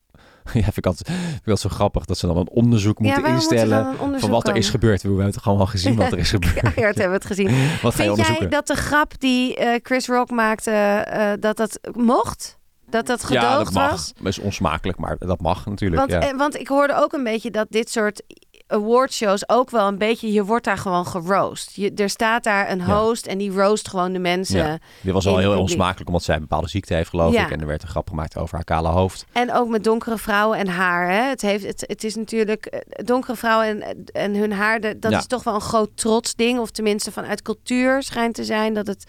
Ja, 0.53 0.61
vind 0.61 0.77
ik, 0.77 0.85
altijd, 0.85 1.07
vind 1.07 1.41
ik 1.41 1.47
altijd 1.47 1.59
zo 1.59 1.69
grappig 1.69 2.05
dat 2.05 2.17
ze 2.17 2.27
dan 2.27 2.37
een 2.37 2.49
onderzoek 2.49 2.99
moeten 2.99 3.25
instellen 3.25 3.87
onderzoek 3.99 4.19
van 4.19 4.29
wat 4.29 4.47
er 4.47 4.55
is 4.55 4.69
gebeurd. 4.69 5.01
We 5.01 5.07
hebben 5.07 5.25
het 5.25 5.37
gewoon 5.37 5.59
al 5.59 5.65
gezien 5.65 5.95
wat 5.95 6.11
er 6.11 6.17
is 6.17 6.29
gebeurd. 6.39 6.75
Ja, 6.75 6.81
hebben 6.81 7.07
we 7.07 7.13
het 7.13 7.25
gezien. 7.25 7.47
Wat 7.81 7.93
Vind 7.93 8.17
jij 8.17 8.47
dat 8.47 8.67
de 8.67 8.75
grap 8.75 9.19
die 9.19 9.57
Chris 9.83 10.07
Rock 10.07 10.29
maakte, 10.29 11.37
dat 11.39 11.57
dat 11.57 11.79
mocht? 11.93 12.59
Dat 12.91 13.07
dat 13.07 13.23
gedoogd 13.23 13.45
ja, 13.45 13.57
dat 13.57 13.73
mag. 13.73 13.89
was? 13.89 14.13
Dat 14.17 14.27
is 14.27 14.39
onsmakelijk, 14.39 14.97
maar 14.97 15.15
dat 15.19 15.41
mag 15.41 15.65
natuurlijk. 15.65 15.99
Want, 15.99 16.11
ja. 16.11 16.29
eh, 16.29 16.37
want 16.37 16.59
ik 16.59 16.67
hoorde 16.67 16.95
ook 16.95 17.13
een 17.13 17.23
beetje 17.23 17.51
dat 17.51 17.67
dit 17.69 17.89
soort 17.89 18.23
awardshows 18.71 19.49
ook 19.49 19.69
wel 19.69 19.87
een 19.87 19.97
beetje... 19.97 20.31
Je 20.31 20.43
wordt 20.45 20.65
daar 20.65 20.77
gewoon 20.77 21.05
geroost. 21.07 21.71
Je, 21.75 21.91
er 21.95 22.09
staat 22.09 22.43
daar 22.43 22.71
een 22.71 22.77
Ja. 22.77 22.99
host 22.99 23.25
en 23.25 23.37
die 23.37 23.51
roost 23.51 23.87
gewoon 23.87 24.13
de 24.13 24.19
mensen. 24.19 24.57
Ja. 24.57 24.77
Dit 25.01 25.13
was 25.13 25.27
al 25.27 25.37
heel 25.37 25.59
onsmakelijk, 25.59 26.07
omdat 26.07 26.23
zij 26.23 26.35
een 26.35 26.41
bepaalde 26.41 26.67
ziekte 26.69 26.93
heeft, 26.93 27.09
geloof 27.09 27.33
Ja. 27.33 27.45
ik. 27.45 27.51
En 27.51 27.59
er 27.59 27.67
werd 27.67 27.81
een 27.81 27.87
grap 27.87 28.09
gemaakt 28.09 28.37
over 28.37 28.55
haar 28.55 28.63
kale 28.63 28.87
hoofd. 28.87 29.25
En 29.31 29.53
ook 29.53 29.67
met 29.69 29.83
donkere 29.83 30.17
vrouwen 30.17 30.57
en 30.57 30.67
haar. 30.67 31.09
Hè? 31.09 31.21
Het, 31.29 31.41
heeft, 31.41 31.65
het, 31.65 31.83
het 31.87 32.03
is 32.03 32.15
natuurlijk 32.15 32.65
eh, 32.65 33.05
donkere 33.05 33.35
vrouwen 33.35 33.81
en, 33.81 34.03
en 34.11 34.35
hun 34.35 34.51
haar. 34.53 34.79
de- 34.79 34.99
Dat 34.99 35.11
Ja. 35.11 35.17
is 35.17 35.27
toch 35.27 35.43
wel 35.43 35.53
een 35.53 35.61
groot 35.61 35.89
trots 35.95 36.35
ding. 36.35 36.59
Of 36.59 36.71
tenminste 36.71 37.11
vanuit 37.11 37.41
cultuur 37.41 38.03
schijnt 38.03 38.35
te 38.35 38.43
zijn 38.43 38.73
dat 38.73 38.87
het. 38.87 39.05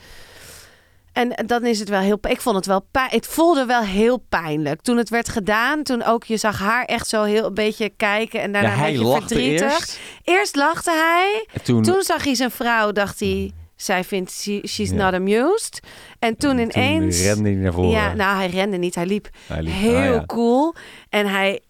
En 1.12 1.33
dan 1.46 1.66
is 1.66 1.79
het 1.79 1.88
wel 1.88 2.01
heel. 2.01 2.18
Ik 2.29 2.40
vond 2.40 2.57
het 2.57 2.66
wel. 2.66 2.87
pijn- 2.90 3.11
Het 3.11 3.27
voelde 3.27 3.64
wel 3.66 3.83
heel 3.83 4.25
pijnlijk 4.29 4.81
toen 4.83 4.96
het 4.96 5.09
werd 5.09 5.29
gedaan. 5.29 5.83
Toen 5.83 6.03
ook 6.05 6.25
je 6.25 6.37
zag 6.37 6.59
haar 6.59 6.85
echt 6.85 7.09
zo 7.09 7.22
heel 7.22 7.46
een 7.46 7.55
beetje 7.55 7.88
kijken 7.96 8.40
en 8.40 8.53
daarna 8.53 8.68
ja, 8.68 8.75
een 8.75 8.81
hij 8.81 8.90
beetje 8.92 9.07
lachte 9.07 9.27
verdrietig. 9.35 9.72
eerst. 9.72 10.01
Eerst 10.25 10.57
lachte 10.57 10.90
hij. 10.90 11.46
En 11.53 11.62
toen, 11.62 11.83
Toen 11.83 12.03
zag 12.03 12.25
hij 12.25 12.35
zijn 12.35 12.51
vrouw. 12.51 12.92
Dacht 12.92 13.20
hij. 13.20 13.53
Zij 13.77 14.05
vindt 14.05 14.33
she- 14.33 14.61
she's 14.66 14.90
Ja. 14.90 14.94
not 14.94 15.12
amused. 15.14 15.81
En 16.18 16.37
toen 16.37 16.59
ineens. 16.59 17.22
rende 17.22 17.48
hij 17.51 17.59
naar 17.59 17.72
voren. 17.72 17.90
ja, 17.90 18.14
nou 18.14 18.37
hij 18.37 18.46
rende 18.48 18.77
niet. 18.77 18.94
Hij 18.94 19.07
liep 19.07 19.29
Hij 19.46 19.62
liep- 19.62 19.72
heel 19.75 19.96
ah, 19.96 20.05
ja. 20.05 20.25
cool. 20.27 20.75
En 21.09 21.27
hij, 21.27 21.61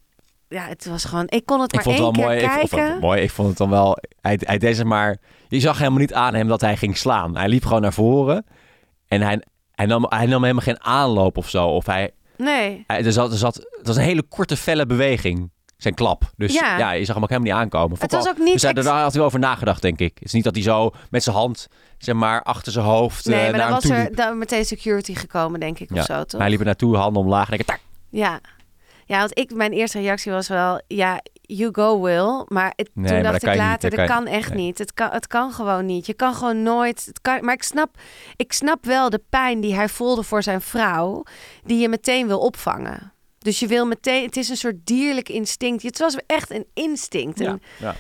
ja, 0.49 0.67
het 0.67 0.87
was 0.87 1.05
gewoon, 1.05 1.25
ik 1.29 1.47
kon 1.47 1.61
het 1.61 1.73
Ik 1.75 1.85
maar 1.85 1.95
vond 1.95 1.97
het 1.97 2.17
één 2.17 2.27
wel 2.27 2.37
keer 2.37 2.43
mooi. 2.43 2.45
Ik, 2.45 2.51
kijken. 2.61 2.69
vond 2.79 2.93
het 2.93 3.01
mooi. 3.01 3.21
Ik 3.23 3.31
vond 3.31 3.49
het 3.49 3.57
dan 3.57 3.71
wel. 3.71 3.99
Hij, 4.21 4.39
hij 4.41 4.59
deed 4.59 4.77
zeg 4.77 4.85
maar. 4.85 5.17
Je 5.49 5.61
zag 5.61 5.79
helemaal 5.79 5.99
niet 5.99 6.15
aan 6.15 6.35
hem 6.35 6.49
dat 6.49 6.61
hij 6.61 6.77
ging 6.77 6.97
slaan. 6.97 7.37
Hij 7.37 7.49
liep 7.49 7.65
gewoon 7.65 7.81
naar 7.83 7.93
voren. 7.93 8.45
En 9.13 9.23
hij, 9.23 9.43
hij, 9.73 9.87
nam, 9.87 10.07
hij 10.09 10.27
nam 10.27 10.43
helemaal 10.43 10.63
geen 10.65 10.85
aanloop 10.85 11.37
of 11.37 11.49
zo. 11.49 11.67
Of 11.69 11.87
hij, 11.87 12.11
Nee, 12.37 12.85
hij- 12.87 13.05
er, 13.05 13.13
zat, 13.13 13.33
er 13.33 13.39
zat. 13.39 13.55
Het 13.55 13.87
was 13.87 13.97
een 13.97 14.03
hele 14.03 14.23
korte, 14.23 14.57
felle 14.57 14.87
beweging. 14.87 15.51
Zijn 15.77 15.95
klap. 15.95 16.31
Dus 16.37 16.53
Ja. 16.55 16.79
ja, 16.79 16.91
je 16.93 17.05
zag 17.05 17.15
hem 17.15 17.23
ook 17.25 17.31
helemaal 17.31 17.53
niet 17.53 17.63
aankomen. 17.63 17.97
Het 18.01 18.13
was 18.13 18.29
ook 18.29 18.39
niet. 18.39 18.53
Dus 18.53 18.63
hij, 18.63 18.73
daar 18.73 18.85
had 18.85 19.03
hij 19.11 19.13
wel 19.17 19.25
over 19.25 19.39
nagedacht, 19.39 19.83
denk 19.83 19.99
ik. 19.99 20.13
Het 20.15 20.25
is 20.25 20.33
niet 20.33 20.45
dat 20.45 20.55
hij 20.55 20.63
zo 20.63 20.91
met 21.11 21.23
zijn 21.23 21.37
hand, 21.37 21.69
zeg 21.99 22.15
maar, 22.15 22.43
achter 22.43 22.73
zijn 22.73 22.85
hoofd 22.85 23.25
nee, 23.27 23.35
eh, 23.37 23.43
maar 23.43 23.51
naar 23.59 23.61
dan 23.71 23.81
was 23.81 23.85
er 23.91 24.15
dan 24.15 24.39
meteen 24.39 24.65
security 24.65 25.15
gekomen, 25.15 25.61
denk 25.61 25.79
ik, 25.79 25.95
Ja. 25.95 26.01
of 26.01 26.07
zo, 26.07 26.25
toch? 26.25 26.41
Hij 26.41 26.51
liep 26.51 26.59
er 26.59 26.65
naartoe, 26.65 26.97
handen 26.97 27.23
omlaag. 27.23 27.51
En 27.51 27.59
ik 27.59 27.67
tak. 27.67 27.81
Ja. 28.09 28.41
Ja, 29.13 29.19
want 29.19 29.39
ik, 29.39 29.55
mijn 29.55 29.73
eerste 29.73 30.01
reactie 30.01 30.33
was 30.33 30.49
wel, 30.49 30.83
ja, 30.87 31.21
you 31.43 31.69
go 31.75 32.01
Will. 32.01 32.45
Maar 32.49 32.73
het, 32.77 32.91
Nee, 32.95 33.07
toen 33.07 33.15
maar 33.15 33.31
dacht 33.31 33.43
ik 33.43 33.49
niet, 33.49 33.59
later, 33.59 33.91
dat 33.91 34.07
kan 34.07 34.27
echt 34.27 34.55
nee. 34.55 34.65
niet. 34.65 34.79
Het 34.79 34.95
kan, 34.95 35.11
het 35.11 35.27
kan 35.27 35.53
gewoon 35.53 35.87
niet. 35.87 36.07
Je 36.07 36.15
kan 36.15 36.35
gewoon 36.35 36.63
nooit... 36.63 37.05
Het 37.07 37.21
kan, 37.21 37.45
maar 37.45 37.55
ik 37.55 37.63
snap, 37.63 37.97
ik 38.37 38.53
snap 38.53 38.85
wel 38.85 39.11
de 39.11 39.21
pijn 39.29 39.61
die 39.61 39.75
hij 39.75 39.89
voelde 39.89 40.23
voor 40.23 40.43
zijn 40.43 40.61
vrouw, 40.61 41.23
die 41.65 41.79
je 41.79 41.89
meteen 41.89 42.27
wil 42.27 42.39
opvangen. 42.39 43.13
Dus 43.39 43.59
je 43.59 43.67
wil 43.67 43.87
meteen, 43.87 44.25
het 44.25 44.37
is 44.37 44.49
een 44.49 44.57
soort 44.57 44.87
dierlijk 44.87 45.29
instinct. 45.29 45.83
Het 45.83 45.99
was 45.99 46.17
echt 46.27 46.51
een 46.51 46.67
instinct. 46.75 47.39
Ja, 47.39 47.47
En- 47.47 47.63
ja. 47.79 47.95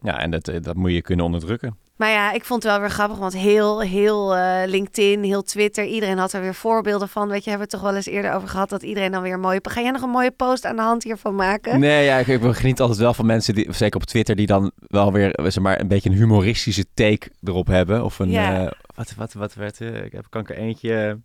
ja, 0.00 0.18
en 0.18 0.30
dat, 0.30 0.48
eh, 0.48 0.60
dat 0.60 0.76
moet 0.76 0.92
je 0.92 1.02
kunnen 1.02 1.24
onderdrukken. 1.24 1.78
Maar 2.00 2.10
ja, 2.10 2.32
ik 2.32 2.44
vond 2.44 2.62
het 2.62 2.72
wel 2.72 2.80
weer 2.80 2.90
grappig, 2.90 3.18
want 3.18 3.32
heel, 3.32 3.80
heel 3.80 4.36
eh, 4.36 4.68
LinkedIn, 4.68 5.22
heel 5.22 5.42
Twitter, 5.42 5.84
iedereen 5.84 6.18
had 6.18 6.32
er 6.32 6.40
weer 6.40 6.54
voorbeelden 6.54 7.08
van. 7.08 7.28
Weet 7.28 7.44
je, 7.44 7.50
hebben 7.50 7.68
we 7.68 7.72
het 7.74 7.82
toch 7.82 7.90
wel 7.90 7.96
eens 7.98 8.06
eerder 8.14 8.32
over 8.32 8.48
gehad 8.48 8.68
dat 8.68 8.82
iedereen 8.82 9.12
dan 9.12 9.22
weer 9.22 9.32
een 9.32 9.40
mooie. 9.40 9.60
Ga 9.62 9.80
jij 9.80 9.90
nog 9.90 10.02
een 10.02 10.10
mooie 10.10 10.30
post 10.30 10.64
aan 10.64 10.76
de 10.76 10.82
hand 10.82 11.02
hiervan 11.02 11.34
maken? 11.34 11.80
Nee, 11.80 12.04
ja, 12.04 12.16
ik, 12.18 12.26
ik 12.26 12.54
geniet 12.54 12.80
altijd 12.80 12.98
wel 12.98 13.14
van 13.14 13.26
mensen, 13.26 13.54
die, 13.54 13.72
zeker 13.72 14.00
op 14.00 14.06
Twitter, 14.06 14.36
die 14.36 14.46
dan 14.46 14.72
wel 14.86 15.12
weer 15.12 15.38
zeg 15.42 15.58
maar, 15.62 15.80
een 15.80 15.88
beetje 15.88 16.10
een 16.10 16.16
humoristische 16.16 16.84
take 16.94 17.30
erop 17.44 17.66
hebben. 17.66 18.04
Of 18.04 18.18
een, 18.18 18.30
Ja. 18.30 18.64
eh, 18.66 18.70
wat, 18.94 19.14
wat, 19.16 19.32
wat 19.32 19.54
werd, 19.54 19.80
eh, 19.80 20.04
ik 20.04 20.12
heb, 20.12 20.26
kan 20.28 20.40
ik 20.40 20.50
er 20.50 20.56
eentje... 20.56 21.18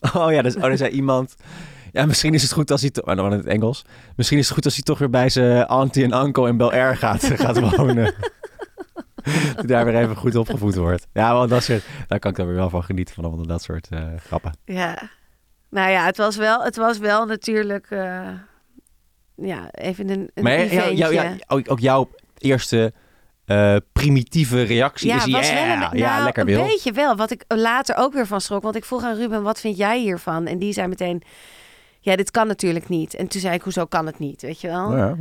Oh 0.14 0.32
ja, 0.32 0.42
dus, 0.42 0.56
oh, 0.56 0.64
er 0.64 0.76
zei 0.76 0.90
iemand... 0.90 1.34
Ja, 1.92 2.06
misschien 2.06 2.34
is 2.34 2.42
het 2.42 2.52
goed 2.52 2.70
als 2.70 2.80
hij... 2.80 2.90
Oh, 3.04 3.16
dan 3.16 3.32
in 3.32 3.38
het 3.38 3.46
Engels. 3.46 3.84
Misschien 4.16 4.38
is 4.38 4.44
het 4.44 4.54
goed 4.54 4.64
als 4.64 4.74
hij 4.74 4.82
toch 4.82 4.98
weer 4.98 5.10
bij 5.10 5.28
zijn 5.28 5.64
auntie 5.64 6.04
en 6.04 6.24
uncle 6.26 6.48
in 6.48 6.56
Bel 6.56 6.72
Air 6.72 6.96
gaat, 6.96 7.24
gaat 7.44 7.76
wonen. 7.76 8.14
dat 9.46 9.56
hij 9.56 9.66
daar 9.66 9.84
weer 9.84 9.96
even 9.96 10.16
goed 10.16 10.36
opgevoed 10.36 10.74
wordt. 10.74 11.06
Ja, 11.12 11.34
want 11.34 11.50
dat 11.50 11.62
soort, 11.62 11.82
daar 12.08 12.18
kan 12.18 12.30
ik 12.30 12.36
dan 12.36 12.46
weer 12.46 12.54
wel 12.56 12.70
van 12.70 12.82
genieten, 12.84 13.14
van 13.14 13.24
allemaal 13.24 13.46
dat 13.46 13.62
soort 13.62 13.88
eh, 13.90 14.02
grappen. 14.26 14.52
Ja. 14.64 14.98
Nou 15.70 15.90
ja, 15.90 16.04
het 16.04 16.16
was 16.16 16.36
wel, 16.36 16.62
het 16.62 16.76
was 16.76 16.98
wel 16.98 17.26
natuurlijk, 17.26 17.86
eh, 17.90 18.28
ja, 19.36 19.70
even 19.70 20.08
een, 20.10 20.30
een 20.34 20.42
Maar 20.42 20.66
jou- 20.66 20.94
jou- 20.94 21.38
ook, 21.46 21.70
ook 21.70 21.80
jouw 21.80 22.10
eerste 22.38 22.92
eh, 23.44 23.76
primitieve 23.92 24.62
reactie 24.62 25.08
Ja, 25.08 25.16
is 25.16 25.32
was 25.32 25.48
ja, 25.48 25.54
wel 25.54 25.62
een, 25.62 25.98
ja, 25.98 26.12
nou, 26.12 26.24
lekker 26.24 26.42
een 26.42 26.48
wil. 26.54 26.62
beetje 26.64 26.92
wel. 26.92 27.16
Wat 27.16 27.30
ik 27.30 27.44
later 27.48 27.96
ook 27.96 28.12
weer 28.12 28.26
van 28.26 28.40
schrok. 28.40 28.62
Want 28.62 28.76
ik 28.76 28.84
vroeg 28.84 29.02
aan 29.04 29.16
Ruben, 29.16 29.42
wat 29.42 29.60
vind 29.60 29.76
jij 29.76 29.98
hiervan? 30.00 30.46
En 30.46 30.58
die 30.58 30.72
zei 30.72 30.86
meteen, 30.88 31.22
ja, 32.00 32.16
dit 32.16 32.30
kan 32.30 32.46
natuurlijk 32.46 32.88
niet. 32.88 33.14
En 33.14 33.28
toen 33.28 33.40
zei 33.40 33.54
ik, 33.54 33.62
hoezo 33.62 33.84
kan 33.84 34.06
het 34.06 34.18
niet? 34.18 34.42
Weet 34.42 34.60
je 34.60 34.68
wel? 34.68 34.96
Ja, 34.96 35.16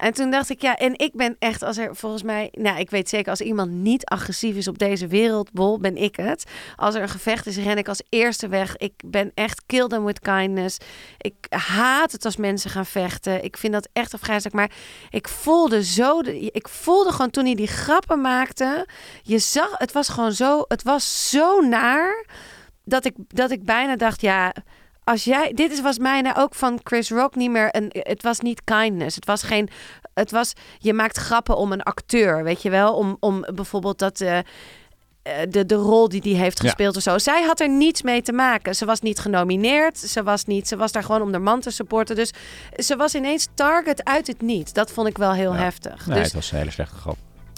En 0.00 0.12
toen 0.12 0.30
dacht 0.30 0.50
ik, 0.50 0.62
ja, 0.62 0.76
en 0.76 0.98
ik 0.98 1.12
ben 1.14 1.36
echt, 1.38 1.62
als 1.62 1.76
er 1.76 1.96
volgens 1.96 2.22
mij, 2.22 2.48
nou, 2.52 2.78
ik 2.78 2.90
weet 2.90 3.08
zeker, 3.08 3.30
als 3.30 3.40
iemand 3.40 3.70
niet 3.70 4.04
agressief 4.04 4.56
is 4.56 4.68
op 4.68 4.78
deze 4.78 5.06
wereldbol, 5.06 5.78
ben 5.78 5.96
ik 5.96 6.16
het. 6.16 6.44
Als 6.76 6.94
er 6.94 7.02
een 7.02 7.08
gevecht 7.08 7.46
is, 7.46 7.56
ren 7.56 7.78
ik 7.78 7.88
als 7.88 8.02
eerste 8.08 8.48
weg. 8.48 8.76
Ik 8.76 8.92
ben 9.06 9.32
echt 9.34 9.62
kill 9.66 9.86
them 9.86 10.04
with 10.04 10.20
kindness. 10.20 10.76
Ik 11.18 11.34
haat 11.48 12.12
het 12.12 12.24
als 12.24 12.36
mensen 12.36 12.70
gaan 12.70 12.86
vechten. 12.86 13.44
Ik 13.44 13.56
vind 13.56 13.72
dat 13.72 13.88
echt 13.92 14.14
afgrijzelijk. 14.14 14.54
Maar 14.54 14.70
ik 15.10 15.28
voelde 15.28 15.84
zo, 15.84 16.20
ik 16.50 16.68
voelde 16.68 17.12
gewoon 17.12 17.30
toen 17.30 17.44
hij 17.44 17.54
die 17.54 17.66
grappen 17.66 18.20
maakte, 18.20 18.86
je 19.22 19.38
zag, 19.38 19.70
het 19.78 19.92
was 19.92 20.08
gewoon 20.08 20.32
zo, 20.32 20.64
het 20.68 20.82
was 20.82 21.30
zo 21.30 21.60
naar 21.60 22.26
dat 22.84 23.04
ik, 23.04 23.14
dat 23.26 23.50
ik 23.50 23.64
bijna 23.64 23.96
dacht, 23.96 24.20
ja. 24.20 24.52
Als 25.04 25.24
jij, 25.24 25.52
dit 25.54 25.72
is, 25.72 25.80
was 25.80 25.98
mij 25.98 26.20
nou 26.20 26.36
ook 26.36 26.54
van 26.54 26.80
Chris 26.82 27.10
Rock 27.10 27.34
niet 27.34 27.50
meer 27.50 27.68
een. 27.76 27.90
Het 27.92 28.22
was 28.22 28.40
niet 28.40 28.64
kindness. 28.64 29.14
Het 29.16 29.26
was 29.26 29.42
geen. 29.42 29.68
Het 30.14 30.30
was. 30.30 30.52
Je 30.78 30.92
maakt 30.92 31.16
grappen 31.16 31.56
om 31.56 31.72
een 31.72 31.82
acteur, 31.82 32.44
weet 32.44 32.62
je 32.62 32.70
wel? 32.70 32.94
Om, 32.94 33.16
om 33.20 33.44
bijvoorbeeld 33.54 33.98
dat. 33.98 34.20
eh, 34.20 34.38
eh, 34.38 34.44
de, 35.48 35.66
de 35.66 35.74
rol 35.74 36.08
die 36.08 36.20
die 36.20 36.36
heeft 36.36 36.58
Ja. 36.62 36.64
gespeeld 36.68 36.96
of 36.96 37.02
zo. 37.02 37.18
Zij 37.18 37.42
had 37.42 37.60
er 37.60 37.68
niets 37.68 38.02
mee 38.02 38.22
te 38.22 38.32
maken. 38.32 38.74
Ze 38.76 38.84
was 38.84 39.00
niet 39.00 39.18
genomineerd. 39.18 39.98
Ze 39.98 40.22
was, 40.22 40.44
niet, 40.44 40.68
ze 40.68 40.76
was 40.76 40.92
daar 40.92 41.02
gewoon 41.02 41.22
om 41.22 41.32
de 41.32 41.38
man 41.38 41.60
te 41.60 41.70
supporten. 41.70 42.16
Dus 42.16 42.32
ze 42.76 42.96
was 42.96 43.14
ineens 43.14 43.48
target 43.54 44.04
uit 44.04 44.26
het 44.26 44.40
niet. 44.42 44.74
Dat 44.74 44.90
vond 44.90 45.08
ik 45.08 45.18
wel 45.18 45.32
heel 45.32 45.52
Ja. 45.54 45.58
heftig. 45.58 46.06
Nee, 46.06 46.16
dus, 46.16 46.24
het 46.24 46.34
was 46.34 46.50
een 46.52 46.58
hele 46.58 46.70
slechte 46.70 46.94
grap. 46.96 47.16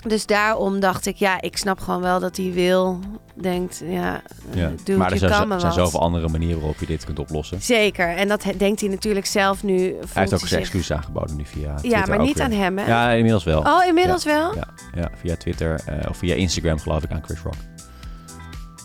Dus 0.08 0.26
daarom 0.26 0.80
dacht 0.80 1.06
ik, 1.06 1.16
ja, 1.16 1.40
ik 1.40 1.56
snap 1.56 1.80
gewoon 1.80 2.00
wel 2.00 2.20
dat 2.20 2.36
hij 2.36 2.52
wil. 2.52 2.98
Denkt, 3.34 3.82
ja, 3.84 4.22
Ja. 4.54 4.70
doe 4.84 4.96
maar 4.96 5.06
er 5.06 5.12
je 5.12 5.18
zijn, 5.28 5.48
me 5.48 5.60
zijn 5.60 5.72
zoveel 5.72 6.00
andere 6.00 6.28
manieren 6.28 6.58
waarop 6.58 6.78
je 6.80 6.86
dit 6.86 7.04
kunt 7.04 7.18
oplossen. 7.18 7.62
Zeker. 7.62 8.08
En 8.16 8.28
dat 8.28 8.44
denkt 8.56 8.80
hij 8.80 8.88
natuurlijk 8.90 9.26
zelf 9.26 9.62
nu. 9.62 9.74
Hij 9.78 9.94
heeft 10.12 10.32
ook 10.32 10.38
zich- 10.38 10.48
zijn 10.48 10.60
excuus 10.60 10.92
aangeboden 10.92 11.36
nu 11.36 11.44
via 11.46 11.68
Ja, 11.68 11.76
Twitter 11.76 12.08
maar 12.08 12.18
ook 12.18 12.26
niet 12.26 12.34
weer. 12.36 12.44
aan 12.44 12.50
hem, 12.52 12.78
hè? 12.78 12.86
Ja, 12.86 13.10
inmiddels 13.10 13.44
wel. 13.44 13.60
Oh, 13.60 13.84
inmiddels 13.86 14.24
wel? 14.24 14.54
Ja, 14.54 14.68
ja, 14.94 15.10
via 15.20 15.36
Twitter 15.36 15.80
eh, 15.86 16.10
of 16.10 16.16
via 16.16 16.34
Instagram 16.34 16.78
geloof 16.78 17.02
ik 17.02 17.10
aan 17.10 17.22
Chris 17.24 17.40
Rock. 17.40 17.54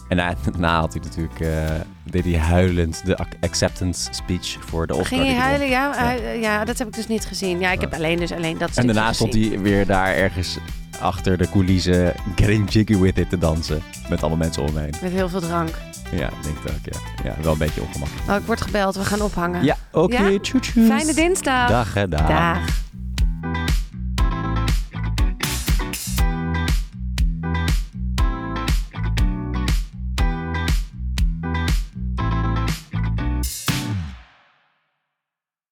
En 0.08 0.16
na, 0.18 0.34
na 0.58 0.80
had 0.80 0.94
hij 0.94 1.02
natuurlijk, 1.04 1.40
eh, 1.40 1.76
deed 2.04 2.24
hij 2.24 2.38
huilend 2.38 3.06
de 3.06 3.18
ac- 3.18 3.36
acceptance 3.42 4.14
speech 4.14 4.58
voor 4.60 4.88
de 4.88 4.94
Oscar. 4.96 5.18
Ging 5.18 5.30
hij 5.30 5.36
huilen? 5.40 5.68
Ja, 5.68 5.92
hij- 5.96 6.40
ja, 6.40 6.66
dat 6.66 6.78
heb 6.78 6.88
ik 6.88 6.94
dus 6.94 7.08
niet 7.08 7.26
gezien. 7.26 7.60
Ja, 7.60 7.72
ik 7.72 7.82
heb 7.82 7.94
alleen 7.94 8.18
dus 8.18 8.32
alleen 8.32 8.58
dat 8.58 8.70
En 8.78 8.86
daarna 8.86 9.14
stond 9.14 9.34
hij 9.34 9.60
weer 9.60 9.86
daar 9.86 10.16
ergens 10.16 10.58
achter 11.00 11.38
de 11.38 11.50
coulissen 11.50 12.14
getting 12.36 12.72
jiggy 12.72 12.98
with 12.98 13.18
it 13.18 13.30
te 13.30 13.38
dansen. 13.38 13.82
Met 14.10 14.20
allemaal 14.20 14.38
mensen 14.38 14.62
om 14.62 14.68
hem 14.68 14.78
heen. 14.78 14.94
Met 15.02 15.12
heel 15.12 15.30
veel 15.30 15.40
drank. 15.40 15.70
Ja, 16.12 16.28
ik 16.28 16.44
denk 16.44 16.56
dat 16.64 16.72
ook, 16.72 16.94
ja. 16.94 17.30
Ja, 17.30 17.36
wel 17.42 17.52
een 17.52 17.58
beetje 17.58 17.82
ongemakkelijk. 17.82 18.30
Oh, 18.30 18.36
ik 18.36 18.46
word 18.46 18.62
gebeld. 18.62 18.96
We 18.96 19.06
gaan 19.06 19.22
ophangen. 19.22 19.64
Ja, 19.64 19.78
oké. 19.92 20.28
Ja? 20.28 20.40
tjoe, 20.40 20.60
tjoe. 20.60 20.86
Fijne 20.86 21.14
dinsdag. 21.14 21.70
Dag, 21.70 21.94
hè, 21.94 22.08
dag. 22.08 22.28
Dag. 22.28 22.86